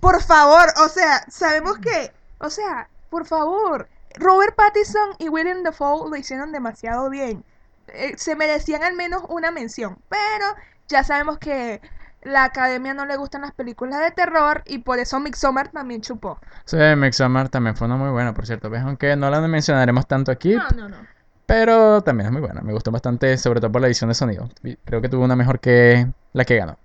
Por 0.00 0.22
favor, 0.22 0.66
o 0.84 0.88
sea, 0.88 1.24
sabemos 1.28 1.78
que, 1.78 2.12
o 2.38 2.50
sea, 2.50 2.88
por 3.10 3.26
favor, 3.26 3.88
Robert 4.16 4.54
Pattinson 4.54 5.10
y 5.18 5.28
Willem 5.28 5.62
Dafoe 5.62 6.10
lo 6.10 6.16
hicieron 6.16 6.52
demasiado 6.52 7.10
bien. 7.10 7.44
Eh, 7.88 8.14
se 8.16 8.34
merecían 8.34 8.82
al 8.82 8.94
menos 8.94 9.22
una 9.28 9.50
mención, 9.50 9.98
pero 10.08 10.46
ya 10.88 11.04
sabemos 11.04 11.38
que 11.38 11.80
la 12.22 12.44
Academia 12.44 12.94
no 12.94 13.04
le 13.06 13.16
gustan 13.16 13.42
las 13.42 13.52
películas 13.52 14.00
de 14.00 14.10
terror 14.10 14.62
y 14.66 14.78
por 14.78 14.98
eso 14.98 15.20
Midsommar 15.20 15.68
también 15.68 16.00
chupó. 16.00 16.40
Sí, 16.64 16.78
Midsommar 16.96 17.50
también 17.50 17.76
fue 17.76 17.86
una 17.86 17.96
muy 17.96 18.10
buena, 18.10 18.34
por 18.34 18.46
cierto. 18.46 18.70
¿Ves? 18.70 18.82
Aunque 18.82 19.14
no 19.16 19.30
la 19.30 19.40
mencionaremos 19.42 20.06
tanto 20.06 20.32
aquí. 20.32 20.54
No, 20.54 20.68
no, 20.70 20.88
no. 20.88 21.13
Pero 21.46 22.02
también 22.02 22.26
es 22.26 22.32
muy 22.32 22.40
buena. 22.40 22.60
Me 22.62 22.72
gustó 22.72 22.90
bastante, 22.90 23.36
sobre 23.36 23.60
todo 23.60 23.70
por 23.72 23.80
la 23.80 23.86
edición 23.88 24.08
de 24.08 24.14
sonido. 24.14 24.48
Creo 24.84 25.00
que 25.02 25.08
tuvo 25.08 25.24
una 25.24 25.36
mejor 25.36 25.60
que 25.60 26.06
la 26.32 26.44
que 26.44 26.56
ganó. 26.56 26.78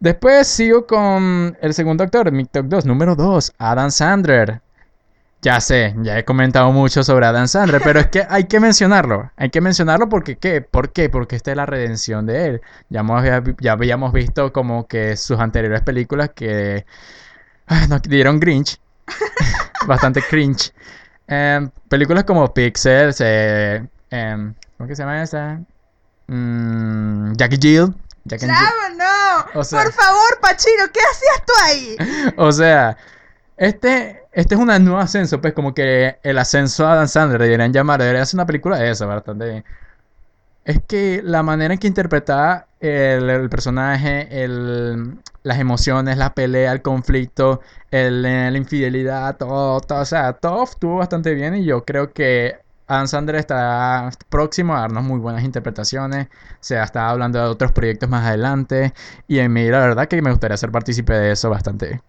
Después 0.00 0.46
sigo 0.46 0.86
con 0.86 1.56
el 1.60 1.74
segundo 1.74 2.04
actor, 2.04 2.30
TikTok 2.30 2.66
2, 2.66 2.86
número 2.86 3.16
2, 3.16 3.52
Adam 3.58 3.90
Sandler. 3.90 4.60
Ya 5.42 5.60
sé, 5.60 5.94
ya 6.02 6.18
he 6.18 6.24
comentado 6.24 6.72
mucho 6.72 7.02
sobre 7.04 7.26
Adam 7.26 7.48
Sandler, 7.48 7.80
pero 7.84 8.00
es 8.00 8.08
que 8.08 8.26
hay 8.28 8.44
que 8.44 8.60
mencionarlo. 8.60 9.30
Hay 9.36 9.50
que 9.50 9.60
mencionarlo 9.60 10.08
porque, 10.08 10.36
¿qué? 10.38 10.62
¿Por 10.62 10.92
qué? 10.92 11.10
Porque 11.10 11.36
esta 11.36 11.52
es 11.52 11.56
la 11.58 11.66
redención 11.66 12.26
de 12.26 12.46
él. 12.46 12.62
Ya, 12.90 13.00
hemos- 13.00 13.24
ya 13.60 13.72
habíamos 13.72 14.12
visto 14.12 14.52
como 14.52 14.86
que 14.88 15.16
sus 15.16 15.38
anteriores 15.40 15.82
películas 15.82 16.30
que 16.34 16.86
ah, 17.68 17.86
nos 17.88 18.02
dieron 18.02 18.40
Grinch. 18.40 18.80
Bastante 19.86 20.22
cringe. 20.22 20.72
Em, 21.28 21.70
películas 21.88 22.24
como 22.24 22.52
Pixels, 22.54 23.20
eh, 23.20 23.86
em, 24.10 24.54
¿cómo 24.76 24.88
que 24.88 24.96
se 24.96 25.02
llama 25.02 25.22
esa? 25.22 25.60
Mm, 26.26 27.32
Jackie 27.34 27.58
Jill. 27.60 27.94
Jack 28.24 28.42
and 28.44 28.52
Jill. 28.52 28.66
¡Chavo, 28.66 28.96
no! 29.54 29.60
O 29.60 29.64
sea- 29.64 29.82
Por 29.82 29.92
favor, 29.92 30.38
Pachino, 30.40 30.84
¿qué 30.92 31.00
hacías 31.00 31.46
tú 31.46 31.52
ahí? 31.64 31.96
O 32.36 32.50
sea, 32.52 32.96
este, 33.56 34.22
este 34.32 34.54
es 34.54 34.60
un 34.60 34.66
nuevo 34.68 34.98
ascenso, 34.98 35.40
pues 35.40 35.52
como 35.54 35.74
que 35.74 36.18
el 36.22 36.38
ascenso 36.38 36.86
a 36.86 36.94
Dan 36.96 37.08
Sandler 37.08 37.40
deberían 37.42 37.72
llamar, 37.72 38.00
debería 38.00 38.24
ser 38.24 38.36
una 38.38 38.46
película 38.46 38.78
de 38.78 38.90
eso, 38.90 39.06
bastante 39.06 39.44
bien. 39.46 39.64
Es 40.64 40.80
que 40.86 41.20
la 41.24 41.42
manera 41.42 41.74
en 41.74 41.80
que 41.80 41.86
interpretaba 41.86 42.66
el, 42.80 43.28
el 43.30 43.48
personaje, 43.48 44.28
el, 44.44 45.18
las 45.48 45.58
emociones, 45.58 46.18
la 46.18 46.34
pelea, 46.34 46.72
el 46.72 46.82
conflicto, 46.82 47.60
el, 47.90 48.24
eh, 48.26 48.50
la 48.50 48.58
infidelidad, 48.58 49.36
todo, 49.38 49.80
todo, 49.80 50.00
o 50.02 50.04
sea, 50.04 50.34
todo 50.34 50.64
estuvo 50.64 50.96
bastante 50.98 51.34
bien 51.34 51.54
y 51.56 51.64
yo 51.64 51.84
creo 51.84 52.12
que 52.12 52.60
Adam 52.86 53.08
Sandler 53.08 53.36
está 53.36 54.10
próximo 54.28 54.76
a 54.76 54.80
darnos 54.80 55.04
muy 55.04 55.18
buenas 55.18 55.44
interpretaciones, 55.44 56.26
o 56.26 56.56
sea, 56.60 56.84
está 56.84 57.08
hablando 57.08 57.38
de 57.38 57.46
otros 57.46 57.72
proyectos 57.72 58.10
más 58.10 58.26
adelante 58.26 58.92
y 59.26 59.38
en 59.38 59.52
mí 59.52 59.66
la 59.68 59.80
verdad 59.80 60.06
que 60.06 60.20
me 60.20 60.30
gustaría 60.30 60.56
ser 60.58 60.70
partícipe 60.70 61.14
de 61.14 61.32
eso 61.32 61.48
bastante. 61.48 62.02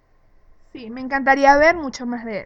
Sí, 0.74 0.90
me 0.90 1.02
encantaría 1.02 1.56
ver 1.58 1.76
mucho 1.78 2.06
más 2.06 2.26
de 2.26 2.42
él. 2.42 2.46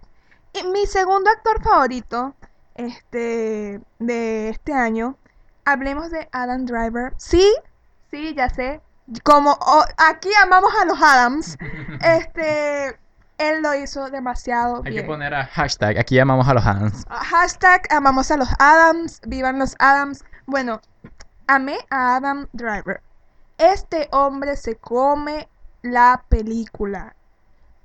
Y 0.54 0.68
mi 0.68 0.86
segundo 0.86 1.32
actor 1.32 1.62
favorito 1.64 2.36
este, 2.76 3.82
de 3.98 4.50
este 4.50 4.74
año, 4.74 5.18
hablemos 5.66 6.12
de 6.12 6.30
Adam 6.32 6.66
Driver. 6.66 7.14
Sí, 7.18 7.52
sí, 8.12 8.36
ya 8.36 8.50
sé. 8.50 8.80
Como 9.24 9.58
oh, 9.60 9.84
aquí 9.98 10.30
amamos 10.42 10.72
a 10.82 10.86
los 10.86 11.02
Adams, 11.02 11.58
este, 12.02 12.98
él 13.38 13.62
lo 13.62 13.74
hizo 13.76 14.10
demasiado 14.10 14.78
Hay 14.78 14.84
que 14.84 14.90
bien. 14.92 15.08
poner 15.08 15.34
a 15.34 15.46
hashtag, 15.46 15.98
aquí 16.00 16.16
llamamos 16.16 16.48
a 16.48 16.54
los 16.54 16.66
Hans. 16.66 17.04
Hashtag 17.10 17.82
amamos 17.92 18.32
a 18.32 18.38
los 18.38 18.50
Adams, 18.60 19.20
vivan 19.28 19.60
los 19.60 19.76
Adams. 19.80 20.24
Bueno, 20.46 20.82
amé 21.48 21.78
a 21.90 22.16
Adam 22.16 22.48
Driver. 22.54 23.02
Este 23.58 24.08
hombre 24.12 24.56
se 24.56 24.76
come 24.78 25.48
la 25.82 26.24
película. 26.30 27.16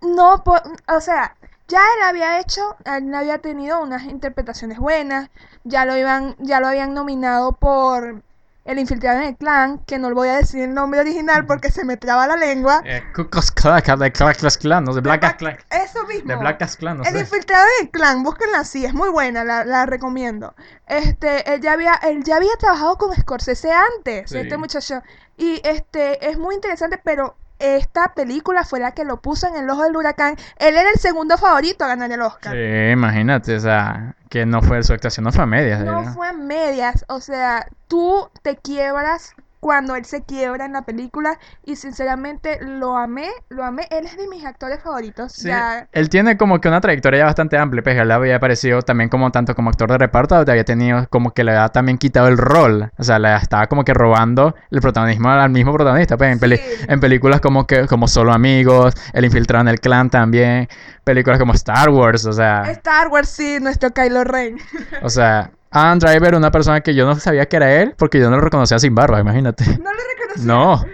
No, 0.00 0.44
po- 0.44 0.62
o 0.86 1.00
sea, 1.00 1.36
ya 1.66 1.80
él 1.96 2.02
había 2.04 2.38
hecho, 2.38 2.76
él 2.84 3.12
había 3.14 3.38
tenido 3.38 3.82
unas 3.82 4.04
interpretaciones 4.04 4.78
buenas, 4.78 5.28
ya 5.64 5.84
lo 5.84 5.96
iban, 5.96 6.36
ya 6.38 6.60
lo 6.60 6.68
habían 6.68 6.94
nominado 6.94 7.52
por 7.52 8.22
El 8.68 8.78
infiltrado 8.78 9.20
en 9.20 9.28
el 9.28 9.36
clan, 9.36 9.78
que 9.86 9.98
no 9.98 10.08
le 10.10 10.14
voy 10.14 10.28
a 10.28 10.36
decir 10.36 10.62
el 10.62 10.74
nombre 10.74 11.00
original 11.00 11.46
porque 11.46 11.70
se 11.70 11.86
me 11.86 11.96
traba 11.96 12.26
la 12.26 12.36
lengua. 12.36 12.82
Eh, 12.84 13.02
Cucos 13.14 13.50
Clan, 13.50 13.82
de 13.98 14.12
Clack 14.12 14.36
Clash 14.36 14.56
Clan, 14.58 14.84
no, 14.84 14.92
de 14.94 15.00
Black 15.00 15.24
Ass 15.24 15.34
Clan. 15.36 15.56
Eso 15.70 16.06
mismo. 16.06 16.28
De 16.28 16.36
Black 16.36 16.60
Ass 16.60 16.76
Clan, 16.76 16.98
no 16.98 17.02
El 17.04 17.12
sé. 17.14 17.20
infiltrado 17.20 17.64
en 17.80 17.86
el 17.86 17.90
clan, 17.90 18.22
búsquenla 18.22 18.60
así, 18.60 18.84
es 18.84 18.92
muy 18.92 19.08
buena, 19.08 19.42
la, 19.42 19.64
la 19.64 19.86
recomiendo. 19.86 20.54
Este, 20.86 21.50
él 21.54 21.62
ya 21.62 21.72
había, 21.72 21.94
él 21.94 22.22
ya 22.24 22.36
había 22.36 22.54
trabajado 22.58 22.98
con 22.98 23.14
Scorsese 23.16 23.72
antes, 23.72 24.28
Sí. 24.30 24.36
este 24.36 24.58
muchacho. 24.58 25.02
Y 25.38 25.62
este, 25.64 26.28
es 26.28 26.36
muy 26.38 26.54
interesante, 26.54 27.00
pero 27.02 27.36
esta 27.58 28.14
película 28.14 28.64
fue 28.64 28.80
la 28.80 28.92
que 28.92 29.04
lo 29.04 29.20
puso 29.20 29.46
en 29.46 29.56
el 29.56 29.68
ojo 29.70 29.82
del 29.82 29.96
huracán. 29.96 30.36
Él 30.58 30.76
era 30.76 30.90
el 30.90 30.98
segundo 30.98 31.36
favorito 31.38 31.84
a 31.84 31.88
ganar 31.88 32.10
el 32.10 32.22
Oscar. 32.22 32.54
Sí, 32.54 32.92
imagínate, 32.92 33.56
o 33.56 33.60
sea, 33.60 34.14
que 34.28 34.46
no 34.46 34.62
fue 34.62 34.82
su 34.82 34.92
actuación, 34.92 35.24
no 35.24 35.32
fue 35.32 35.44
a 35.44 35.46
medias. 35.46 35.80
No 35.80 35.98
¿verdad? 35.98 36.14
fue 36.14 36.28
a 36.28 36.32
medias, 36.32 37.04
o 37.08 37.20
sea, 37.20 37.66
tú 37.88 38.30
te 38.42 38.56
quiebras 38.56 39.34
cuando 39.60 39.96
él 39.96 40.04
se 40.04 40.22
quiebra 40.24 40.64
en 40.66 40.72
la 40.72 40.82
película 40.82 41.38
y 41.64 41.76
sinceramente 41.76 42.58
lo 42.62 42.96
amé, 42.96 43.28
lo 43.48 43.64
amé, 43.64 43.86
él 43.90 44.06
es 44.06 44.16
de 44.16 44.28
mis 44.28 44.44
actores 44.44 44.80
favoritos. 44.82 45.32
Sí, 45.32 45.48
Ya, 45.48 45.88
Él 45.92 46.08
tiene 46.08 46.36
como 46.36 46.60
que 46.60 46.68
una 46.68 46.80
trayectoria 46.80 47.24
bastante 47.24 47.56
amplia, 47.58 47.82
pues 47.82 47.96
él 47.98 48.10
había 48.10 48.36
aparecido 48.36 48.82
también 48.82 49.08
como 49.10 49.30
tanto 49.32 49.54
como 49.54 49.70
actor 49.70 49.90
de 49.90 49.98
reparto, 49.98 50.36
había 50.36 50.64
tenido 50.64 51.06
como 51.10 51.32
que 51.32 51.44
le 51.44 51.52
había 51.52 51.68
también 51.70 51.98
quitado 51.98 52.28
el 52.28 52.38
rol, 52.38 52.90
o 52.98 53.02
sea, 53.02 53.18
le 53.18 53.34
estaba 53.36 53.66
como 53.66 53.84
que 53.84 53.94
robando 53.94 54.54
el 54.70 54.80
protagonismo 54.80 55.28
al 55.30 55.50
mismo 55.50 55.72
protagonista, 55.72 56.16
pues 56.16 56.32
en, 56.32 56.38
peli- 56.38 56.56
Sí. 56.58 56.84
en 56.88 57.00
películas 57.00 57.40
como 57.40 57.66
que 57.66 57.86
como 57.86 58.06
Solo 58.08 58.32
Amigos, 58.32 58.94
El 59.12 59.24
infiltrado 59.24 59.62
en 59.62 59.68
el 59.68 59.80
clan 59.80 60.10
también, 60.10 60.68
películas 61.04 61.38
como 61.38 61.52
Star 61.54 61.88
Wars, 61.90 62.24
o 62.26 62.32
sea, 62.32 62.62
Star 62.70 63.08
Wars, 63.08 63.28
sí, 63.28 63.58
nuestro 63.60 63.90
Kylo 63.90 64.24
Ren. 64.24 64.58
o 65.02 65.08
sea, 65.08 65.50
Adam 65.70 65.98
Driver, 65.98 66.34
una 66.34 66.50
persona 66.50 66.80
que 66.80 66.94
yo 66.94 67.06
no 67.06 67.14
sabía 67.16 67.46
que 67.46 67.56
era 67.56 67.72
él 67.74 67.94
porque 67.96 68.18
yo 68.18 68.30
no 68.30 68.36
lo 68.36 68.42
reconocía 68.42 68.78
sin 68.78 68.94
barba, 68.94 69.20
imagínate. 69.20 69.64
No 69.78 69.92
lo 69.92 70.00
reconocí. 70.16 70.46
No, 70.46 70.84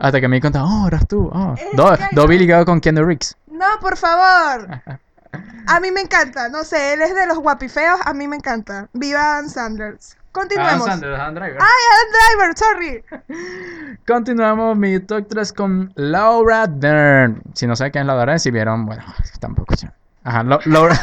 hasta 0.00 0.20
que 0.20 0.28
me 0.28 0.36
di 0.36 0.40
cuenta, 0.40 0.64
oh, 0.64 0.86
eras 0.88 1.06
tú, 1.06 1.30
oh. 1.32 1.54
Do-. 1.74 1.96
Dobby 2.12 2.38
ligado 2.38 2.64
con 2.64 2.80
Keanu 2.80 3.04
Reeves. 3.04 3.36
No, 3.50 3.66
por 3.80 3.96
favor. 3.96 4.68
A 5.66 5.80
mí 5.80 5.90
me 5.90 6.00
encanta. 6.00 6.48
No 6.48 6.62
sé, 6.64 6.92
él 6.94 7.02
es 7.02 7.14
de 7.14 7.26
los 7.26 7.38
guapifeos. 7.38 7.98
A 8.04 8.14
mí 8.14 8.28
me 8.28 8.36
encanta. 8.36 8.88
Viva 8.92 9.38
Adam 9.38 9.48
Sanders. 9.48 10.16
Continuemos. 10.30 10.88
Adam 10.88 11.34
Driver. 11.34 11.58
Ay, 11.60 11.82
Adam 11.92 12.08
Driver, 12.12 12.58
sorry. 12.58 13.98
Continuamos 14.06 14.76
mi 14.76 14.98
top 15.00 15.26
3 15.28 15.52
con 15.52 15.92
Laura 15.94 16.66
Dern. 16.66 17.40
Si 17.54 17.66
no 17.66 17.74
saben 17.76 17.92
quién 17.92 18.02
es 18.02 18.06
Laura 18.08 18.26
Dern, 18.26 18.40
si 18.40 18.50
vieron, 18.50 18.84
bueno, 18.84 19.04
tampoco. 19.40 19.76
sé. 19.76 19.90
Ajá, 20.24 20.42
Laura. 20.42 20.98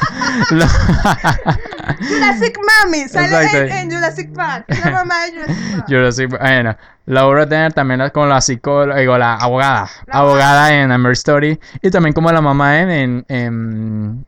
Jurassic 2.00 2.58
Mami. 2.58 3.08
Sale 3.08 3.68
en, 3.68 3.72
en 3.72 3.92
Jurassic 3.92 4.34
Park. 4.34 4.66
La 4.84 4.92
mamá 4.92 5.26
de 5.26 5.32
Jurassic 5.32 5.72
Park. 5.76 5.88
Jurassic- 5.88 6.40
bueno, 6.40 6.78
Laura 7.06 7.46
Dern 7.46 7.72
también 7.74 8.02
como 8.14 8.26
la 8.26 8.42
psicóloga, 8.42 9.00
digo, 9.00 9.18
la 9.18 9.36
abogada. 9.36 9.88
La 10.08 10.20
abogada 10.20 10.74
en 10.74 10.92
Amber 10.92 11.12
Story. 11.14 11.60
Y 11.82 11.90
también 11.92 12.14
como 12.14 12.32
la 12.32 12.42
mamá 12.42 12.80
en, 12.80 12.90
en, 12.92 13.26
en- 13.30 14.26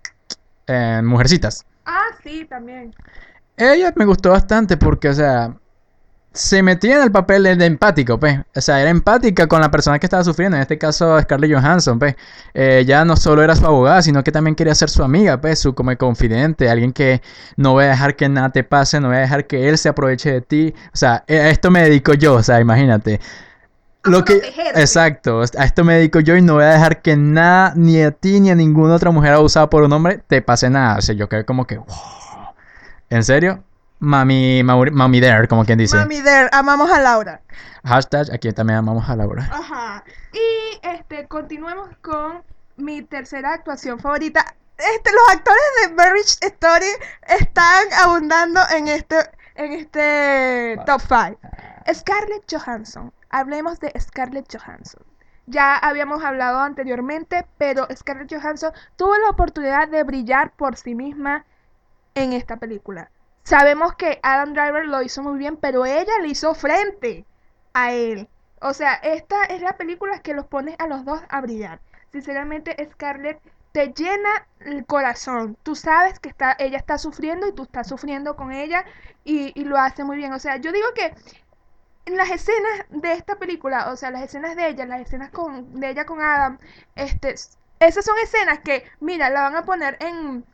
en 0.67 1.06
Mujercitas. 1.06 1.65
Ah, 1.86 2.06
sí, 2.23 2.45
también. 2.49 2.93
Ella 3.58 3.91
me 3.95 4.06
gustó 4.06 4.29
bastante 4.32 4.77
porque, 4.77 5.10
o 5.10 5.13
sea, 5.13 5.53
se 6.34 6.63
metía 6.63 6.98
en 6.98 7.04
el 7.04 7.12
papel 7.12 7.43
de, 7.43 7.56
de 7.56 7.65
empático, 7.65 8.19
pues. 8.19 8.39
O 8.56 8.62
sea, 8.62 8.82
era 8.82 8.89
empática 8.89 9.48
con 9.48 9.62
la 9.62 9.69
persona 9.69 10.00
que 10.00 10.08
estaba 10.08 10.24
sufriendo. 10.24 10.58
En 10.58 10.62
este 10.62 10.78
caso, 10.80 11.19
Scarlett 11.22 11.54
Johansson, 11.54 12.00
pues. 12.00 12.15
Eh, 12.54 12.84
ya 12.88 13.06
no 13.06 13.15
solo 13.15 13.43
era 13.43 13.56
su 13.56 13.65
abogada, 13.65 14.02
sino 14.02 14.24
que 14.24 14.32
también 14.32 14.56
quería 14.56 14.74
ser 14.74 14.90
su 14.90 15.04
amiga, 15.04 15.40
pues, 15.40 15.60
su 15.60 15.75
como 15.75 15.96
confidente, 15.96 16.69
alguien 16.69 16.92
que 16.92 17.21
no 17.56 17.73
voy 17.73 17.86
a 17.86 17.90
dejar 17.90 18.15
que 18.15 18.27
nada 18.29 18.50
te 18.50 18.63
pase, 18.63 19.00
no 19.00 19.10
voy 19.10 19.17
a 19.17 19.21
dejar 19.21 19.46
que 19.46 19.69
él 19.69 19.77
se 19.77 19.90
aproveche 19.90 20.31
de 20.31 20.42
ti. 20.42 20.73
O 20.88 20.98
sea, 20.98 21.23
eh, 21.27 21.40
a 21.40 21.50
esto 21.50 21.69
me 21.69 21.84
dedico 21.84 22.13
yo, 22.13 22.36
o 22.36 22.44
sea, 22.44 22.60
imagínate. 22.60 23.19
Lo 24.04 24.25
que, 24.25 24.42
exacto, 24.75 25.42
a 25.42 25.63
esto 25.63 25.84
me 25.84 25.96
dedico 25.96 26.19
yo 26.19 26.36
y 26.36 26.42
no 26.42 26.56
voy 26.56 26.65
a 26.65 26.71
dejar 26.71 27.02
que 27.02 27.15
nada, 27.15 27.73
ni 27.75 28.02
a 28.02 28.12
ti 28.12 28.42
ni 28.42 28.50
a 28.50 28.56
ninguna 28.56 28.96
otra 28.96 29.12
mujer 29.12 29.34
abusada 29.34 29.69
por 29.69 29.84
un 29.84 29.94
hombre, 29.94 30.19
te 30.27 30.42
pase 30.42 30.69
nada. 30.69 30.98
O 30.98 31.02
sea, 31.02 31.15
yo 31.15 31.29
quedé 31.29 31.46
como 31.46 31.65
que, 31.65 31.77
wow. 31.77 31.88
¿En 33.10 33.23
serio? 33.23 33.63
Mami, 34.04 34.63
Mauri- 34.63 34.91
Mami 34.91 35.21
There, 35.21 35.47
como 35.47 35.63
quien 35.65 35.77
dice. 35.79 35.95
Mami 35.95 36.21
there, 36.21 36.49
amamos 36.51 36.91
a 36.91 36.99
Laura. 36.99 37.41
Hashtag, 37.85 38.27
aquí 38.33 38.51
también 38.51 38.79
amamos 38.79 39.08
a 39.10 39.15
Laura. 39.15 39.49
Ajá. 39.51 40.04
Y 40.33 40.79
este, 40.85 41.25
continuemos 41.27 41.89
con 42.01 42.43
mi 42.75 43.01
tercera 43.01 43.54
actuación 43.54 43.99
favorita. 43.99 44.56
Este, 44.77 45.12
los 45.12 45.29
actores 45.37 45.62
de 45.87 45.93
Marriage 45.95 46.35
Story 46.41 46.89
están 47.27 47.85
abundando 48.04 48.60
en 48.75 48.89
este, 48.89 49.15
en 49.56 49.71
este 49.73 50.77
top 50.85 50.99
5. 51.01 51.39
Scarlett 51.93 52.43
Johansson. 52.51 53.13
Hablemos 53.29 53.79
de 53.79 53.93
Scarlett 53.99 54.54
Johansson. 54.54 55.04
Ya 55.45 55.77
habíamos 55.77 56.23
hablado 56.23 56.60
anteriormente, 56.60 57.45
pero 57.58 57.87
Scarlett 57.95 58.33
Johansson 58.33 58.71
tuvo 58.97 59.17
la 59.17 59.29
oportunidad 59.29 59.87
de 59.87 60.04
brillar 60.04 60.51
por 60.51 60.75
sí 60.75 60.93
misma 60.93 61.45
en 62.15 62.33
esta 62.33 62.58
película. 62.58 63.10
Sabemos 63.44 63.96
que 63.96 64.19
Adam 64.23 64.54
Driver 64.54 64.85
lo 64.85 65.02
hizo 65.02 65.21
muy 65.21 65.37
bien, 65.37 65.58
pero 65.58 65.85
ella 65.85 66.13
le 66.21 66.29
hizo 66.29 66.54
frente 66.56 67.25
a 67.73 67.91
él. 67.91 68.29
O 68.62 68.73
sea, 68.73 68.94
esta 68.96 69.44
es 69.46 69.62
la 69.62 69.75
película 69.77 70.19
que 70.19 70.33
los 70.33 70.48
pone 70.48 70.75
a 70.79 70.87
los 70.87 71.04
dos 71.04 71.21
a 71.29 71.41
brillar. 71.41 71.81
Sinceramente, 72.12 72.77
Scarlett 72.91 73.41
te 73.73 73.91
llena 73.94 74.48
el 74.62 74.85
corazón. 74.85 75.58
Tú 75.63 75.75
sabes 75.75 76.19
que 76.19 76.29
está, 76.29 76.56
ella 76.58 76.77
está 76.77 76.98
sufriendo 76.98 77.48
y 77.48 77.54
tú 77.54 77.63
estás 77.63 77.87
sufriendo 77.87 78.35
con 78.37 78.54
ella 78.54 78.85
y, 79.25 79.52
lo 79.65 79.77
hace 79.77 80.06
muy 80.06 80.15
bien. 80.15 80.31
O 80.31 80.39
sea, 80.39 80.58
yo 80.58 80.71
digo 80.71 80.87
que 80.96 81.13
en 82.06 82.15
las 82.15 82.29
escenas 82.31 82.85
de 82.89 83.13
esta 83.13 83.35
película, 83.37 83.91
o 83.91 83.98
sea, 83.98 84.12
las 84.12 84.23
escenas 84.23 84.56
de 84.56 84.67
ella, 84.69 84.85
las 84.85 85.02
escenas 85.02 85.31
con, 85.31 85.79
de 85.79 85.89
ella 85.89 86.06
con 86.06 86.21
Adam, 86.21 86.60
este, 86.96 87.35
esas 87.79 88.06
son 88.06 88.17
escenas 88.19 88.60
que, 88.60 88.85
mira, 89.00 89.29
la 89.29 89.41
van 89.41 89.56
a 89.56 89.63
poner 89.63 89.98
en, 90.00 90.46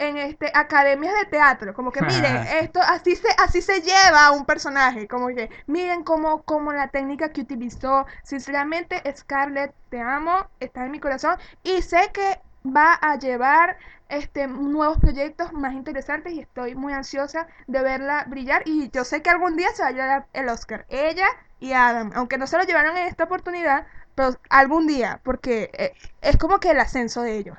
en 0.00 0.16
este, 0.16 0.50
academias 0.54 1.14
de 1.14 1.26
teatro, 1.26 1.74
como 1.74 1.92
que 1.92 2.00
miren, 2.00 2.36
esto 2.62 2.80
así 2.80 3.14
se, 3.16 3.28
así 3.36 3.60
se 3.60 3.82
lleva 3.82 4.26
a 4.26 4.32
un 4.32 4.46
personaje, 4.46 5.06
como 5.06 5.28
que 5.28 5.50
miren 5.66 6.04
cómo, 6.04 6.42
cómo 6.42 6.72
la 6.72 6.88
técnica 6.88 7.32
que 7.32 7.42
utilizó, 7.42 8.06
sinceramente, 8.22 9.02
Scarlett, 9.14 9.74
te 9.90 10.00
amo, 10.00 10.48
está 10.58 10.86
en 10.86 10.90
mi 10.90 11.00
corazón, 11.00 11.36
y 11.62 11.82
sé 11.82 12.10
que 12.14 12.40
va 12.66 12.94
a 12.94 13.16
llevar 13.16 13.76
este 14.08 14.46
nuevos 14.46 14.98
proyectos 14.98 15.52
más 15.52 15.74
interesantes 15.74 16.32
y 16.32 16.40
estoy 16.40 16.74
muy 16.74 16.92
ansiosa 16.94 17.46
de 17.66 17.82
verla 17.82 18.24
brillar 18.26 18.62
y 18.64 18.90
yo 18.90 19.04
sé 19.04 19.22
que 19.22 19.30
algún 19.30 19.56
día 19.56 19.68
se 19.74 19.82
va 19.82 19.88
a 19.88 19.92
llevar 19.92 20.26
el 20.32 20.48
Oscar, 20.48 20.86
ella 20.88 21.26
y 21.60 21.74
Adam, 21.74 22.10
aunque 22.14 22.38
no 22.38 22.46
se 22.46 22.56
lo 22.56 22.64
llevaron 22.64 22.96
en 22.96 23.06
esta 23.06 23.24
oportunidad, 23.24 23.86
pero 24.14 24.30
algún 24.48 24.86
día, 24.86 25.20
porque 25.24 25.70
eh, 25.74 25.92
es 26.22 26.38
como 26.38 26.58
que 26.58 26.70
el 26.70 26.80
ascenso 26.80 27.20
de 27.20 27.36
ellos. 27.36 27.58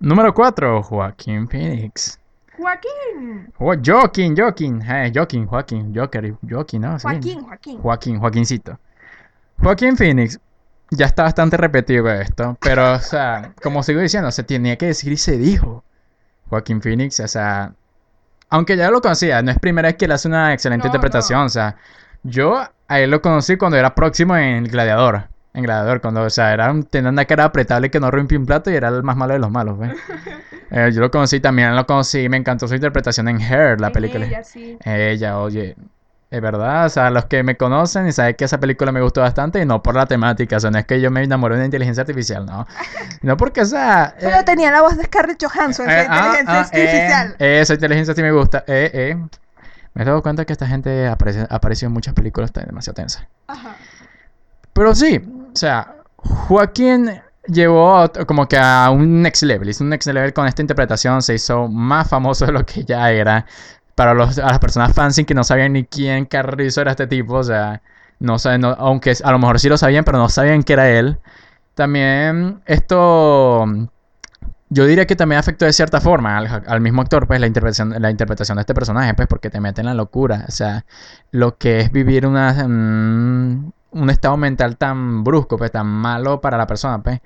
Número 0.00 0.32
4, 0.32 0.82
Joaquín 0.82 1.48
Phoenix. 1.48 2.18
Joaquín, 2.56 3.52
Jo- 3.58 3.74
Joaquín, 3.84 4.36
Joaquín, 4.36 4.82
eh, 4.82 5.12
Joaquín, 5.14 5.46
Joaquín, 5.46 5.92
Joker, 5.94 6.34
Joaquín, 6.48 6.82
¿no? 6.82 6.98
Sí. 6.98 7.02
Joaquín, 7.08 7.40
Joaquín. 7.44 7.78
Joaquín, 7.80 8.18
Joaquincito. 8.20 8.78
Joaquín 9.62 9.96
Phoenix. 9.96 10.38
Ya 10.90 11.04
está 11.06 11.24
bastante 11.24 11.56
repetido 11.58 12.08
esto, 12.10 12.56
pero, 12.62 12.94
o 12.94 12.98
sea, 12.98 13.52
como 13.62 13.82
sigo 13.82 14.00
diciendo, 14.00 14.30
se 14.30 14.42
tenía 14.42 14.76
que 14.76 14.86
decir 14.86 15.12
y 15.12 15.16
se 15.18 15.36
dijo. 15.36 15.84
Joaquín 16.48 16.80
Phoenix, 16.80 17.20
o 17.20 17.28
sea, 17.28 17.74
aunque 18.48 18.74
ya 18.76 18.90
lo 18.90 19.02
conocía, 19.02 19.42
no 19.42 19.50
es 19.50 19.58
primera 19.58 19.88
vez 19.88 19.96
que 19.96 20.06
él 20.06 20.12
hace 20.12 20.28
una 20.28 20.54
excelente 20.54 20.84
No, 20.84 20.88
interpretación, 20.88 21.40
no. 21.40 21.44
o 21.46 21.48
sea, 21.50 21.76
yo 22.22 22.56
a 22.88 23.00
él 23.00 23.10
lo 23.10 23.20
conocí 23.20 23.56
cuando 23.58 23.76
era 23.76 23.94
próximo 23.94 24.34
en 24.36 24.64
Gladiador. 24.64 25.28
En 25.58 25.64
Gladiador, 25.64 26.00
cuando, 26.00 26.22
o 26.22 26.30
sea, 26.30 26.52
era 26.52 26.70
un, 26.70 26.84
tenía 26.84 27.10
una 27.10 27.24
cara 27.24 27.42
apretable 27.44 27.90
que 27.90 27.98
no 27.98 28.12
rompía 28.12 28.38
un 28.38 28.46
plato 28.46 28.70
y 28.70 28.74
era 28.76 28.88
el 28.88 29.02
más 29.02 29.16
malo 29.16 29.32
de 29.32 29.40
los 29.40 29.50
malos, 29.50 29.78
¿ves? 29.78 29.92
Eh, 30.70 30.90
yo 30.92 31.00
lo 31.00 31.10
conocí 31.10 31.40
también, 31.40 31.74
lo 31.74 31.86
conocí, 31.86 32.28
me 32.28 32.36
encantó 32.36 32.68
su 32.68 32.74
interpretación 32.74 33.26
en 33.26 33.40
Her, 33.40 33.80
la 33.80 33.86
En 33.86 33.92
película. 33.94 34.26
ella, 34.26 34.44
sí. 34.44 34.76
Ella, 34.84 35.38
oye, 35.38 35.74
es 36.30 36.40
verdad, 36.42 36.84
o 36.84 36.88
sea, 36.90 37.10
los 37.10 37.24
que 37.24 37.42
me 37.42 37.56
conocen 37.56 38.06
y 38.06 38.12
saben 38.12 38.34
que 38.36 38.44
esa 38.44 38.60
película 38.60 38.92
me 38.92 39.00
gustó 39.00 39.22
bastante 39.22 39.62
y 39.62 39.64
no 39.64 39.82
por 39.82 39.94
la 39.96 40.04
temática, 40.04 40.58
o 40.58 40.60
sea, 40.60 40.70
no 40.70 40.78
es 40.78 40.84
que 40.84 41.00
yo 41.00 41.10
me 41.10 41.22
enamoré 41.22 41.54
de 41.54 41.60
una 41.60 41.64
inteligencia 41.64 42.02
artificial, 42.02 42.44
no. 42.44 42.66
No 43.22 43.36
porque, 43.38 43.62
o 43.62 43.64
sea... 43.64 44.14
Pero 44.20 44.36
eh, 44.36 44.42
tenía 44.44 44.70
la 44.70 44.82
voz 44.82 44.96
de 44.98 45.04
Scarlett 45.04 45.42
Johansson, 45.42 45.88
esa 45.88 46.02
eh, 46.02 46.06
ah, 46.10 46.16
inteligencia 46.16 46.54
ah, 46.54 46.60
artificial. 46.60 47.36
eh, 47.38 47.60
esa 47.62 47.72
inteligencia 47.74 48.14
sí 48.14 48.22
me 48.22 48.30
gusta. 48.32 48.62
Eh, 48.66 48.90
eh. 48.92 49.16
Me 49.94 50.02
he 50.02 50.04
dado 50.04 50.22
cuenta 50.22 50.44
que 50.44 50.52
esta 50.52 50.66
gente 50.66 51.08
aparece, 51.08 51.46
apareció 51.48 51.86
en 51.86 51.94
muchas 51.94 52.12
películas 52.14 52.50
está 52.50 52.60
demasiado 52.60 52.94
tensa. 52.94 53.26
Ajá. 53.46 53.74
Pero 54.74 54.94
sí, 54.94 55.20
sea, 55.58 55.96
Joaquín 56.16 57.10
llevó 57.46 58.10
como 58.26 58.46
que 58.46 58.56
a 58.58 58.90
un 58.90 59.22
next 59.22 59.42
level, 59.42 59.68
hizo 59.68 59.84
un 59.84 59.90
next 59.90 60.08
level 60.08 60.32
con 60.32 60.46
esta 60.46 60.62
interpretación, 60.62 61.22
se 61.22 61.34
hizo 61.34 61.68
más 61.68 62.08
famoso 62.08 62.46
de 62.46 62.52
lo 62.52 62.64
que 62.64 62.84
ya 62.84 63.10
era. 63.10 63.46
Para 63.94 64.14
los, 64.14 64.38
a 64.38 64.46
las 64.46 64.58
personas 64.60 64.92
fans 64.94 65.20
que 65.26 65.34
no 65.34 65.42
sabían 65.44 65.72
ni 65.72 65.84
quién 65.84 66.24
carrizo 66.26 66.80
era 66.82 66.92
este 66.92 67.06
tipo, 67.08 67.34
o 67.34 67.44
sea, 67.44 67.82
no 68.20 68.38
saben, 68.38 68.64
aunque 68.64 69.14
a 69.22 69.32
lo 69.32 69.38
mejor 69.38 69.58
sí 69.60 69.68
lo 69.68 69.76
sabían, 69.76 70.04
pero 70.04 70.18
no 70.18 70.28
sabían 70.28 70.62
que 70.62 70.72
era 70.74 70.88
él. 70.90 71.18
También 71.74 72.62
esto, 72.66 73.66
yo 74.68 74.86
diría 74.86 75.06
que 75.06 75.16
también 75.16 75.38
afectó 75.38 75.64
de 75.64 75.72
cierta 75.72 76.00
forma 76.00 76.36
al, 76.38 76.64
al 76.66 76.80
mismo 76.80 77.02
actor, 77.02 77.26
pues 77.26 77.40
la 77.40 77.46
interpretación, 77.46 77.94
la 78.00 78.10
interpretación 78.10 78.56
de 78.56 78.62
este 78.62 78.74
personaje, 78.74 79.14
pues 79.14 79.28
porque 79.28 79.50
te 79.50 79.60
mete 79.60 79.80
en 79.80 79.86
la 79.86 79.94
locura, 79.94 80.44
o 80.48 80.50
sea, 80.50 80.84
lo 81.32 81.56
que 81.58 81.80
es 81.80 81.92
vivir 81.92 82.26
una, 82.26 82.52
mm, 82.68 83.72
un 83.90 84.10
estado 84.10 84.36
mental 84.36 84.76
tan 84.76 85.24
brusco, 85.24 85.56
pues 85.56 85.70
tan 85.72 85.86
malo 85.86 86.40
para 86.40 86.56
la 86.56 86.66
persona, 86.66 87.02
pues, 87.02 87.20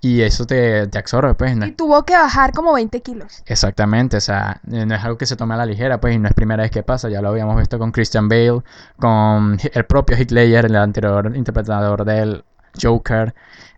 y 0.00 0.22
eso 0.22 0.46
te, 0.46 0.86
te 0.88 0.98
absorbe, 0.98 1.34
pues, 1.34 1.56
no 1.56 1.66
Y 1.66 1.72
tuvo 1.72 2.04
que 2.04 2.14
bajar 2.14 2.52
como 2.52 2.72
20 2.72 3.00
kilos. 3.02 3.42
Exactamente, 3.46 4.16
o 4.16 4.20
sea, 4.20 4.60
eh, 4.70 4.86
no 4.86 4.94
es 4.94 5.04
algo 5.04 5.18
que 5.18 5.26
se 5.26 5.36
tome 5.36 5.54
a 5.54 5.56
la 5.58 5.66
ligera, 5.66 6.00
pues, 6.00 6.14
y 6.14 6.18
no 6.18 6.28
es 6.28 6.34
primera 6.34 6.62
vez 6.62 6.70
que 6.70 6.82
pasa, 6.82 7.08
ya 7.08 7.22
lo 7.22 7.28
habíamos 7.28 7.56
visto 7.56 7.78
con 7.78 7.92
Christian 7.92 8.28
Bale, 8.28 8.62
con 8.98 9.58
el 9.72 9.84
propio 9.86 10.16
Heath 10.16 10.30
Ledger, 10.30 10.66
el 10.66 10.76
anterior 10.76 11.34
interpretador 11.36 12.04
del 12.04 12.44
Joker, 12.80 13.34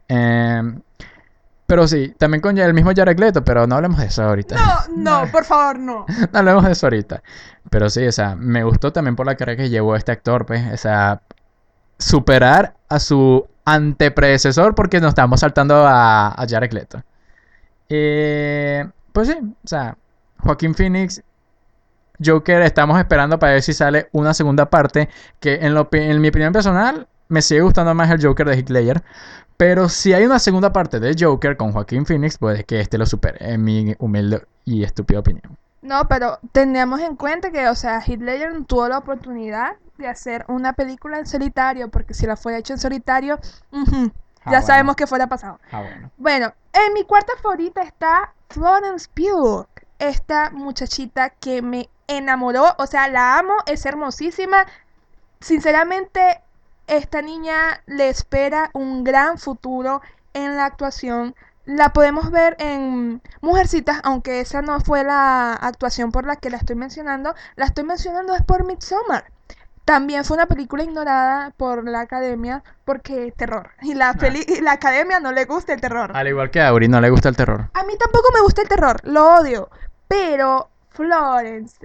em, 0.09 0.80
pero 1.70 1.86
sí, 1.86 2.12
también 2.18 2.41
con 2.41 2.59
el 2.59 2.74
mismo 2.74 2.91
Jared 2.93 3.16
Leto, 3.16 3.45
pero 3.45 3.64
no 3.64 3.76
hablemos 3.76 4.01
de 4.01 4.07
eso 4.07 4.24
ahorita. 4.24 4.57
No, 4.57 5.22
no, 5.22 5.30
por 5.30 5.45
favor, 5.45 5.78
no. 5.78 6.05
No 6.32 6.38
hablemos 6.38 6.64
de 6.64 6.72
eso 6.72 6.86
ahorita. 6.86 7.22
Pero 7.70 7.88
sí, 7.88 8.05
o 8.05 8.11
sea, 8.11 8.34
me 8.34 8.64
gustó 8.64 8.93
también 8.93 9.14
por 9.14 9.24
la 9.24 9.36
carrera 9.36 9.62
que 9.62 9.70
llevó 9.70 9.95
este 9.95 10.11
actor, 10.11 10.47
pues, 10.47 10.64
o 10.72 10.76
sea, 10.76 11.22
superar 12.01 12.74
a 12.88 12.98
su 12.98 13.46
antepredecesor 13.64 14.74
porque 14.74 15.01
nos 15.01 15.11
estamos 15.11 15.40
saltando 15.40 15.86
a, 15.86 16.28
a 16.28 16.46
Jared 16.48 16.72
Leto. 16.72 17.03
Eh, 17.88 18.88
pues 19.12 19.28
sí, 19.28 19.34
o 19.40 19.68
sea, 19.68 19.96
Joaquín 20.38 20.74
Phoenix, 20.74 21.22
Joker, 22.24 22.62
estamos 22.62 22.98
esperando 22.98 23.38
para 23.38 23.53
ver 23.55 23.62
si 23.62 23.72
sale 23.72 24.09
una 24.12 24.34
segunda 24.34 24.68
parte 24.68 25.09
que 25.38 25.55
en, 25.55 25.74
lo, 25.74 25.88
en 25.92 26.20
mi 26.20 26.28
opinión 26.28 26.53
personal 26.53 27.07
me 27.28 27.42
sigue 27.42 27.61
gustando 27.62 27.94
más 27.94 28.11
el 28.11 28.24
Joker 28.24 28.48
de 28.48 28.64
Ledger. 28.68 29.03
Pero 29.57 29.88
si 29.88 30.14
hay 30.14 30.24
una 30.24 30.38
segunda 30.38 30.72
parte 30.72 31.01
de 31.01 31.14
Joker 31.18 31.57
con 31.57 31.72
Joaquín 31.72 32.07
Phoenix, 32.07 32.38
puede 32.38 32.64
que 32.64 32.80
este 32.80 32.96
lo 32.96 33.07
supere, 33.07 33.53
en 33.53 33.62
mi 33.62 33.94
humilde 33.98 34.42
y 34.64 34.84
estúpida 34.84 35.20
opinión. 35.20 35.57
No, 35.83 36.07
pero 36.09 36.39
tengamos 36.53 37.01
en 37.01 37.16
cuenta 37.16 37.51
que, 37.51 37.66
o 37.68 37.74
sea, 37.74 38.01
Heath 38.01 38.20
Ledger 38.20 38.64
tuvo 38.64 38.89
la 38.89 38.99
oportunidad 38.99 39.76
de 39.97 40.09
hacer 40.09 40.45
una 40.49 40.72
película 40.74 41.18
en 41.18 41.26
solitario, 41.26 41.89
porque 41.91 42.14
si 42.14 42.26
la 42.26 42.37
fuera 42.37 42.59
hecho 42.59 42.72
en 42.74 42.78
solitario, 42.78 43.39
Ah, 43.72 43.81
ya 44.47 44.51
bueno. 44.53 44.66
sabemos 44.66 44.97
que 44.97 45.07
fuera 45.07 45.26
pasado. 45.26 45.59
Ah, 45.70 45.81
bueno. 45.83 46.11
Bueno, 46.16 46.53
en 46.72 46.93
mi 46.95 47.05
cuarta 47.05 47.33
favorita 47.43 47.83
está 47.83 48.33
Florence 48.51 49.09
Pugh, 49.14 49.66
esta 49.99 50.51
muchachita 50.51 51.31
que 51.31 51.61
me 51.62 51.89
enamoró, 52.09 52.74
o 52.78 52.87
sea, 52.87 53.09
la 53.09 53.39
amo, 53.39 53.55
es 53.66 53.85
hermosísima. 53.87 54.66
Sinceramente, 55.41 56.41
esta 56.87 57.22
niña 57.22 57.83
le 57.87 58.09
espera 58.09 58.70
un 58.74 59.05
gran 59.05 59.39
futuro 59.39 60.03
en 60.35 60.57
la 60.57 60.66
actuación. 60.66 61.35
La 61.70 61.92
podemos 61.92 62.32
ver 62.32 62.56
en 62.58 63.22
Mujercitas, 63.42 64.00
aunque 64.02 64.40
esa 64.40 64.60
no 64.60 64.80
fue 64.80 65.04
la 65.04 65.52
actuación 65.52 66.10
por 66.10 66.26
la 66.26 66.34
que 66.34 66.50
la 66.50 66.56
estoy 66.56 66.74
mencionando. 66.74 67.34
La 67.54 67.66
estoy 67.66 67.84
mencionando 67.84 68.34
es 68.34 68.42
por 68.42 68.64
Midsommar. 68.64 69.24
También 69.84 70.24
fue 70.24 70.36
una 70.36 70.46
película 70.46 70.82
ignorada 70.82 71.52
por 71.56 71.88
la 71.88 72.00
academia 72.00 72.64
porque 72.84 73.28
es 73.28 73.34
terror. 73.36 73.70
Y 73.82 73.94
la, 73.94 74.14
peli- 74.14 74.44
y 74.48 74.60
la 74.62 74.72
academia 74.72 75.20
no 75.20 75.30
le 75.30 75.44
gusta 75.44 75.72
el 75.72 75.80
terror. 75.80 76.10
Al 76.12 76.26
igual 76.26 76.50
que 76.50 76.60
a 76.60 76.68
Auri, 76.68 76.88
no 76.88 77.00
le 77.00 77.08
gusta 77.10 77.28
el 77.28 77.36
terror. 77.36 77.70
A 77.74 77.84
mí 77.84 77.96
tampoco 77.96 78.26
me 78.34 78.40
gusta 78.40 78.62
el 78.62 78.68
terror, 78.68 79.00
lo 79.04 79.36
odio. 79.36 79.70
Pero 80.08 80.70
Florence 80.90 81.76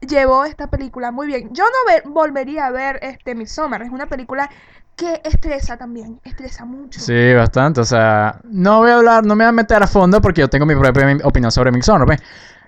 llevó 0.00 0.44
esta 0.46 0.68
película 0.68 1.10
muy 1.10 1.26
bien. 1.26 1.52
Yo 1.52 1.64
no 1.64 1.92
ve- 1.92 2.02
volvería 2.06 2.66
a 2.66 2.70
ver 2.70 2.98
este 3.02 3.34
Midsommar. 3.34 3.82
Es 3.82 3.90
una 3.90 4.06
película 4.06 4.48
que 4.98 5.20
estresa 5.24 5.76
también, 5.76 6.20
estresa 6.24 6.64
mucho. 6.64 7.00
Sí, 7.00 7.32
bastante. 7.32 7.80
O 7.80 7.84
sea, 7.84 8.40
no 8.44 8.80
voy 8.80 8.90
a 8.90 8.96
hablar, 8.96 9.24
no 9.24 9.36
me 9.36 9.44
voy 9.44 9.50
a 9.50 9.52
meter 9.52 9.80
a 9.82 9.86
fondo 9.86 10.20
porque 10.20 10.40
yo 10.40 10.50
tengo 10.50 10.66
mi 10.66 10.74
propia 10.74 11.16
opinión 11.22 11.52
sobre 11.52 11.70
Midsommar. 11.70 12.04
pues. 12.04 12.20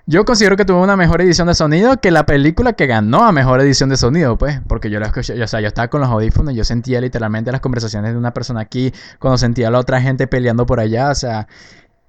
Yo 0.07 0.25
considero 0.25 0.57
que 0.57 0.65
tuvo 0.65 0.81
una 0.81 0.95
mejor 0.97 1.21
edición 1.21 1.47
de 1.47 1.53
sonido 1.53 1.99
que 2.01 2.09
la 2.09 2.25
película 2.25 2.73
que 2.73 2.87
ganó 2.87 3.23
a 3.23 3.31
mejor 3.31 3.59
edición 3.61 3.89
de 3.89 3.97
sonido, 3.97 4.37
pues. 4.37 4.61
Porque 4.67 4.89
yo 4.89 4.99
la 4.99 5.07
escuché, 5.07 5.41
o 5.43 5.47
sea, 5.47 5.59
yo 5.59 5.67
estaba 5.67 5.89
con 5.89 6.01
los 6.01 6.09
audífonos 6.09 6.55
yo 6.55 6.63
sentía 6.63 7.01
literalmente 7.01 7.51
las 7.51 7.61
conversaciones 7.61 8.13
de 8.13 8.17
una 8.17 8.33
persona 8.33 8.61
aquí, 8.61 8.93
cuando 9.19 9.37
sentía 9.37 9.67
a 9.67 9.71
la 9.71 9.79
otra 9.79 10.01
gente 10.01 10.25
peleando 10.25 10.65
por 10.65 10.79
allá, 10.79 11.11
o 11.11 11.15
sea. 11.15 11.47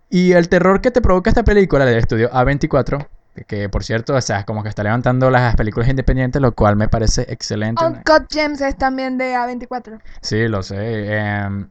Y 0.09 0.33
el 0.33 0.49
terror 0.49 0.81
que 0.81 0.91
te 0.91 1.01
provoca 1.01 1.31
esta 1.31 1.43
película 1.43 1.85
del 1.85 1.99
estudio 1.99 2.31
A24 2.31 3.09
Que 3.47 3.69
por 3.71 3.83
cierto, 3.83 4.15
o 4.15 4.21
sea, 4.21 4.45
como 4.45 4.63
que 4.63 4.69
está 4.69 4.83
levantando 4.83 5.31
las 5.31 5.57
películas 5.57 5.89
independientes, 5.89 6.41
lo 6.43 6.53
cual 6.53 6.77
me 6.77 6.89
parece 6.89 7.23
excelente. 7.29 7.83
Uncut 7.85 8.31
Gems 8.31 8.61
es 8.61 8.77
también 8.77 9.17
de 9.17 9.35
A24. 9.35 10.01
Sí, 10.21 10.49
lo 10.49 10.63
sé. 10.63 11.17
em, 11.17 11.69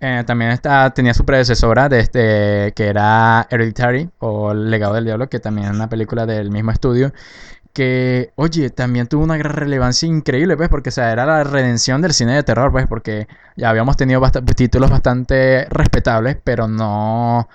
eh, 0.00 0.24
también 0.26 0.50
está, 0.50 0.90
tenía 0.90 1.14
su 1.14 1.24
predecesora 1.24 1.88
de 1.88 2.00
este, 2.00 2.72
que 2.74 2.86
era 2.88 3.46
Hereditary 3.50 4.10
o 4.18 4.50
El 4.52 4.70
legado 4.70 4.94
del 4.94 5.04
diablo, 5.04 5.28
que 5.28 5.38
también 5.40 5.68
es 5.68 5.74
una 5.74 5.88
película 5.88 6.26
del 6.26 6.50
mismo 6.50 6.70
estudio. 6.72 7.12
Que, 7.72 8.32
oye, 8.34 8.68
también 8.70 9.06
tuvo 9.06 9.22
una 9.24 9.36
gran 9.38 9.52
relevancia 9.54 10.06
increíble, 10.06 10.56
pues, 10.56 10.68
porque, 10.68 10.88
o 10.90 10.92
sea, 10.92 11.10
era 11.12 11.24
la 11.24 11.44
redención 11.44 12.02
del 12.02 12.12
cine 12.12 12.34
de 12.34 12.42
terror, 12.42 12.70
pues, 12.72 12.86
porque 12.86 13.28
ya 13.56 13.70
habíamos 13.70 13.96
tenido 13.96 14.20
bast- 14.20 14.44
títulos 14.54 14.90
bastante 14.90 15.66
respetables, 15.70 16.36
pero 16.42 16.66
no. 16.68 17.48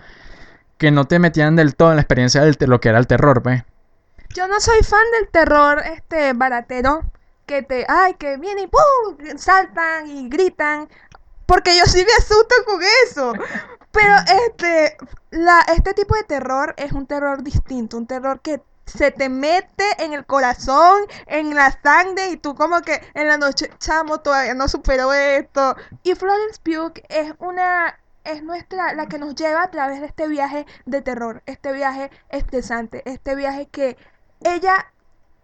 Que 0.78 0.92
no 0.92 1.06
te 1.06 1.20
metían 1.20 1.56
del 1.56 1.76
todo 1.76 1.90
en 1.90 1.96
la 1.96 2.02
experiencia 2.02 2.42
de 2.42 2.68
lo 2.68 2.80
que 2.80 2.90
era 2.90 3.00
el 3.00 3.08
terror, 3.08 3.42
pues. 3.42 3.64
Yo 4.34 4.48
no 4.48 4.60
soy 4.60 4.84
fan 4.84 5.12
del 5.20 5.30
terror 5.30 5.82
este 5.86 6.34
baratero 6.34 7.02
que 7.46 7.64
te, 7.64 7.86
ay, 7.88 8.16
que 8.16 8.38
viene 8.38 8.64
y 8.64 8.68
¡pum! 8.68 9.38
saltan 9.38 10.08
y 10.08 10.30
gritan, 10.30 10.90
porque 11.46 11.78
yo 11.78 11.86
sí 11.86 12.06
me 12.06 12.14
asusto 12.14 12.56
con 12.66 12.82
eso. 13.06 13.34
Pero 13.92 14.14
este 14.48 14.98
la 15.32 15.62
este 15.74 15.94
tipo 15.94 16.16
de 16.16 16.24
terror 16.24 16.76
es 16.78 16.92
un 16.92 17.08
terror 17.08 17.42
distinto, 17.42 17.98
un 17.98 18.06
terror 18.06 18.42
que 18.42 18.62
se 18.86 19.12
te 19.12 19.30
mete 19.30 19.86
en 20.00 20.14
el 20.14 20.26
corazón, 20.26 21.02
en 21.26 21.54
la 21.56 21.72
sangre 21.82 22.30
y 22.30 22.38
tú 22.38 22.56
como 22.56 22.82
que 22.82 23.02
en 23.14 23.28
la 23.28 23.38
noche, 23.38 23.70
chamo, 23.80 24.20
todavía 24.20 24.54
no 24.54 24.68
supero 24.68 25.14
esto. 25.14 25.76
Y 26.04 26.16
Florence 26.16 26.60
Pugh 26.64 26.94
es 27.10 27.34
una 27.40 27.98
es 28.28 28.44
nuestra 28.44 28.94
la 28.94 29.08
que 29.08 29.20
nos 29.20 29.36
lleva 29.36 29.64
a 29.64 29.72
través 29.72 30.02
de 30.02 30.08
este 30.08 30.28
viaje 30.28 30.66
de 30.86 31.02
terror, 31.02 31.44
este 31.46 31.74
viaje 31.74 32.12
estresante, 32.30 33.02
este 33.10 33.36
viaje 33.36 33.68
que 33.68 33.98
ella 34.44 34.92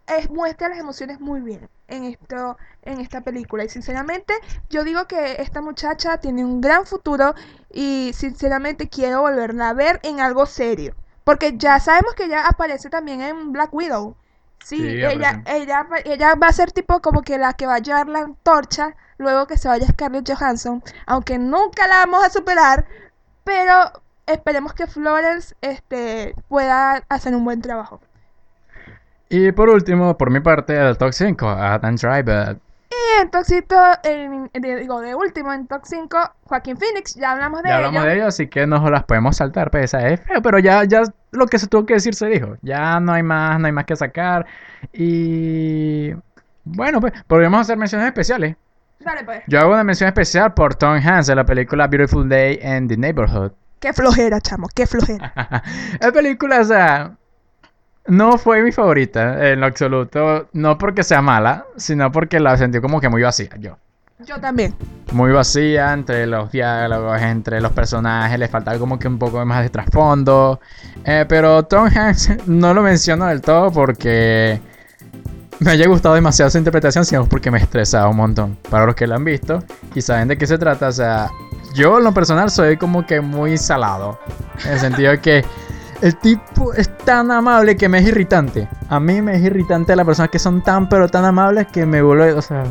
es, 0.08 0.30
muestra 0.30 0.70
las 0.70 0.80
emociones 0.80 1.20
muy 1.20 1.42
bien 1.42 1.70
en 1.88 2.04
esto 2.04 2.58
en 2.84 3.00
esta 3.00 3.22
película. 3.22 3.64
Y 3.64 3.70
sinceramente 3.70 4.34
yo 4.70 4.84
digo 4.84 5.08
que 5.08 5.42
esta 5.42 5.62
muchacha 5.62 6.18
tiene 6.18 6.46
un 6.46 6.62
gran 6.62 6.86
futuro 6.86 7.34
y 7.72 8.12
sinceramente 8.14 8.90
quiero 8.90 9.22
volverla 9.22 9.70
a 9.70 9.74
ver 9.74 10.00
en 10.04 10.20
algo 10.20 10.46
serio 10.46 10.96
porque 11.24 11.54
ya 11.58 11.80
sabemos 11.80 12.14
que 12.16 12.26
ella 12.26 12.46
aparece 12.46 12.90
también 12.90 13.22
en 13.22 13.52
Black 13.52 13.74
Widow. 13.74 14.16
Sí, 14.64 14.78
Sí, 14.78 14.88
ella 14.88 15.44
ella 15.46 15.86
ella 16.06 16.36
va 16.36 16.48
a 16.48 16.54
ser 16.54 16.72
tipo 16.72 17.02
como 17.02 17.22
que 17.22 17.38
la 17.38 17.54
que 17.54 17.66
va 17.66 17.76
a 17.76 17.80
llevar 17.80 18.08
la 18.08 18.20
antorcha 18.20 18.96
luego 19.24 19.48
que 19.48 19.58
se 19.58 19.68
vaya 19.68 19.88
Scarlett 19.88 20.30
Johansson 20.32 20.84
aunque 21.08 21.40
nunca 21.40 21.88
la 21.88 21.98
vamos 22.06 22.24
a 22.26 22.30
superar 22.30 22.86
pero 23.44 23.92
esperemos 24.28 24.74
que 24.74 24.86
Florence 24.88 25.56
este 25.62 26.36
pueda 26.48 27.04
hacer 27.10 27.34
un 27.36 27.44
buen 27.44 27.62
trabajo 27.62 28.00
Y 29.30 29.52
por 29.52 29.70
último, 29.70 30.16
por 30.18 30.30
mi 30.30 30.40
parte, 30.42 30.76
el 30.78 30.96
top 30.98 31.12
5, 31.12 31.50
Adam 31.50 31.96
Driver. 31.96 32.60
Y 32.92 33.22
en 33.22 33.32
Toxito, 33.32 33.76
en- 34.04 34.52
de- 34.54 34.76
digo, 34.76 35.02
de 35.02 35.16
último 35.16 35.52
en 35.52 35.66
Top 35.66 35.82
5, 35.86 36.18
Joaquín 36.44 36.78
Phoenix, 36.78 37.16
ya 37.16 37.32
hablamos 37.32 37.64
de 37.64 37.70
Ya 37.70 37.78
hablamos 37.78 38.02
ello. 38.04 38.10
de 38.10 38.16
ello, 38.18 38.28
así 38.28 38.48
que 38.48 38.68
nos 38.68 38.88
las 38.92 39.04
podemos 39.06 39.36
saltar, 39.36 39.72
pues, 39.72 39.86
esa 39.86 40.08
es 40.08 40.22
feo, 40.22 40.40
pero 40.44 40.60
ya, 40.60 40.84
ya 40.84 41.02
lo 41.32 41.48
que 41.48 41.58
se 41.58 41.66
tuvo 41.66 41.84
que 41.88 41.96
decir 41.96 42.14
se 42.14 42.28
dijo. 42.28 42.58
Ya 42.62 43.00
no 43.00 43.12
hay 43.14 43.24
más, 43.24 43.60
no 43.60 43.66
hay 43.66 43.72
más 43.72 43.86
que 43.86 43.96
sacar. 43.96 44.46
Y 44.94 46.14
bueno, 46.64 47.02
pues, 47.02 47.14
podríamos 47.26 47.62
hacer 47.62 47.78
menciones 47.78 48.06
especiales. 48.08 48.56
Dale 49.00 49.24
pues. 49.24 49.44
Yo 49.48 49.60
hago 49.60 49.74
una 49.74 49.84
mención 49.84 50.08
especial 50.08 50.54
por 50.54 50.76
Tom 50.76 51.00
Hanks 51.04 51.30
en 51.30 51.36
la 51.36 51.46
película 51.46 51.88
Beautiful 51.88 52.28
Day 52.28 52.60
in 52.64 52.88
the 52.88 52.98
Neighborhood. 52.98 53.52
Qué 53.80 53.92
flojera, 53.92 54.40
chamo, 54.40 54.68
qué 54.74 54.88
flojera. 54.88 55.34
La 56.00 56.12
película, 56.14 56.62
o 56.62 56.64
sea, 56.64 57.18
no 58.08 58.38
fue 58.38 58.64
mi 58.64 58.72
favorita 58.72 59.50
en 59.50 59.60
lo 59.60 59.66
absoluto. 59.66 60.48
No 60.54 60.78
porque 60.78 61.04
sea 61.04 61.22
mala, 61.22 61.66
sino 61.76 62.12
porque 62.12 62.40
la 62.40 62.56
sentí 62.56 62.80
como 62.80 63.02
que 63.02 63.10
muy 63.10 63.22
vacía, 63.22 63.50
yo. 63.60 63.78
Yo 64.26 64.40
también. 64.40 64.74
muy 65.12 65.32
vacía 65.32 65.92
entre 65.92 66.26
los 66.28 66.50
diálogos, 66.52 67.22
entre 67.22 67.60
los 67.60 67.74
personajes, 67.74 68.40
le 68.40 68.48
faltaba 68.48 68.78
como 68.78 68.98
que 68.98 69.08
un 69.08 69.20
poco 69.20 69.44
más 69.46 69.64
de 69.64 69.70
trasfondo. 69.70 70.62
Eh, 71.04 71.26
pero 71.28 71.64
Tom 71.64 71.90
Hanks 71.94 72.30
no 72.48 72.74
lo 72.74 72.82
menciono 72.84 73.26
del 73.26 73.42
todo 73.42 73.72
porque 73.72 74.62
me 75.60 75.72
haya 75.72 75.88
gustado 75.88 76.16
demasiado 76.16 76.52
su 76.52 76.58
interpretación, 76.58 77.06
sino 77.06 77.26
porque 77.26 77.52
me 77.52 77.60
estresaba 77.60 78.10
un 78.10 78.18
montón. 78.18 78.58
Para 78.70 78.86
los 78.86 78.96
que 78.96 79.08
la 79.08 79.16
han 79.16 79.26
visto 79.26 79.64
y 79.96 80.02
saben 80.02 80.28
de 80.28 80.38
qué 80.38 80.48
se 80.48 80.58
trata, 80.58 80.88
o 80.88 80.92
sea, 80.92 81.30
yo 81.74 81.98
en 81.98 82.04
lo 82.04 82.14
personal 82.14 82.50
soy 82.50 82.78
como 82.78 83.06
que 83.06 83.22
muy 83.22 83.58
salado. 83.58 84.20
En 84.66 84.74
el 84.74 84.80
sentido 84.80 85.12
de 85.12 85.20
que 85.20 85.46
el 86.02 86.18
tipo 86.18 86.74
es 86.74 86.96
tan 86.98 87.32
amable 87.32 87.78
que 87.78 87.88
me 87.88 88.00
es 88.00 88.08
irritante. 88.08 88.68
A 88.90 89.00
mí 89.00 89.22
me 89.22 89.36
es 89.36 89.42
irritante 89.42 89.96
las 89.96 90.06
personas 90.06 90.32
que 90.32 90.40
son 90.40 90.62
tan 90.62 90.90
pero 90.90 91.08
tan 91.08 91.26
amables 91.26 91.68
que 91.68 91.86
me 91.86 92.02
vuelve, 92.02 92.34
o 92.34 92.42
sea, 92.42 92.64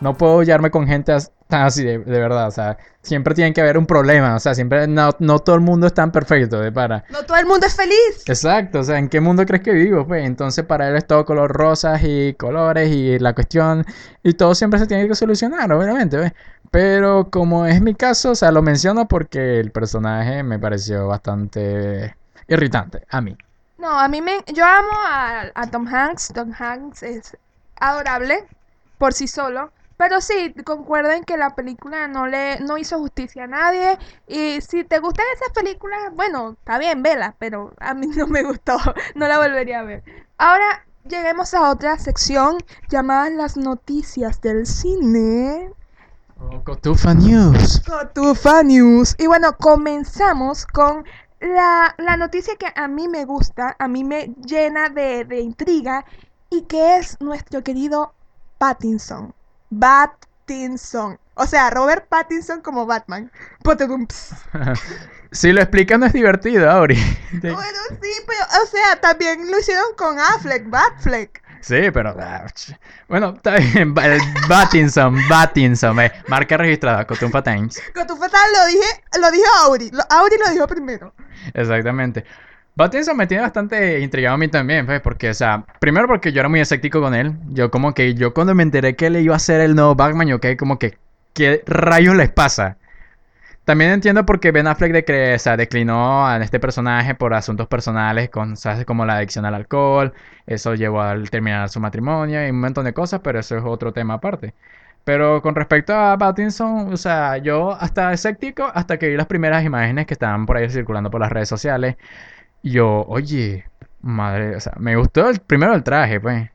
no 0.00 0.14
puedo 0.16 0.38
hallarme 0.38 0.70
con 0.70 0.86
gente 0.86 1.12
tan 1.48 1.62
así 1.62 1.84
de, 1.84 1.98
de 1.98 2.18
verdad. 2.20 2.48
O 2.48 2.50
sea, 2.50 2.76
siempre 3.02 3.34
tiene 3.34 3.52
que 3.52 3.60
haber 3.60 3.78
un 3.78 3.86
problema. 3.86 4.34
O 4.34 4.40
sea, 4.40 4.54
siempre 4.54 4.86
no, 4.86 5.10
no 5.18 5.38
todo 5.38 5.56
el 5.56 5.62
mundo 5.62 5.86
es 5.86 5.94
tan 5.94 6.12
perfecto 6.12 6.60
de 6.60 6.72
para. 6.72 7.04
No 7.10 7.22
todo 7.24 7.36
el 7.36 7.46
mundo 7.46 7.66
es 7.66 7.74
feliz. 7.74 8.24
Exacto, 8.26 8.80
o 8.80 8.84
sea, 8.84 8.98
¿en 8.98 9.08
qué 9.08 9.20
mundo 9.20 9.46
crees 9.46 9.62
que 9.62 9.72
vivo? 9.72 10.06
Pues 10.06 10.24
entonces 10.26 10.64
para 10.64 10.88
él 10.88 10.96
es 10.96 11.06
todo 11.06 11.24
color 11.24 11.52
rosas 11.52 12.00
y 12.02 12.34
colores 12.34 12.90
y 12.90 13.18
la 13.18 13.34
cuestión 13.34 13.84
y 14.22 14.34
todo 14.34 14.54
siempre 14.54 14.78
se 14.78 14.86
tiene 14.86 15.08
que 15.08 15.14
solucionar, 15.14 15.72
obviamente, 15.72 16.16
¿ves? 16.16 16.32
Pero 16.70 17.30
como 17.30 17.64
es 17.66 17.80
mi 17.80 17.94
caso, 17.94 18.32
o 18.32 18.34
sea, 18.34 18.50
lo 18.50 18.60
menciono 18.60 19.06
porque 19.06 19.60
el 19.60 19.70
personaje 19.70 20.42
me 20.42 20.58
pareció 20.58 21.06
bastante 21.06 22.16
irritante 22.48 23.02
a 23.08 23.20
mí. 23.20 23.36
No, 23.78 23.98
a 23.98 24.08
mí 24.08 24.20
me... 24.20 24.42
Yo 24.52 24.64
amo 24.64 24.90
a, 25.06 25.50
a 25.54 25.66
Tom 25.70 25.86
Hanks. 25.86 26.32
Tom 26.34 26.52
Hanks 26.58 27.02
es 27.02 27.36
adorable 27.78 28.44
por 28.98 29.12
sí 29.12 29.28
solo. 29.28 29.70
Pero 29.96 30.20
sí, 30.20 30.54
concuerden 30.64 31.24
que 31.24 31.36
la 31.36 31.54
película 31.54 32.06
no 32.08 32.26
le 32.26 32.60
no 32.60 32.76
hizo 32.76 32.98
justicia 32.98 33.44
a 33.44 33.46
nadie. 33.46 33.98
Y 34.26 34.60
si 34.60 34.84
te 34.84 34.98
gustan 34.98 35.26
esas 35.34 35.50
películas, 35.50 36.12
bueno, 36.14 36.56
está 36.58 36.78
bien, 36.78 37.02
vela, 37.02 37.34
pero 37.38 37.72
a 37.80 37.94
mí 37.94 38.06
no 38.08 38.26
me 38.26 38.42
gustó. 38.42 38.76
No 39.14 39.26
la 39.28 39.38
volvería 39.38 39.80
a 39.80 39.84
ver. 39.84 40.02
Ahora 40.38 40.84
lleguemos 41.04 41.54
a 41.54 41.70
otra 41.70 41.98
sección 41.98 42.58
llamada 42.88 43.30
las 43.30 43.56
noticias 43.56 44.40
del 44.40 44.66
cine. 44.66 45.72
Oh, 46.38 46.62
Cotufa 46.64 47.14
News. 47.14 47.82
Cotufa 47.86 48.62
News. 48.62 49.14
Y 49.18 49.26
bueno, 49.26 49.56
comenzamos 49.56 50.66
con 50.66 51.04
la, 51.40 51.94
la 51.98 52.16
noticia 52.16 52.56
que 52.56 52.66
a 52.74 52.88
mí 52.88 53.08
me 53.08 53.24
gusta, 53.24 53.76
a 53.78 53.88
mí 53.88 54.04
me 54.04 54.34
llena 54.44 54.88
de, 54.90 55.24
de 55.24 55.40
intriga, 55.40 56.04
y 56.50 56.62
que 56.62 56.96
es 56.96 57.20
nuestro 57.20 57.62
querido 57.62 58.14
Pattinson. 58.58 59.34
Pattinson. 59.78 61.18
O 61.34 61.46
sea, 61.46 61.70
Robert 61.70 62.06
Pattinson 62.08 62.60
como 62.62 62.86
Batman. 62.86 63.30
Si 65.32 65.52
lo 65.52 65.60
explica 65.60 65.98
no 65.98 66.06
es 66.06 66.12
divertido, 66.12 66.70
Auri. 66.70 66.96
Bueno, 67.42 67.78
sí, 68.00 68.10
pero, 68.26 68.62
o 68.62 68.66
sea, 68.66 69.00
también 69.00 69.50
lo 69.50 69.58
hicieron 69.58 69.84
con 69.96 70.18
Affleck, 70.18 70.70
Batfleck. 70.70 71.42
Sí, 71.60 71.90
pero... 71.92 72.14
ah, 72.18 72.46
Bueno, 73.08 73.34
está 73.36 73.56
bien. 73.56 73.92
Battinson, 74.48 75.16
Battinson. 75.28 75.98
eh, 76.00 76.12
Marca 76.28 76.56
registrada, 76.56 77.04
Cotufa 77.06 77.42
Times. 77.42 77.82
Cotufa 77.92 78.28
tal, 78.28 78.52
lo 78.52 78.66
dije, 78.66 79.04
lo 79.20 79.30
dijo 79.30 79.46
Auri. 79.64 79.90
Auri 80.10 80.36
lo 80.38 80.52
dijo 80.52 80.66
primero. 80.68 81.12
Exactamente. 81.52 82.24
Pattinson 82.76 83.16
me 83.16 83.26
tiene 83.26 83.42
bastante 83.42 84.00
intrigado 84.00 84.34
a 84.34 84.38
mí 84.38 84.48
también, 84.48 84.84
pues, 84.84 85.00
porque, 85.00 85.30
o 85.30 85.34
sea, 85.34 85.64
primero 85.80 86.06
porque 86.06 86.30
yo 86.32 86.40
era 86.40 86.48
muy 86.50 86.60
escéptico 86.60 87.00
con 87.00 87.14
él. 87.14 87.32
Yo 87.48 87.70
como 87.70 87.94
que, 87.94 88.14
yo 88.14 88.34
cuando 88.34 88.54
me 88.54 88.62
enteré 88.62 88.96
que 88.96 89.06
él 89.06 89.16
iba 89.16 89.34
a 89.34 89.38
ser 89.38 89.62
el 89.62 89.74
nuevo 89.74 89.94
Batman, 89.94 90.28
yo 90.28 90.40
quedé 90.40 90.56
como 90.58 90.78
que, 90.78 90.98
¿qué 91.32 91.62
rayos 91.66 92.14
les 92.16 92.30
pasa? 92.30 92.76
También 93.64 93.92
entiendo 93.92 94.26
por 94.26 94.40
qué 94.40 94.52
Ben 94.52 94.66
Affleck 94.68 94.92
decre- 94.92 95.36
o 95.36 95.38
sea, 95.40 95.56
declinó 95.56 96.26
a 96.26 96.38
este 96.38 96.60
personaje 96.60 97.14
por 97.14 97.34
asuntos 97.34 97.68
personales, 97.68 98.30
como 98.86 99.06
la 99.06 99.16
adicción 99.18 99.44
al 99.46 99.54
alcohol, 99.54 100.14
eso 100.46 100.74
llevó 100.74 101.02
al 101.02 101.30
terminar 101.30 101.68
su 101.70 101.80
matrimonio 101.80 102.46
y 102.46 102.50
un 102.50 102.60
montón 102.60 102.84
de 102.86 102.94
cosas, 102.94 103.20
pero 103.24 103.40
eso 103.40 103.56
es 103.58 103.64
otro 103.64 103.92
tema 103.92 104.14
aparte. 104.14 104.54
Pero 105.04 105.42
con 105.42 105.54
respecto 105.54 105.94
a 105.94 106.18
Pattinson, 106.18 106.92
o 106.92 106.96
sea, 106.96 107.38
yo 107.38 107.72
hasta 107.72 108.12
escéptico 108.12 108.70
hasta 108.74 108.98
que 108.98 109.08
vi 109.08 109.16
las 109.16 109.26
primeras 109.26 109.64
imágenes 109.64 110.06
que 110.06 110.14
estaban 110.14 110.46
por 110.46 110.56
ahí 110.56 110.68
circulando 110.70 111.10
por 111.10 111.20
las 111.20 111.30
redes 111.32 111.48
sociales. 111.48 111.96
Y 112.66 112.72
yo, 112.72 113.04
oye, 113.06 113.64
madre, 114.00 114.56
o 114.56 114.60
sea, 114.60 114.72
me 114.78 114.96
gustó 114.96 115.28
el, 115.30 115.38
primero 115.38 115.72
el 115.72 115.84
traje, 115.84 116.18
pues. 116.18 116.50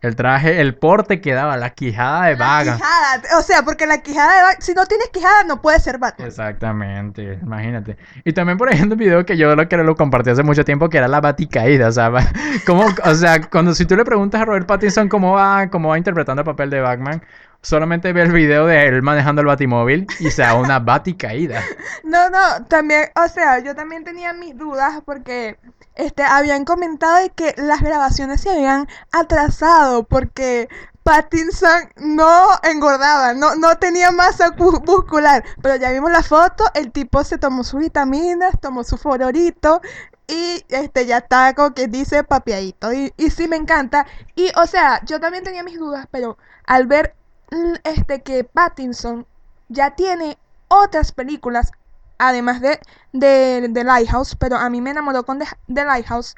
El 0.00 0.14
traje, 0.14 0.60
el 0.60 0.76
porte 0.76 1.20
que 1.20 1.32
daba, 1.32 1.56
la 1.56 1.70
quijada 1.70 2.26
de 2.26 2.36
La 2.36 2.38
vaga. 2.38 2.76
quijada, 2.76 3.22
o 3.36 3.42
sea, 3.42 3.62
porque 3.64 3.84
la 3.84 3.98
quijada 3.98 4.36
de 4.36 4.42
Batman, 4.42 4.62
si 4.62 4.74
no 4.74 4.86
tienes 4.86 5.08
quijada 5.08 5.42
no 5.42 5.60
puedes 5.60 5.82
ser 5.82 5.98
Batman. 5.98 6.28
Exactamente, 6.28 7.40
imagínate. 7.42 7.96
Y 8.22 8.32
también 8.32 8.58
por 8.58 8.72
ejemplo 8.72 8.94
un 8.94 9.00
video 9.00 9.26
que 9.26 9.36
yo 9.36 9.56
lo 9.56 9.68
que 9.68 9.76
lo 9.78 9.96
compartí 9.96 10.30
hace 10.30 10.44
mucho 10.44 10.64
tiempo 10.64 10.88
que 10.88 10.98
era 10.98 11.08
la 11.08 11.20
baticaída, 11.20 11.88
o 11.88 11.92
sea, 11.92 12.12
como, 12.64 12.86
o 13.04 13.14
sea, 13.16 13.40
cuando 13.40 13.74
si 13.74 13.86
tú 13.86 13.96
le 13.96 14.04
preguntas 14.04 14.40
a 14.40 14.44
Robert 14.44 14.68
Pattinson 14.68 15.08
cómo 15.08 15.32
va, 15.32 15.68
cómo 15.68 15.88
va 15.88 15.98
interpretando 15.98 16.42
el 16.42 16.46
papel 16.46 16.70
de 16.70 16.80
Batman, 16.80 17.20
solamente 17.66 18.12
ve 18.12 18.22
el 18.22 18.32
video 18.32 18.66
de 18.66 18.86
él 18.86 19.02
manejando 19.02 19.40
el 19.40 19.46
batimóvil 19.48 20.06
y 20.20 20.30
se 20.30 20.42
da 20.42 20.54
una 20.54 20.78
baticaída. 20.80 21.62
No, 22.04 22.30
no, 22.30 22.64
también, 22.68 23.10
o 23.16 23.28
sea, 23.28 23.58
yo 23.58 23.74
también 23.74 24.04
tenía 24.04 24.32
mis 24.32 24.56
dudas 24.56 25.00
porque 25.04 25.58
este, 25.94 26.22
habían 26.22 26.64
comentado 26.64 27.16
de 27.16 27.30
que 27.30 27.54
las 27.56 27.80
grabaciones 27.82 28.40
se 28.40 28.50
habían 28.50 28.86
atrasado 29.12 30.04
porque 30.04 30.68
Pattinson 31.02 31.88
no 31.96 32.46
engordaba, 32.62 33.32
no, 33.34 33.54
no 33.56 33.76
tenía 33.78 34.10
masa 34.10 34.50
cu- 34.52 34.82
muscular. 34.86 35.44
Pero 35.62 35.76
ya 35.76 35.90
vimos 35.90 36.10
la 36.10 36.22
foto, 36.22 36.64
el 36.74 36.90
tipo 36.92 37.22
se 37.24 37.38
tomó 37.38 37.64
sus 37.64 37.80
vitaminas, 37.80 38.54
tomó 38.60 38.82
su 38.84 38.96
fororito 38.96 39.80
y 40.28 40.64
este 40.68 41.06
ya 41.06 41.18
está 41.18 41.54
como 41.54 41.74
que 41.74 41.86
dice 41.86 42.24
papiadito. 42.24 42.92
Y, 42.92 43.12
y 43.16 43.30
sí 43.30 43.46
me 43.48 43.56
encanta. 43.56 44.06
Y 44.34 44.50
o 44.56 44.66
sea, 44.66 45.00
yo 45.04 45.20
también 45.20 45.44
tenía 45.44 45.62
mis 45.62 45.78
dudas, 45.78 46.06
pero 46.10 46.38
al 46.66 46.86
ver 46.86 47.14
mm, 47.50 47.74
este 47.84 48.22
que 48.22 48.44
Pattinson 48.44 49.26
ya 49.68 49.94
tiene 49.96 50.38
otras 50.68 51.12
películas, 51.12 51.72
además 52.18 52.60
de, 52.60 52.80
de, 53.12 53.68
de 53.68 53.84
Lighthouse, 53.84 54.36
pero 54.36 54.56
a 54.56 54.68
mí 54.70 54.80
me 54.80 54.90
enamoró 54.90 55.24
con 55.24 55.38
The, 55.38 55.84
Lighthouse. 55.84 56.34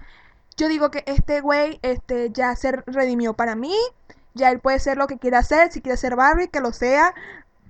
Yo 0.56 0.68
digo 0.68 0.90
que 0.90 1.04
este 1.06 1.40
güey 1.40 1.78
este, 1.82 2.30
ya 2.30 2.56
se 2.56 2.72
redimió 2.72 3.34
para 3.34 3.54
mí. 3.54 3.74
Ya 4.34 4.50
él 4.50 4.60
puede 4.60 4.80
ser 4.80 4.96
lo 4.96 5.06
que 5.06 5.18
quiera 5.18 5.38
hacer. 5.38 5.70
Si 5.70 5.80
quiere 5.80 5.96
ser 5.96 6.16
Barbie, 6.16 6.48
que 6.48 6.60
lo 6.60 6.72
sea. 6.72 7.14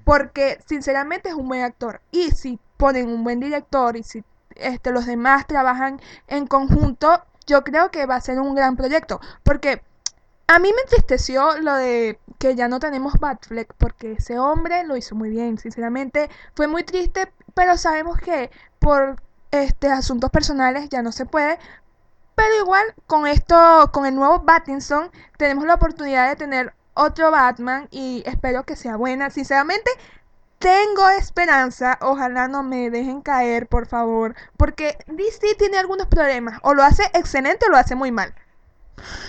Porque 0.05 0.59
sinceramente 0.67 1.29
es 1.29 1.35
un 1.35 1.49
buen 1.49 1.63
actor. 1.63 2.01
Y 2.11 2.31
si 2.31 2.59
ponen 2.79 3.09
un 3.09 3.25
buen 3.25 3.41
director 3.41 3.97
y 3.97 4.03
si 4.05 4.25
este, 4.57 4.91
los 4.91 5.05
demás 5.05 5.47
trabajan 5.47 6.01
en 6.29 6.47
conjunto, 6.47 7.23
yo 7.47 7.63
creo 7.63 7.91
que 7.91 8.07
va 8.07 8.17
a 8.17 8.21
ser 8.23 8.41
un 8.41 8.55
gran 8.55 8.77
proyecto. 8.77 9.21
Porque 9.43 9.83
a 10.47 10.59
mí 10.59 10.73
me 10.75 10.81
entristeció 10.81 11.59
lo 11.59 11.75
de 11.75 12.19
que 12.39 12.55
ya 12.55 12.69
no 12.69 12.81
tenemos 12.81 13.19
Batfleck. 13.19 13.75
Porque 13.75 14.13
ese 14.13 14.39
hombre 14.39 14.85
lo 14.85 14.97
hizo 14.97 15.15
muy 15.15 15.31
bien. 15.31 15.59
Sinceramente 15.59 16.31
fue 16.55 16.67
muy 16.67 16.85
triste. 16.85 17.33
Pero 17.55 17.77
sabemos 17.77 18.19
que 18.19 18.51
por 18.79 19.21
este, 19.51 19.91
asuntos 19.91 20.31
personales 20.31 20.89
ya 20.89 21.03
no 21.03 21.13
se 21.13 21.27
puede. 21.27 21.59
Pero 22.35 22.57
igual 22.61 22.85
con 23.07 23.27
esto, 23.27 23.91
con 23.93 24.07
el 24.07 24.15
nuevo 24.15 24.45
Pattinson, 24.45 25.11
tenemos 25.37 25.65
la 25.65 25.75
oportunidad 25.75 26.29
de 26.29 26.37
tener 26.37 26.73
otro 26.95 27.31
Batman 27.31 27.89
y 27.91 28.23
espero 28.27 28.65
que 28.65 28.77
sea 28.77 28.97
buena. 28.97 29.31
Sinceramente, 29.31 29.91
tengo 30.59 31.09
esperanza. 31.11 31.99
Ojalá 32.01 32.49
no 32.49 32.63
me 32.63 32.91
dejen 32.91 33.23
caer, 33.23 33.67
por 33.69 33.87
favor. 33.87 34.35
Porque 34.57 34.99
DC 35.07 35.55
tiene 35.57 35.79
algunos 35.79 36.07
problemas. 36.07 36.59
O 36.63 36.75
lo 36.75 36.83
hace 36.83 37.05
excelente 37.15 37.67
o 37.67 37.71
lo 37.71 37.77
hace 37.77 37.95
muy 37.95 38.13
mal. 38.13 38.35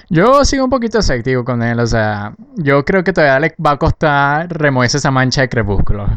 Yo 0.09 0.43
sigo 0.45 0.63
un 0.65 0.69
poquito 0.69 0.99
escéptico 0.99 1.43
con 1.43 1.61
él, 1.63 1.79
o 1.79 1.87
sea, 1.87 2.33
yo 2.55 2.83
creo 2.85 3.03
que 3.03 3.13
todavía 3.13 3.39
le 3.39 3.55
va 3.63 3.71
a 3.71 3.77
costar 3.77 4.47
removerse 4.49 4.97
esa 4.97 5.11
mancha 5.11 5.41
de 5.41 5.49
crepúsculo. 5.49 6.07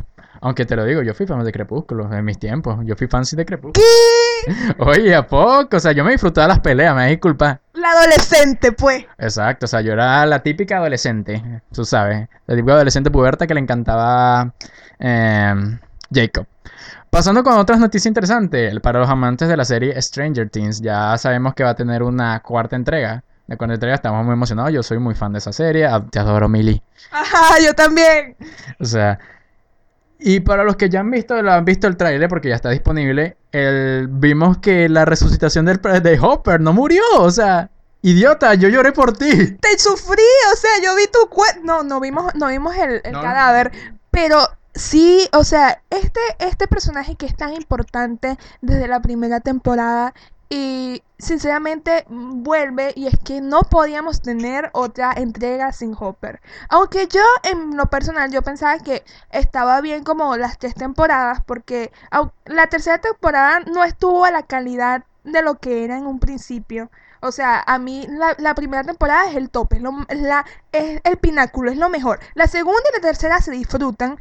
Aunque 0.45 0.67
te 0.67 0.75
lo 0.75 0.85
digo, 0.85 1.03
yo 1.03 1.15
fui 1.15 1.25
fan 1.25 1.45
de 1.45 1.53
Crepúsculo 1.53 2.13
en 2.13 2.25
mis 2.25 2.37
tiempos. 2.37 2.81
Yo 2.85 2.97
fui 2.97 3.07
fan 3.07 3.23
de 3.31 3.47
Crepúsculo. 3.47 3.87
Oye, 4.79 5.15
¿a 5.15 5.25
poco? 5.25 5.77
O 5.77 5.81
sea, 5.81 5.93
yo 5.93 6.03
me 6.03 6.11
disfrutaba 6.11 6.49
las 6.49 6.59
peleas, 6.59 6.97
me 6.97 7.07
disculpa. 7.11 7.61
La 7.75 7.93
adolescente, 7.93 8.73
pues. 8.73 9.05
Exacto, 9.19 9.67
o 9.67 9.69
sea, 9.69 9.83
yo 9.83 9.93
era 9.93 10.27
la 10.27 10.43
típica 10.43 10.79
adolescente, 10.79 11.63
tú 11.73 11.85
sabes. 11.85 12.29
La 12.47 12.57
típica 12.57 12.73
adolescente 12.75 13.09
puberta 13.09 13.47
que 13.47 13.55
le 13.55 13.61
encantaba 13.61 14.53
eh, 14.99 15.55
Jacob. 16.13 16.47
Pasando 17.09 17.45
con 17.45 17.57
otras 17.57 17.79
noticias 17.79 18.07
interesantes, 18.07 18.81
para 18.81 18.99
los 18.99 19.09
amantes 19.09 19.49
de 19.49 19.57
la 19.57 19.65
serie 19.65 20.01
Stranger 20.03 20.51
Things, 20.51 20.81
ya 20.81 21.17
sabemos 21.19 21.55
que 21.55 21.63
va 21.63 21.71
a 21.71 21.77
tener 21.77 22.03
una 22.03 22.41
cuarta 22.41 22.75
entrega. 22.75 23.23
La 23.47 23.57
cuarta 23.57 23.75
entrega 23.75 23.95
estamos 23.95 24.25
muy 24.25 24.33
emocionados, 24.33 24.73
yo 24.73 24.83
soy 24.83 24.99
muy 24.99 25.15
fan 25.15 25.33
de 25.33 25.39
esa 25.39 25.53
serie, 25.53 25.89
te 26.11 26.19
adoro 26.19 26.49
Millie. 26.49 26.83
Ajá, 27.11 27.59
yo 27.61 27.75
también. 27.75 28.37
O 28.81 28.85
sea, 28.85 29.19
y 30.19 30.41
para 30.41 30.63
los 30.65 30.77
que 30.77 30.89
ya 30.89 31.01
han 31.01 31.11
visto, 31.11 31.41
lo 31.43 31.53
han 31.53 31.65
visto 31.65 31.87
el 31.89 31.97
tráiler 31.97 32.29
porque 32.29 32.49
ya 32.49 32.55
está 32.55 32.71
disponible, 32.71 33.37
el, 33.51 34.07
vimos 34.09 34.59
que 34.59 34.89
la 34.89 35.05
resucitación 35.05 35.67
del, 35.67 35.81
de 35.81 36.19
Hopper 36.21 36.61
no 36.61 36.73
murió, 36.73 37.03
o 37.19 37.31
sea, 37.31 37.71
idiota, 38.03 38.55
yo 38.55 38.69
lloré 38.69 38.93
por 38.93 39.17
ti. 39.17 39.31
Te 39.61 39.79
sufrí, 39.79 40.23
o 40.53 40.57
sea, 40.57 40.71
yo 40.83 40.95
vi 40.95 41.07
tu 41.07 41.29
cuerpo. 41.29 41.61
No, 41.65 41.83
no 41.83 42.01
vimos, 42.01 42.35
no 42.35 42.47
vimos 42.49 42.75
el, 42.77 43.01
el 43.05 43.13
No. 43.13 43.23
cadáver. 43.23 43.73
Pero 44.11 44.39
sí, 44.75 45.29
o 45.33 45.45
sea, 45.45 45.83
este, 45.91 46.21
este 46.39 46.69
personaje 46.69 47.17
que 47.17 47.27
es 47.27 47.37
tan 47.37 47.53
importante 47.55 48.37
desde 48.61 48.89
la 48.89 49.01
primera 49.03 49.41
temporada. 49.41 50.15
Y 50.55 51.03
sinceramente 51.19 52.05
vuelve 52.11 52.93
y 52.95 53.07
es 53.07 53.19
que 53.19 53.41
no 53.41 53.63
podíamos 53.63 54.21
tener 54.21 54.69
otra 54.75 55.11
entrega 55.17 55.73
sin 55.73 55.97
Hopper. 55.99 56.43
Aunque 56.69 57.09
yo 57.09 57.23
en 57.43 57.75
lo 57.75 57.87
personal 57.87 58.31
yo 58.31 58.43
pensaba 58.43 58.79
que 58.79 59.03
estaba 59.31 59.81
bien 59.81 60.05
como 60.05 60.37
las 60.37 60.59
tres 60.59 60.75
temporadas 60.75 61.41
porque 61.47 61.91
la 62.45 62.67
tercera 62.67 62.99
temporada 62.99 63.61
no 63.61 63.83
estuvo 63.83 64.27
a 64.27 64.31
la 64.31 64.43
calidad 64.43 65.05
de 65.25 65.41
lo 65.41 65.59
que 65.59 65.85
era 65.85 65.97
en 65.97 66.07
un 66.07 66.19
principio. 66.19 66.91
O 67.21 67.33
sea, 67.33 67.65
a 67.67 67.79
mí 67.79 68.07
la, 68.37 68.55
primera 68.55 68.85
temporada 68.85 69.31
es 69.31 69.37
el 69.37 69.49
tope, 69.49 69.81
es 70.09 70.21
la, 70.21 70.45
es 70.73 71.01
el 71.03 71.17
pináculo, 71.17 71.71
es 71.71 71.79
lo 71.79 71.89
mejor. 71.89 72.21
La 72.35 72.47
segunda 72.47 72.83
y 72.91 72.97
la 72.97 73.01
tercera 73.01 73.41
se 73.41 73.53
disfrutan, 73.53 74.19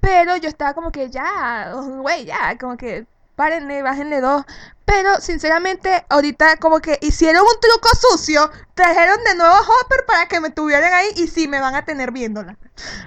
pero 0.00 0.36
yo 0.36 0.48
estaba 0.48 0.74
como 0.74 0.90
que 0.90 1.10
ya, 1.10 1.72
güey, 1.74 2.24
ya, 2.24 2.58
como 2.58 2.76
que 2.76 3.06
párenle, 3.36 3.82
bájenle 3.82 4.20
dos. 4.20 4.44
Pero 4.84 5.18
sinceramente, 5.20 6.04
ahorita 6.10 6.58
como 6.58 6.80
que 6.80 6.98
hicieron 7.00 7.42
un 7.42 7.60
truco 7.60 7.88
sucio, 7.96 8.50
trajeron 8.74 9.16
de 9.24 9.34
nuevo 9.34 9.54
a 9.54 9.60
Hopper 9.60 10.04
para 10.06 10.26
que 10.26 10.40
me 10.40 10.50
tuvieran 10.50 10.92
ahí 10.92 11.06
y 11.16 11.26
sí, 11.26 11.48
me 11.48 11.58
van 11.58 11.74
a 11.74 11.86
tener 11.86 12.12
viéndola. 12.12 12.56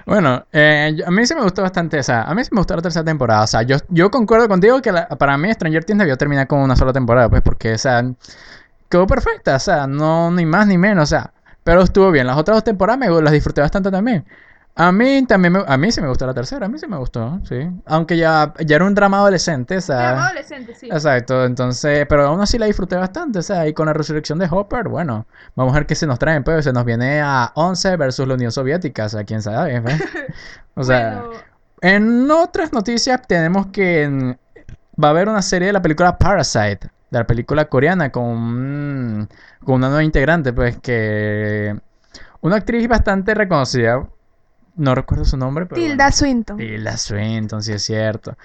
Bueno, 0.04 0.44
eh, 0.52 0.96
a 1.06 1.10
mí 1.10 1.24
sí 1.24 1.34
me 1.36 1.42
gustó 1.42 1.62
bastante, 1.62 2.00
o 2.00 2.02
sea, 2.02 2.22
a 2.22 2.34
mí 2.34 2.42
sí 2.42 2.50
me 2.52 2.58
gustó 2.60 2.74
la 2.74 2.82
tercera 2.82 3.04
temporada, 3.04 3.44
o 3.44 3.46
sea, 3.46 3.62
yo, 3.62 3.76
yo 3.90 4.10
concuerdo 4.10 4.48
contigo 4.48 4.82
que 4.82 4.92
para 4.92 5.38
mí 5.38 5.52
Stranger 5.52 5.84
Things 5.84 6.00
debió 6.00 6.16
terminar 6.16 6.48
con 6.48 6.60
una 6.60 6.74
sola 6.74 6.92
temporada, 6.92 7.28
pues 7.28 7.42
porque, 7.42 7.74
o 7.74 7.78
sea, 7.78 8.02
quedó 8.88 9.06
perfecta, 9.06 9.56
o 9.56 9.60
sea, 9.60 9.86
no 9.86 10.32
ni 10.32 10.46
más 10.46 10.66
ni 10.66 10.78
menos, 10.78 11.04
o 11.04 11.06
sea, 11.06 11.32
pero 11.62 11.82
estuvo 11.82 12.10
bien, 12.10 12.26
las 12.26 12.38
otras 12.38 12.56
dos 12.56 12.64
temporadas 12.64 12.98
me, 12.98 13.08
las 13.22 13.32
disfruté 13.32 13.60
bastante 13.60 13.90
también. 13.90 14.24
A 14.80 14.92
mí 14.92 15.26
también, 15.26 15.54
me- 15.54 15.64
a 15.66 15.76
mí 15.76 15.90
sí 15.90 16.00
me 16.00 16.06
gustó 16.08 16.24
la 16.24 16.34
tercera, 16.34 16.66
a 16.66 16.68
mí 16.68 16.78
sí 16.78 16.86
me 16.86 16.96
gustó, 16.98 17.40
sí, 17.42 17.68
aunque 17.84 18.16
ya, 18.16 18.54
ya 18.64 18.76
era 18.76 18.84
un 18.84 18.94
drama 18.94 19.18
adolescente, 19.18 19.76
o 19.78 19.80
sea... 19.80 20.26
adolescente, 20.26 20.72
sí. 20.76 20.86
Exacto, 20.86 21.44
entonces, 21.44 22.06
pero 22.08 22.26
aún 22.28 22.40
así 22.40 22.58
la 22.58 22.66
disfruté 22.66 22.94
bastante, 22.94 23.40
o 23.40 23.42
sea, 23.42 23.66
y 23.66 23.74
con 23.74 23.86
la 23.86 23.92
resurrección 23.92 24.38
de 24.38 24.46
Hopper, 24.48 24.86
bueno, 24.88 25.26
vamos 25.56 25.72
a 25.74 25.78
ver 25.80 25.86
qué 25.86 25.96
se 25.96 26.06
nos 26.06 26.20
traen, 26.20 26.44
pues, 26.44 26.62
se 26.64 26.72
nos 26.72 26.84
viene 26.84 27.20
a 27.20 27.50
11 27.56 27.96
versus 27.96 28.28
la 28.28 28.34
Unión 28.34 28.52
Soviética, 28.52 29.06
o 29.06 29.08
sea, 29.08 29.24
quién 29.24 29.42
sabe, 29.42 29.82
pues. 29.82 30.00
O 30.76 30.84
sea, 30.84 31.24
Bueno, 31.26 31.40
en 31.80 32.30
otras 32.30 32.72
noticias 32.72 33.20
tenemos 33.26 33.66
que 33.68 34.36
va 35.02 35.08
a 35.08 35.10
haber 35.10 35.28
una 35.28 35.42
serie 35.42 35.66
de 35.68 35.72
la 35.72 35.82
película 35.82 36.18
Parasite, 36.18 36.88
de 37.10 37.18
la 37.18 37.26
película 37.26 37.64
coreana, 37.66 38.10
con, 38.12 39.28
con 39.64 39.74
una 39.76 39.88
nueva 39.88 40.04
integrante, 40.04 40.52
pues, 40.52 40.78
que... 40.78 41.76
Una 42.40 42.56
actriz 42.56 42.86
bastante 42.88 43.34
reconocida, 43.34 44.06
no 44.78 44.94
recuerdo 44.94 45.24
su 45.26 45.36
nombre, 45.36 45.66
pero... 45.66 45.80
bueno. 45.80 45.92
Tilda 45.92 46.10
Swinton. 46.12 46.56
Tilda 46.56 46.96
Swinton, 46.96 47.62
sí 47.62 47.72
es 47.72 47.82
cierto. 47.84 48.36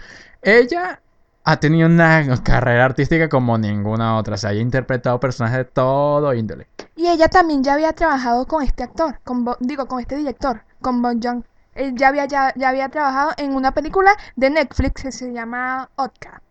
Ella 0.41 0.99
ha 1.45 1.59
tenido 1.59 1.87
una 1.87 2.25
carrera 2.43 2.85
artística 2.85 3.29
como 3.29 3.57
ninguna 3.57 4.17
otra. 4.17 4.35
O 4.35 4.37
sea, 4.37 4.49
ha 4.51 4.53
interpretado 4.55 5.19
personajes 5.19 5.57
de 5.59 5.65
todo 5.65 6.33
índole. 6.33 6.67
Y 6.95 7.07
ella 7.07 7.27
también 7.27 7.63
ya 7.63 7.73
había 7.73 7.93
trabajado 7.93 8.45
con 8.45 8.63
este 8.63 8.83
actor, 8.83 9.19
con 9.23 9.45
Bo- 9.45 9.57
digo, 9.59 9.87
con 9.87 9.99
este 9.99 10.15
director, 10.15 10.61
con 10.81 11.01
Bon 11.01 11.19
Joon. 11.21 11.45
Él 11.75 11.95
ya 11.95 12.09
había, 12.09 12.25
ya, 12.25 12.53
ya 12.55 12.69
había 12.69 12.89
trabajado 12.89 13.31
en 13.37 13.55
una 13.55 13.73
película 13.73 14.11
de 14.35 14.49
Netflix 14.51 15.01
que 15.03 15.11
se 15.11 15.33
llama 15.33 15.89
Otka. 15.95 16.41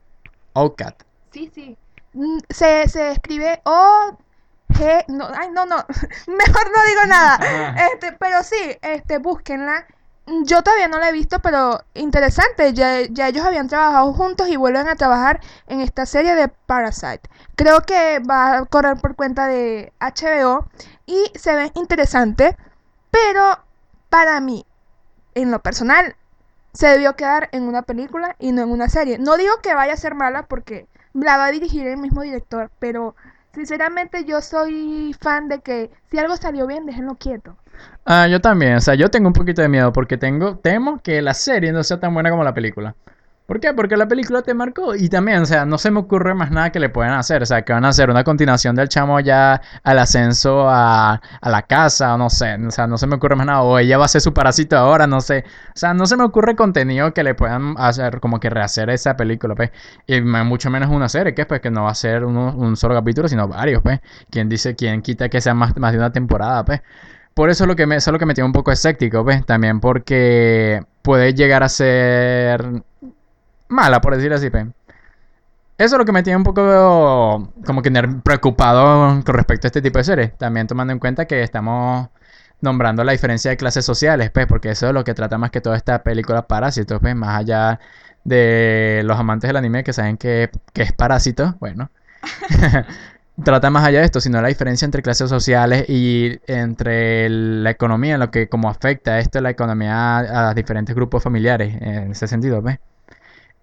Outcat. 0.54 1.02
Sí, 1.32 1.50
sí. 1.54 1.76
Mm, 2.12 2.38
Se, 2.50 2.88
se 2.88 3.12
escribe 3.12 3.60
O 3.64 4.18
G 4.72 5.04
no, 5.08 5.28
ay 5.34 5.50
no 5.50 5.66
no, 5.66 5.76
mejor 6.26 6.70
no 6.72 6.84
digo 6.86 7.06
nada. 7.06 7.34
Ajá. 7.40 7.86
Este, 7.86 8.12
pero 8.12 8.42
sí, 8.42 8.78
este 8.82 9.18
búsquenla. 9.18 9.86
Yo 10.44 10.62
todavía 10.62 10.86
no 10.86 10.98
la 10.98 11.08
he 11.08 11.12
visto, 11.12 11.40
pero 11.40 11.80
interesante. 11.94 12.72
Ya, 12.72 13.02
ya 13.10 13.28
ellos 13.28 13.44
habían 13.44 13.68
trabajado 13.68 14.12
juntos 14.12 14.48
y 14.48 14.56
vuelven 14.56 14.88
a 14.88 14.94
trabajar 14.94 15.40
en 15.66 15.80
esta 15.80 16.06
serie 16.06 16.36
de 16.36 16.48
Parasite. 16.48 17.22
Creo 17.56 17.80
que 17.82 18.20
va 18.20 18.58
a 18.58 18.64
correr 18.66 18.96
por 18.98 19.16
cuenta 19.16 19.48
de 19.48 19.92
HBO 20.00 20.68
y 21.06 21.32
se 21.34 21.56
ve 21.56 21.72
interesante, 21.74 22.56
pero 23.10 23.58
para 24.10 24.40
mí, 24.40 24.64
en 25.34 25.50
lo 25.50 25.60
personal, 25.60 26.16
se 26.72 26.86
debió 26.86 27.16
quedar 27.16 27.48
en 27.52 27.64
una 27.64 27.82
película 27.82 28.36
y 28.38 28.52
no 28.52 28.62
en 28.62 28.70
una 28.70 28.88
serie. 28.88 29.18
No 29.18 29.36
digo 29.36 29.54
que 29.62 29.74
vaya 29.74 29.94
a 29.94 29.96
ser 29.96 30.14
mala 30.14 30.44
porque 30.44 30.86
la 31.12 31.36
va 31.36 31.46
a 31.46 31.50
dirigir 31.50 31.86
el 31.86 31.98
mismo 31.98 32.22
director, 32.22 32.70
pero 32.78 33.14
sinceramente 33.54 34.24
yo 34.24 34.40
soy 34.40 35.14
fan 35.20 35.48
de 35.48 35.60
que 35.60 35.90
si 36.10 36.18
algo 36.18 36.36
salió 36.36 36.66
bien, 36.66 36.86
déjenlo 36.86 37.16
quieto. 37.16 37.56
Ah, 38.04 38.26
yo 38.28 38.40
también. 38.40 38.76
O 38.76 38.80
sea, 38.80 38.94
yo 38.94 39.10
tengo 39.10 39.28
un 39.28 39.32
poquito 39.32 39.62
de 39.62 39.68
miedo 39.68 39.92
porque 39.92 40.16
tengo, 40.16 40.58
temo 40.58 41.00
que 41.02 41.22
la 41.22 41.34
serie 41.34 41.72
no 41.72 41.82
sea 41.82 42.00
tan 42.00 42.14
buena 42.14 42.30
como 42.30 42.44
la 42.44 42.54
película. 42.54 42.94
¿Por 43.46 43.60
qué? 43.60 43.74
Porque 43.74 43.96
la 43.96 44.08
película 44.08 44.40
te 44.42 44.54
marcó. 44.54 44.94
Y 44.94 45.08
también, 45.08 45.42
o 45.42 45.46
sea, 45.46 45.66
no 45.66 45.76
se 45.76 45.90
me 45.90 45.98
ocurre 46.00 46.32
más 46.34 46.50
nada 46.50 46.70
que 46.72 46.80
le 46.80 46.88
puedan 46.88 47.12
hacer. 47.12 47.42
O 47.42 47.46
sea, 47.46 47.62
que 47.62 47.72
van 47.72 47.84
a 47.84 47.88
hacer 47.88 48.08
una 48.08 48.24
continuación 48.24 48.74
del 48.76 48.88
chamo 48.88 49.20
ya 49.20 49.60
al 49.82 49.98
ascenso 49.98 50.66
a, 50.70 51.20
la 51.42 51.62
casa, 51.62 52.14
o 52.14 52.18
no 52.18 52.30
sé. 52.30 52.54
O 52.66 52.70
sea, 52.70 52.86
no 52.86 52.96
se 52.96 53.06
me 53.06 53.16
ocurre 53.16 53.36
más 53.36 53.46
nada. 53.46 53.62
O 53.62 53.78
ella 53.78 53.98
va 53.98 54.06
a 54.06 54.08
ser 54.08 54.20
su 54.22 54.32
parásito 54.32 54.76
ahora, 54.76 55.06
no 55.06 55.20
sé. 55.20 55.44
O 55.68 55.78
sea, 55.78 55.92
no 55.92 56.06
se 56.06 56.16
me 56.16 56.24
ocurre 56.24 56.56
contenido 56.56 57.12
que 57.12 57.22
le 57.24 57.34
puedan 57.34 57.74
hacer, 57.78 58.20
como 58.20 58.40
que 58.40 58.48
rehacer 58.48 58.88
esa 58.90 59.16
película, 59.16 59.54
pues. 59.54 59.70
Y 60.06 60.20
mucho 60.22 60.70
menos 60.70 60.88
una 60.90 61.08
serie, 61.08 61.34
que 61.34 61.42
es 61.42 61.46
pues 61.48 61.60
que 61.60 61.70
no 61.70 61.84
va 61.84 61.90
a 61.90 61.94
ser 61.94 62.24
uno- 62.24 62.54
un 62.56 62.76
solo 62.76 62.94
capítulo, 62.94 63.28
sino 63.28 63.48
varios, 63.48 63.82
pues. 63.82 64.00
¿Quién 64.30 64.48
dice, 64.48 64.74
quién 64.76 65.02
quita 65.02 65.28
que 65.28 65.40
sea 65.40 65.52
más, 65.54 65.76
más 65.76 65.92
de 65.92 65.98
una 65.98 66.12
temporada, 66.12 66.64
pues? 66.64 66.80
Por 67.34 67.50
eso 67.50 67.64
es 67.64 67.68
lo 67.68 67.76
que 67.76 67.86
me, 67.86 67.96
eso 67.96 68.10
es 68.10 68.12
lo 68.12 68.18
que 68.18 68.26
me 68.26 68.34
tiene 68.34 68.46
un 68.46 68.52
poco 68.52 68.72
escéptico, 68.72 69.24
pues. 69.24 69.44
También 69.46 69.80
porque 69.80 70.82
puede 71.02 71.34
llegar 71.34 71.62
a 71.62 71.68
ser 71.68 72.82
mala, 73.72 74.00
por 74.00 74.16
decir 74.16 74.32
así. 74.32 74.48
Eso 75.78 75.96
es 75.96 75.98
lo 75.98 76.04
que 76.04 76.12
me 76.12 76.22
tiene 76.22 76.36
un 76.36 76.44
poco 76.44 77.52
como 77.66 77.82
que 77.82 77.90
preocupado 78.22 79.22
con 79.24 79.34
respecto 79.34 79.66
a 79.66 79.68
este 79.68 79.82
tipo 79.82 79.98
de 79.98 80.04
series. 80.04 80.38
También 80.38 80.66
tomando 80.66 80.92
en 80.92 80.98
cuenta 80.98 81.26
que 81.26 81.42
estamos 81.42 82.08
nombrando 82.60 83.04
la 83.04 83.12
diferencia 83.12 83.50
de 83.50 83.56
clases 83.56 83.84
sociales, 83.84 84.30
pues, 84.30 84.46
porque 84.46 84.70
eso 84.70 84.88
es 84.88 84.94
lo 84.94 85.04
que 85.04 85.14
trata 85.14 85.38
más 85.38 85.50
que 85.50 85.60
toda 85.60 85.76
esta 85.76 86.02
película 86.02 86.46
Parásitos, 86.46 87.00
pues, 87.00 87.14
más 87.16 87.40
allá 87.40 87.80
de 88.24 89.02
los 89.04 89.18
amantes 89.18 89.48
del 89.48 89.56
anime 89.56 89.84
que 89.84 89.92
saben 89.92 90.16
que, 90.16 90.50
que 90.72 90.82
es 90.82 90.92
Parásito, 90.92 91.56
bueno. 91.60 91.90
Trata 93.44 93.70
más 93.70 93.84
allá 93.84 94.00
de 94.00 94.04
esto, 94.04 94.20
sino 94.20 94.40
la 94.42 94.48
diferencia 94.48 94.84
entre 94.84 95.02
clases 95.02 95.28
sociales 95.30 95.86
y 95.88 96.38
entre 96.46 97.28
la 97.30 97.70
economía, 97.70 98.18
lo 98.18 98.30
que 98.30 98.48
como 98.48 98.68
afecta 98.68 99.18
esto 99.18 99.40
la 99.40 99.50
economía 99.50 100.18
a, 100.18 100.50
a 100.50 100.54
diferentes 100.54 100.94
grupos 100.94 101.22
familiares, 101.22 101.74
en 101.80 102.12
ese 102.12 102.28
sentido, 102.28 102.62
pues. 102.62 102.78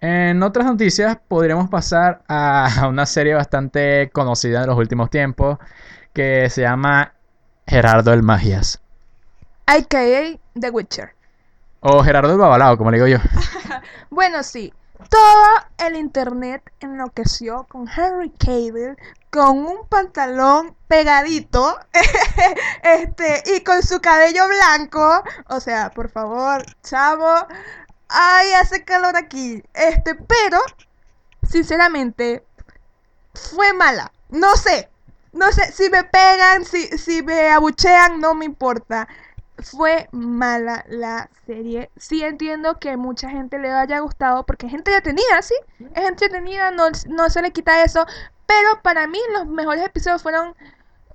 En 0.01 0.41
otras 0.43 0.65
noticias, 0.65 1.17
podríamos 1.27 1.69
pasar 1.69 2.23
a 2.27 2.87
una 2.87 3.05
serie 3.05 3.33
bastante 3.33 4.09
conocida 4.13 4.61
de 4.61 4.67
los 4.67 4.77
últimos 4.77 5.09
tiempos 5.09 5.57
que 6.13 6.49
se 6.49 6.61
llama 6.61 7.13
Gerardo 7.67 8.13
el 8.13 8.23
Magias. 8.23 8.81
AKA 9.65 10.39
The 10.59 10.69
Witcher. 10.71 11.11
O 11.81 12.03
Gerardo 12.03 12.31
el 12.31 12.39
Babalao, 12.39 12.77
como 12.77 12.91
le 12.91 12.97
digo 12.97 13.07
yo. 13.07 13.17
Bueno, 14.09 14.43
sí. 14.43 14.73
Todo 15.09 15.87
el 15.87 15.95
internet 15.95 16.61
enloqueció 16.81 17.65
con 17.69 17.87
Henry 17.87 18.31
Cavill 18.31 18.97
con 19.29 19.59
un 19.59 19.87
pantalón 19.87 20.75
pegadito 20.87 21.79
este 22.83 23.43
y 23.55 23.61
con 23.61 23.81
su 23.81 24.01
cabello 24.01 24.43
blanco. 24.47 25.23
O 25.47 25.59
sea, 25.61 25.89
por 25.91 26.09
favor, 26.09 26.65
chavo. 26.83 27.47
Ay, 28.09 28.53
hace 28.53 28.83
calor 28.83 29.15
aquí. 29.15 29.63
Este, 29.73 30.15
pero 30.15 30.59
sinceramente 31.47 32.43
fue 33.33 33.71
mala. 33.73 34.11
No 34.29 34.55
sé. 34.55 34.89
No 35.31 35.51
sé 35.51 35.71
si 35.71 35.89
me 35.91 36.03
pegan, 36.03 36.65
si, 36.65 36.87
si 36.97 37.21
me 37.21 37.49
abuchean, 37.51 38.19
no 38.19 38.33
me 38.33 38.45
importa. 38.45 39.07
Fue 39.59 40.07
mala 40.11 40.85
la 40.87 41.29
serie. 41.45 41.91
Sí 41.97 42.23
entiendo 42.23 42.79
que 42.79 42.97
mucha 42.97 43.29
gente 43.29 43.59
le 43.59 43.69
haya 43.69 43.99
gustado 43.99 44.45
porque 44.45 44.65
es 44.65 44.71
gente 44.71 44.99
tenía, 45.01 45.41
sí. 45.41 45.55
Es 45.93 46.05
entretenida, 46.05 46.71
no, 46.71 46.85
no 47.07 47.29
se 47.29 47.41
le 47.41 47.51
quita 47.51 47.83
eso. 47.83 48.07
Pero 48.47 48.81
para 48.81 49.05
mí 49.05 49.19
los 49.33 49.45
mejores 49.45 49.85
episodios 49.85 50.23
fueron 50.23 50.55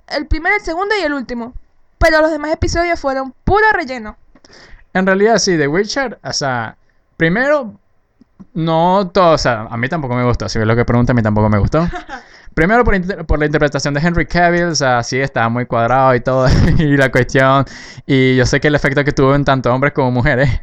el 0.09 0.26
primero, 0.26 0.55
el 0.55 0.62
segundo 0.62 0.95
y 0.97 1.03
el 1.03 1.14
último. 1.14 1.55
Pero 1.99 2.20
los 2.20 2.30
demás 2.30 2.53
episodios 2.53 3.01
fueron 3.01 3.32
puro 3.45 3.64
relleno. 3.72 4.16
En 4.92 5.07
realidad, 5.07 5.38
sí, 5.38 5.57
The 5.57 5.66
Witcher, 5.66 6.20
o 6.22 6.32
primero, 7.16 7.74
no 8.54 9.10
todo, 9.12 9.32
o 9.34 9.38
sea, 9.38 9.62
a 9.70 9.76
mí 9.76 9.88
tampoco 9.88 10.14
me 10.14 10.24
gustó. 10.24 10.48
Si 10.48 10.58
ves 10.58 10.68
lo 10.68 10.76
que 10.76 10.84
pregunta, 10.84 11.12
a 11.12 11.14
mí 11.14 11.22
tampoco 11.22 11.48
me 11.48 11.58
gustó. 11.58 11.86
Primero 12.54 12.84
por, 12.84 13.26
por 13.26 13.40
la 13.40 13.46
interpretación 13.46 13.94
de 13.94 14.00
Henry 14.00 14.26
Cavill, 14.26 14.64
o 14.66 14.74
sea, 14.76 15.02
sí, 15.02 15.18
estaba 15.18 15.48
muy 15.48 15.66
cuadrado 15.66 16.14
y 16.14 16.20
todo, 16.20 16.46
y 16.78 16.96
la 16.96 17.10
cuestión, 17.10 17.64
y 18.06 18.36
yo 18.36 18.46
sé 18.46 18.60
que 18.60 18.68
el 18.68 18.76
efecto 18.76 19.02
que 19.04 19.10
tuvo 19.10 19.34
en 19.34 19.44
tanto 19.44 19.74
hombres 19.74 19.92
como 19.92 20.12
mujeres, 20.12 20.60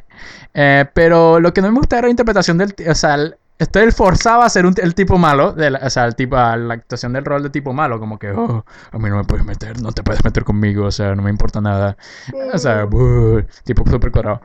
eh, 0.54 0.86
pero 0.94 1.42
lo 1.42 1.54
que 1.54 1.62
no 1.62 1.70
me 1.70 1.78
gusta 1.80 1.98
era 1.98 2.08
la 2.08 2.12
interpretación 2.12 2.58
del, 2.58 2.74
o 2.90 2.96
sea, 2.96 3.16
el- 3.16 3.36
este 3.60 3.84
él 3.84 3.92
forzaba 3.92 4.46
a 4.46 4.50
ser 4.50 4.66
un, 4.66 4.74
el 4.82 4.96
tipo 4.96 5.18
malo, 5.18 5.52
de 5.52 5.70
la- 5.72 5.80
o 5.84 5.90
sea, 5.90 6.06
el 6.06 6.16
tipo, 6.16 6.38
a 6.38 6.56
la 6.56 6.76
actuación 6.76 7.12
del 7.12 7.26
rol 7.26 7.44
de 7.44 7.50
tipo 7.50 7.74
malo, 7.74 8.00
como 8.00 8.18
que, 8.18 8.32
oh, 8.32 8.66
a 8.92 8.98
mí 8.98 9.10
no 9.10 9.18
me 9.18 9.24
puedes 9.26 9.46
meter, 9.46 9.82
no 9.82 9.92
te 9.92 10.02
puedes 10.02 10.24
meter 10.24 10.46
conmigo, 10.46 10.86
o 10.86 10.92
sea, 10.92 11.14
no 11.14 11.22
me 11.24 11.30
importa 11.30 11.60
nada. 11.60 11.98
O 12.54 12.58
sea, 12.58 12.86
buh, 12.86 13.42
tipo 13.66 13.84
súper 13.90 14.12
cuadrado. 14.12 14.42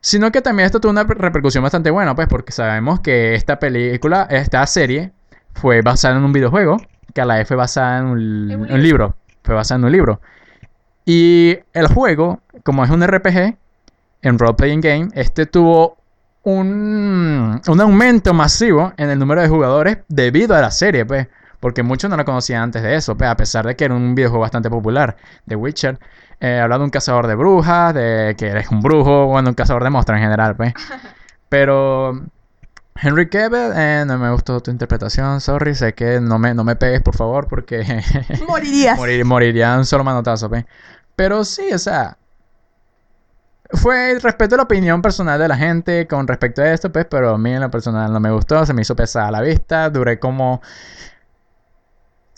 Sino 0.00 0.30
que 0.30 0.42
también 0.42 0.66
esto 0.66 0.80
tuvo 0.80 0.92
una 0.92 1.04
repercusión 1.04 1.62
bastante 1.62 1.90
buena, 1.90 2.14
pues, 2.14 2.28
porque 2.28 2.52
sabemos 2.52 3.00
que 3.00 3.34
esta 3.34 3.58
película, 3.58 4.26
esta 4.30 4.64
serie, 4.66 5.12
fue 5.54 5.82
basada 5.82 6.16
en 6.16 6.24
un 6.24 6.32
videojuego, 6.32 6.76
que 7.12 7.20
a 7.20 7.24
la 7.24 7.36
vez 7.36 7.48
fue 7.48 7.56
basada 7.56 7.98
en 7.98 8.06
un, 8.06 8.82
libro. 8.82 9.16
Fue 9.42 9.54
basada 9.54 9.78
en 9.78 9.84
un 9.84 9.92
libro. 9.92 10.20
Y 11.04 11.58
el 11.72 11.88
juego, 11.88 12.40
como 12.62 12.84
es 12.84 12.90
un 12.90 13.04
RPG, 13.04 13.56
en 14.22 14.38
Role 14.38 14.54
Playing 14.54 14.80
Game, 14.80 15.08
este 15.14 15.46
tuvo 15.46 15.96
un, 16.44 17.60
un 17.66 17.80
aumento 17.80 18.34
masivo 18.34 18.92
en 18.96 19.10
el 19.10 19.18
número 19.18 19.42
de 19.42 19.48
jugadores 19.48 19.98
debido 20.08 20.54
a 20.54 20.60
la 20.60 20.70
serie, 20.70 21.04
pues. 21.04 21.26
Porque 21.60 21.82
muchos 21.82 22.08
no 22.08 22.16
la 22.16 22.24
conocían 22.24 22.62
antes 22.62 22.82
de 22.82 22.94
eso, 22.94 23.16
pues, 23.16 23.28
a 23.28 23.36
pesar 23.36 23.66
de 23.66 23.74
que 23.74 23.84
era 23.84 23.94
un 23.94 24.14
videojuego 24.14 24.42
bastante 24.42 24.70
popular, 24.70 25.16
The 25.48 25.56
Witcher. 25.56 25.98
Eh, 26.40 26.60
habla 26.60 26.78
de 26.78 26.84
un 26.84 26.90
cazador 26.90 27.26
de 27.26 27.34
brujas, 27.34 27.92
de 27.94 28.36
que 28.38 28.46
eres 28.48 28.68
un 28.70 28.80
brujo, 28.80 29.26
bueno, 29.26 29.48
un 29.48 29.54
cazador 29.54 29.82
de 29.84 29.90
monstruos 29.90 30.18
en 30.18 30.24
general, 30.24 30.56
pues. 30.56 30.72
Pero 31.48 32.20
Henry 33.00 33.28
Cavill, 33.28 33.72
eh, 33.74 34.04
no 34.06 34.18
me 34.18 34.30
gustó 34.30 34.60
tu 34.60 34.70
interpretación, 34.70 35.40
sorry, 35.40 35.74
sé 35.74 35.94
que 35.94 36.20
no 36.20 36.38
me, 36.38 36.54
no 36.54 36.64
me 36.64 36.76
pegues, 36.76 37.02
por 37.02 37.16
favor, 37.16 37.48
porque 37.48 38.02
Morirías. 38.48 38.96
morir, 38.96 39.24
moriría 39.24 39.76
un 39.76 39.84
solo 39.84 40.04
manotazo, 40.04 40.48
pues. 40.48 40.64
Pero 41.16 41.44
sí, 41.44 41.72
o 41.72 41.78
sea, 41.78 42.16
fue 43.70 44.18
respeto 44.20 44.54
a 44.54 44.58
la 44.58 44.64
opinión 44.64 45.02
personal 45.02 45.38
de 45.38 45.48
la 45.48 45.56
gente 45.56 46.06
con 46.06 46.26
respecto 46.26 46.62
a 46.62 46.72
esto, 46.72 46.90
pues, 46.90 47.06
pero 47.06 47.34
a 47.34 47.38
mí 47.38 47.52
en 47.52 47.60
lo 47.60 47.70
personal 47.70 48.12
no 48.12 48.20
me 48.20 48.30
gustó, 48.30 48.64
se 48.64 48.72
me 48.72 48.82
hizo 48.82 48.96
pesada 48.96 49.30
la 49.30 49.40
vista, 49.40 49.90
duré 49.90 50.18
como... 50.18 50.62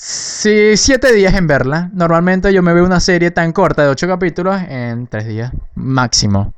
Sí, 0.02 0.78
siete 0.78 1.12
días 1.12 1.34
en 1.34 1.46
verla. 1.46 1.90
Normalmente 1.92 2.54
yo 2.54 2.62
me 2.62 2.72
veo 2.72 2.86
una 2.86 3.00
serie 3.00 3.30
tan 3.32 3.52
corta 3.52 3.82
de 3.82 3.90
ocho 3.90 4.08
capítulos 4.08 4.58
en 4.66 5.06
tres 5.06 5.26
días 5.26 5.52
máximo. 5.74 6.54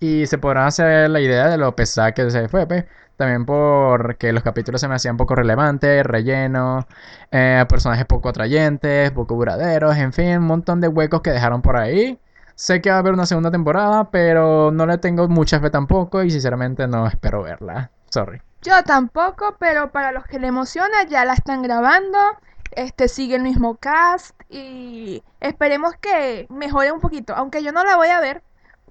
Y 0.00 0.24
se 0.24 0.38
podrán 0.38 0.68
hacer 0.68 1.10
la 1.10 1.20
idea 1.20 1.48
de 1.48 1.58
lo 1.58 1.76
pesada 1.76 2.12
que 2.12 2.30
se 2.30 2.48
fue, 2.48 2.66
pues. 2.66 2.86
También 3.18 3.44
porque 3.44 4.32
los 4.32 4.42
capítulos 4.42 4.80
se 4.80 4.88
me 4.88 4.94
hacían 4.94 5.18
poco 5.18 5.34
relevantes, 5.34 6.02
relleno, 6.02 6.86
eh, 7.30 7.62
personajes 7.68 8.06
poco 8.06 8.30
atrayentes, 8.30 9.10
poco 9.10 9.34
duraderos, 9.34 9.94
en 9.98 10.14
fin, 10.14 10.38
un 10.38 10.46
montón 10.46 10.80
de 10.80 10.88
huecos 10.88 11.20
que 11.20 11.30
dejaron 11.30 11.60
por 11.60 11.76
ahí. 11.76 12.18
Sé 12.54 12.80
que 12.80 12.88
va 12.88 12.96
a 12.96 13.00
haber 13.00 13.12
una 13.12 13.26
segunda 13.26 13.50
temporada, 13.50 14.10
pero 14.10 14.70
no 14.72 14.86
le 14.86 14.96
tengo 14.96 15.28
mucha 15.28 15.60
fe 15.60 15.68
tampoco 15.68 16.22
y 16.22 16.30
sinceramente 16.30 16.88
no 16.88 17.06
espero 17.06 17.42
verla. 17.42 17.90
Sorry. 18.08 18.40
Yo 18.62 18.82
tampoco, 18.82 19.56
pero 19.58 19.90
para 19.90 20.10
los 20.10 20.24
que 20.24 20.38
le 20.38 20.46
emociona 20.46 21.04
ya 21.06 21.26
la 21.26 21.34
están 21.34 21.60
grabando. 21.60 22.18
Este 22.72 23.08
sigue 23.08 23.36
el 23.36 23.42
mismo 23.42 23.76
cast 23.76 24.34
y 24.48 25.22
esperemos 25.40 25.94
que 25.96 26.46
mejore 26.50 26.92
un 26.92 27.00
poquito, 27.00 27.34
aunque 27.34 27.62
yo 27.62 27.72
no 27.72 27.84
la 27.84 27.96
voy 27.96 28.08
a 28.08 28.20
ver, 28.20 28.42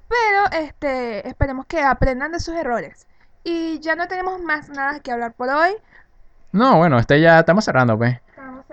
pero 0.07 0.63
este 0.63 1.27
esperemos 1.27 1.65
que 1.65 1.81
aprendan 1.81 2.31
de 2.31 2.39
sus 2.39 2.55
errores. 2.55 3.07
Y 3.43 3.79
ya 3.79 3.95
no 3.95 4.07
tenemos 4.07 4.41
más 4.41 4.69
nada 4.69 4.99
que 4.99 5.11
hablar 5.11 5.33
por 5.33 5.49
hoy. 5.49 5.71
No, 6.51 6.77
bueno, 6.77 6.97
este 6.99 7.19
ya 7.21 7.39
estamos 7.39 7.65
cerrando, 7.65 7.97
pues. 7.97 8.17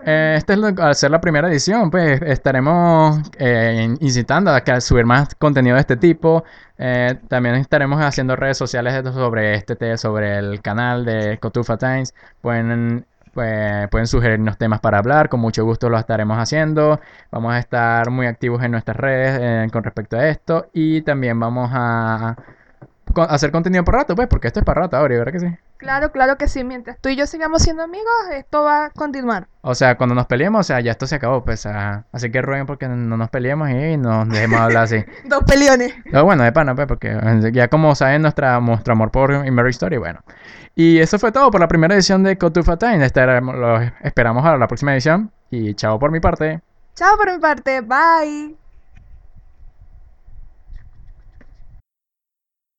Eh, 0.07 0.35
esta 0.37 0.53
es 0.53 0.59
lo- 0.59 0.83
al 0.83 0.95
ser 0.95 1.11
la 1.13 1.21
primera 1.21 1.49
edición, 1.49 1.91
pues 1.91 2.21
estaremos 2.23 3.21
eh, 3.39 3.81
in- 3.85 3.97
incitando 4.01 4.51
a 4.53 4.61
que 4.63 4.73
a 4.73 4.81
subir 4.81 5.07
más 5.07 5.35
contenido 5.37 5.75
de 5.77 5.81
este 5.81 5.97
tipo. 5.97 6.45
Eh, 6.77 7.19
también 7.29 7.55
estaremos 7.55 8.03
haciendo 8.03 8.37
redes 8.37 8.59
sociales 8.59 8.95
sobre 9.15 9.55
este 9.55 9.77
te- 9.77 9.97
sobre 9.97 10.37
el 10.39 10.61
canal 10.61 11.05
de 11.05 11.39
Cotufa 11.39 11.77
Times. 11.79 12.13
Pueden, 12.43 13.07
pues, 13.35 13.89
pueden 13.89 14.07
sugerirnos 14.07 14.57
temas 14.57 14.81
para 14.81 14.99
hablar, 14.99 15.29
con 15.29 15.41
mucho 15.41 15.65
gusto 15.65 15.89
lo 15.91 15.99
estaremos 15.99 16.39
haciendo. 16.39 17.01
Vamos 17.31 17.53
a 17.53 17.59
estar 17.59 18.11
muy 18.11 18.27
activos 18.27 18.63
en 18.63 18.71
nuestras 18.71 18.97
redes 18.97 19.39
eh, 19.41 19.71
con 19.73 19.85
respecto 19.85 20.17
a 20.17 20.29
esto 20.29 20.69
y 20.73 21.03
también 21.03 21.39
vamos 21.39 21.71
a 21.73 22.37
hacer 23.29 23.51
contenido 23.53 23.85
por 23.85 23.95
rato, 23.95 24.15
pues, 24.17 24.29
porque 24.29 24.49
esto 24.49 24.61
es 24.61 24.67
para 24.67 24.83
rato 24.83 24.97
ahora, 24.97 25.17
¿verdad 25.17 25.33
que 25.33 25.41
sí? 25.41 25.47
Claro, 25.77 26.13
claro 26.13 26.39
que 26.39 26.49
sí. 26.49 26.65
Mientras 26.65 26.99
tú 26.99 27.11
y 27.11 27.17
yo 27.17 27.27
sigamos 27.27 27.63
siendo 27.63 27.83
amigos, 27.83 28.13
esto 28.33 28.63
va 28.63 28.87
a 28.87 28.91
continuar. 28.91 29.49
O 29.61 29.75
sea, 29.75 29.97
cuando 29.97 30.15
nos 30.15 30.27
peleemos, 30.27 30.61
o 30.61 30.63
sea, 30.63 30.81
ya 30.81 30.93
esto 30.93 31.07
se 31.07 31.17
acabó, 31.17 31.45
pues, 31.45 31.67
ah, 31.67 32.05
así 32.13 32.31
que 32.31 32.41
rueguen 32.41 32.67
porque 32.67 32.89
no 32.89 33.17
nos 33.17 33.29
peleemos 33.31 33.69
y 33.71 33.97
nos 33.97 34.29
dejemos 34.29 34.61
hablar 34.61 34.85
así. 34.85 35.05
Dos 35.29 35.45
peleones. 35.45 35.95
Pero 36.05 36.25
bueno, 36.25 36.43
de 36.43 36.53
pana, 36.53 36.75
pues, 36.75 36.87
porque 36.87 37.19
ya 37.53 37.69
como 37.69 37.95
saben 37.95 38.23
nuestra, 38.23 38.61
nuestro 38.61 38.93
amor 38.93 39.11
por 39.11 39.51
Mary 39.51 39.71
Story, 39.71 39.99
bueno. 39.99 40.21
Y 40.77 40.99
eso 40.99 41.19
fue 41.19 41.31
todo 41.31 41.51
por 41.51 41.61
la 41.61 41.69
primera 41.69 41.95
edición 41.95 42.23
de 42.25 42.37
Cotufa 42.37 42.77
Time. 42.77 42.99
Los 42.99 43.93
esperamos 44.03 44.45
a 44.45 44.57
la 44.57 44.67
próxima 44.67 44.93
edición 44.93 45.31
y 45.51 45.75
chao 45.75 45.99
por 45.99 46.11
mi 46.11 46.21
parte. 46.21 46.61
Chao 46.95 47.17
por 47.17 47.33
mi 47.33 47.39
parte. 47.39 47.81
Bye. 47.81 48.64